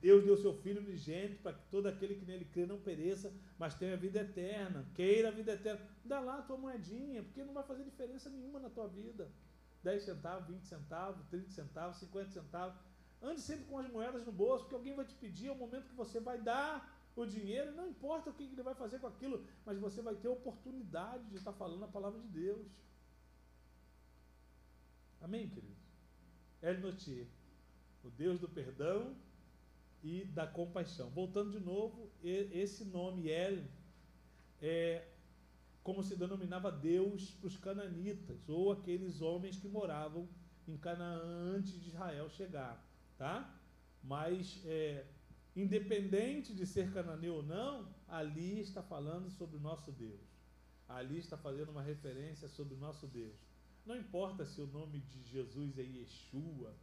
Deus 0.00 0.24
deu 0.24 0.36
seu 0.36 0.52
Filho 0.62 0.80
unigênito 0.80 1.40
para 1.42 1.52
que 1.52 1.62
todo 1.70 1.86
aquele 1.86 2.16
que 2.16 2.24
nele 2.24 2.44
crê 2.44 2.66
não 2.66 2.78
pereça, 2.78 3.32
mas 3.58 3.74
tenha 3.74 3.96
vida 3.96 4.20
eterna. 4.20 4.84
Queira 4.94 5.28
a 5.28 5.30
vida 5.30 5.52
eterna. 5.52 5.80
Dá 6.04 6.18
lá 6.18 6.38
a 6.38 6.42
tua 6.42 6.56
moedinha, 6.56 7.22
porque 7.22 7.44
não 7.44 7.54
vai 7.54 7.62
fazer 7.62 7.84
diferença 7.84 8.28
nenhuma 8.28 8.58
na 8.58 8.68
tua 8.68 8.88
vida. 8.88 9.30
10 9.82 10.02
centavos, 10.02 10.48
20 10.48 10.66
centavos, 10.66 11.26
30 11.28 11.50
centavos, 11.50 11.96
50 11.98 12.30
centavos. 12.30 12.76
Ande 13.22 13.40
sempre 13.40 13.64
com 13.66 13.78
as 13.78 13.88
moedas 13.88 14.26
no 14.26 14.32
bolso, 14.32 14.64
porque 14.64 14.74
alguém 14.74 14.94
vai 14.94 15.04
te 15.04 15.14
pedir, 15.14 15.46
é 15.46 15.52
o 15.52 15.56
momento 15.56 15.88
que 15.88 15.94
você 15.94 16.18
vai 16.18 16.40
dar 16.40 16.91
o 17.14 17.26
dinheiro, 17.26 17.72
não 17.72 17.88
importa 17.88 18.30
o 18.30 18.34
que 18.34 18.44
ele 18.44 18.62
vai 18.62 18.74
fazer 18.74 18.98
com 18.98 19.06
aquilo, 19.06 19.44
mas 19.64 19.78
você 19.78 20.00
vai 20.00 20.14
ter 20.14 20.28
oportunidade 20.28 21.24
de 21.28 21.36
estar 21.36 21.52
falando 21.52 21.84
a 21.84 21.88
palavra 21.88 22.20
de 22.20 22.28
Deus. 22.28 22.66
Amém, 25.20 25.48
queridos? 25.48 25.78
El 26.60 26.80
Notier, 26.80 27.26
o 28.02 28.10
Deus 28.10 28.40
do 28.40 28.48
perdão 28.48 29.16
e 30.02 30.24
da 30.24 30.46
compaixão. 30.46 31.10
Voltando 31.10 31.52
de 31.52 31.60
novo, 31.60 32.10
esse 32.22 32.84
nome 32.84 33.28
El 33.28 33.64
é 34.60 35.08
como 35.82 36.02
se 36.02 36.16
denominava 36.16 36.70
Deus 36.70 37.32
para 37.32 37.48
os 37.48 37.56
cananitas, 37.56 38.48
ou 38.48 38.70
aqueles 38.70 39.20
homens 39.20 39.56
que 39.56 39.68
moravam 39.68 40.28
em 40.66 40.76
Canaã 40.76 41.20
antes 41.56 41.80
de 41.80 41.88
Israel 41.88 42.30
chegar, 42.30 42.84
tá? 43.18 43.52
Mas, 44.02 44.62
é, 44.64 45.04
independente 45.54 46.54
de 46.54 46.66
ser 46.66 46.92
cananeu 46.92 47.36
ou 47.36 47.42
não, 47.42 47.88
ali 48.08 48.60
está 48.60 48.82
falando 48.82 49.30
sobre 49.30 49.56
o 49.56 49.60
nosso 49.60 49.92
Deus. 49.92 50.20
Ali 50.88 51.18
está 51.18 51.36
fazendo 51.36 51.70
uma 51.70 51.82
referência 51.82 52.48
sobre 52.48 52.74
o 52.74 52.78
nosso 52.78 53.06
Deus. 53.06 53.36
Não 53.84 53.96
importa 53.96 54.44
se 54.44 54.60
o 54.60 54.66
nome 54.66 55.00
de 55.00 55.22
Jesus 55.24 55.78
é 55.78 55.82
Yeshua, 55.82 56.74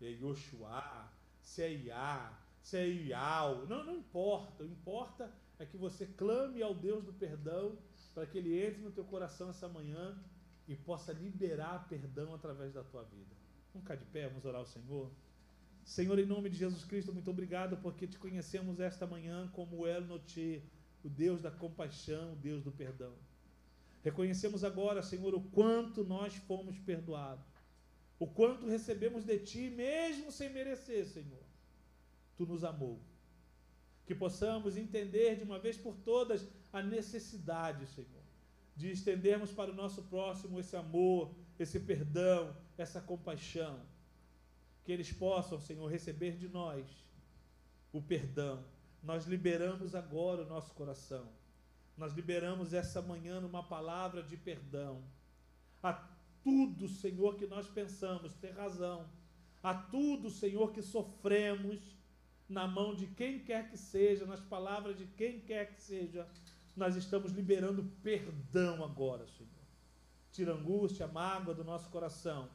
é 0.00 0.10
Yoshua, 0.10 1.10
se 1.40 1.62
é 1.62 1.72
Iá, 1.72 2.38
se 2.60 2.76
é 2.76 2.86
Iau. 2.88 3.66
Não, 3.66 3.84
não 3.84 3.96
importa. 3.96 4.62
O 4.62 4.66
importa 4.66 5.32
é 5.58 5.66
que 5.66 5.76
você 5.76 6.06
clame 6.06 6.62
ao 6.62 6.74
Deus 6.74 7.04
do 7.04 7.12
perdão 7.12 7.78
para 8.14 8.26
que 8.26 8.38
ele 8.38 8.60
entre 8.60 8.82
no 8.82 8.90
teu 8.90 9.04
coração 9.04 9.50
essa 9.50 9.68
manhã 9.68 10.18
e 10.66 10.76
possa 10.76 11.12
liberar 11.12 11.88
perdão 11.88 12.34
através 12.34 12.72
da 12.72 12.82
tua 12.82 13.02
vida. 13.04 13.36
Vamos 13.72 13.84
ficar 13.84 13.96
de 13.96 14.04
pé, 14.06 14.28
vamos 14.28 14.44
orar 14.44 14.60
ao 14.60 14.66
Senhor. 14.66 15.10
Senhor, 15.88 16.18
em 16.18 16.26
nome 16.26 16.50
de 16.50 16.58
Jesus 16.58 16.84
Cristo, 16.84 17.14
muito 17.14 17.30
obrigado 17.30 17.78
porque 17.78 18.06
te 18.06 18.18
conhecemos 18.18 18.78
esta 18.78 19.06
manhã 19.06 19.48
como 19.54 19.86
El 19.86 20.02
Noche, 20.02 20.62
o 21.02 21.08
Deus 21.08 21.40
da 21.40 21.50
compaixão, 21.50 22.34
o 22.34 22.36
Deus 22.36 22.62
do 22.62 22.70
perdão. 22.70 23.14
Reconhecemos 24.04 24.62
agora, 24.64 25.02
Senhor, 25.02 25.34
o 25.34 25.40
quanto 25.40 26.04
nós 26.04 26.34
fomos 26.34 26.78
perdoados, 26.78 27.46
o 28.18 28.26
quanto 28.26 28.68
recebemos 28.68 29.24
de 29.24 29.38
Ti, 29.38 29.70
mesmo 29.70 30.30
sem 30.30 30.52
merecer, 30.52 31.06
Senhor. 31.06 31.42
Tu 32.36 32.44
nos 32.44 32.64
amou. 32.64 33.00
Que 34.04 34.14
possamos 34.14 34.76
entender 34.76 35.36
de 35.36 35.42
uma 35.42 35.58
vez 35.58 35.78
por 35.78 35.96
todas 35.96 36.46
a 36.70 36.82
necessidade, 36.82 37.86
Senhor, 37.86 38.24
de 38.76 38.90
estendermos 38.90 39.52
para 39.52 39.70
o 39.70 39.74
nosso 39.74 40.02
próximo 40.02 40.60
esse 40.60 40.76
amor, 40.76 41.34
esse 41.58 41.80
perdão, 41.80 42.54
essa 42.76 43.00
compaixão. 43.00 43.80
Que 44.88 44.92
eles 44.92 45.12
possam, 45.12 45.60
Senhor, 45.60 45.86
receber 45.86 46.38
de 46.38 46.48
nós 46.48 46.86
o 47.92 48.00
perdão. 48.00 48.64
Nós 49.02 49.26
liberamos 49.26 49.94
agora 49.94 50.44
o 50.44 50.48
nosso 50.48 50.72
coração. 50.72 51.28
Nós 51.94 52.14
liberamos 52.14 52.72
essa 52.72 53.02
manhã 53.02 53.38
numa 53.38 53.62
palavra 53.62 54.22
de 54.22 54.34
perdão. 54.34 55.04
A 55.82 55.92
tudo, 56.42 56.88
Senhor, 56.88 57.36
que 57.36 57.46
nós 57.46 57.68
pensamos, 57.68 58.32
ter 58.36 58.52
razão. 58.52 59.06
A 59.62 59.74
tudo, 59.74 60.30
Senhor, 60.30 60.72
que 60.72 60.80
sofremos 60.80 61.78
na 62.48 62.66
mão 62.66 62.94
de 62.94 63.08
quem 63.08 63.40
quer 63.40 63.68
que 63.68 63.76
seja, 63.76 64.24
nas 64.24 64.40
palavras 64.40 64.96
de 64.96 65.04
quem 65.04 65.38
quer 65.38 65.66
que 65.66 65.82
seja, 65.82 66.26
nós 66.74 66.96
estamos 66.96 67.32
liberando 67.32 67.84
perdão 68.02 68.82
agora, 68.82 69.26
Senhor. 69.26 69.52
Tira 70.32 70.52
a 70.52 70.56
angústia, 70.56 71.04
a 71.04 71.12
mágoa 71.12 71.52
do 71.52 71.62
nosso 71.62 71.90
coração, 71.90 72.48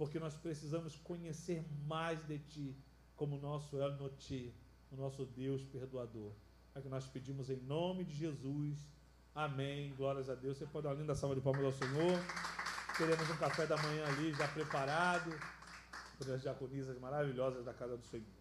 porque 0.00 0.18
nós 0.18 0.34
precisamos 0.34 0.96
conhecer 0.96 1.62
mais 1.86 2.26
de 2.26 2.38
Ti, 2.38 2.74
como 3.14 3.36
nosso 3.36 3.76
El 3.76 3.98
Noti, 3.98 4.50
o 4.90 4.96
nosso 4.96 5.26
Deus 5.26 5.62
perdoador. 5.62 6.32
É 6.74 6.80
que 6.80 6.88
nós 6.88 7.06
pedimos 7.06 7.50
em 7.50 7.58
nome 7.58 8.02
de 8.04 8.14
Jesus. 8.14 8.78
Amém. 9.34 9.94
Glórias 9.98 10.30
a 10.30 10.34
Deus. 10.34 10.56
Você 10.56 10.64
pode 10.64 10.84
dar 10.84 10.94
uma 10.94 11.00
linda 11.02 11.14
salva 11.14 11.34
de 11.34 11.42
palmas 11.42 11.62
ao 11.66 11.72
Senhor. 11.72 12.18
Teremos 12.96 13.28
um 13.28 13.36
café 13.36 13.66
da 13.66 13.76
manhã 13.76 14.06
ali 14.06 14.32
já 14.32 14.48
preparado 14.48 15.38
por 16.16 16.32
as 16.32 16.40
diaconisas 16.40 16.98
maravilhosas 16.98 17.62
da 17.62 17.74
casa 17.74 17.98
do 17.98 18.06
Senhor. 18.06 18.39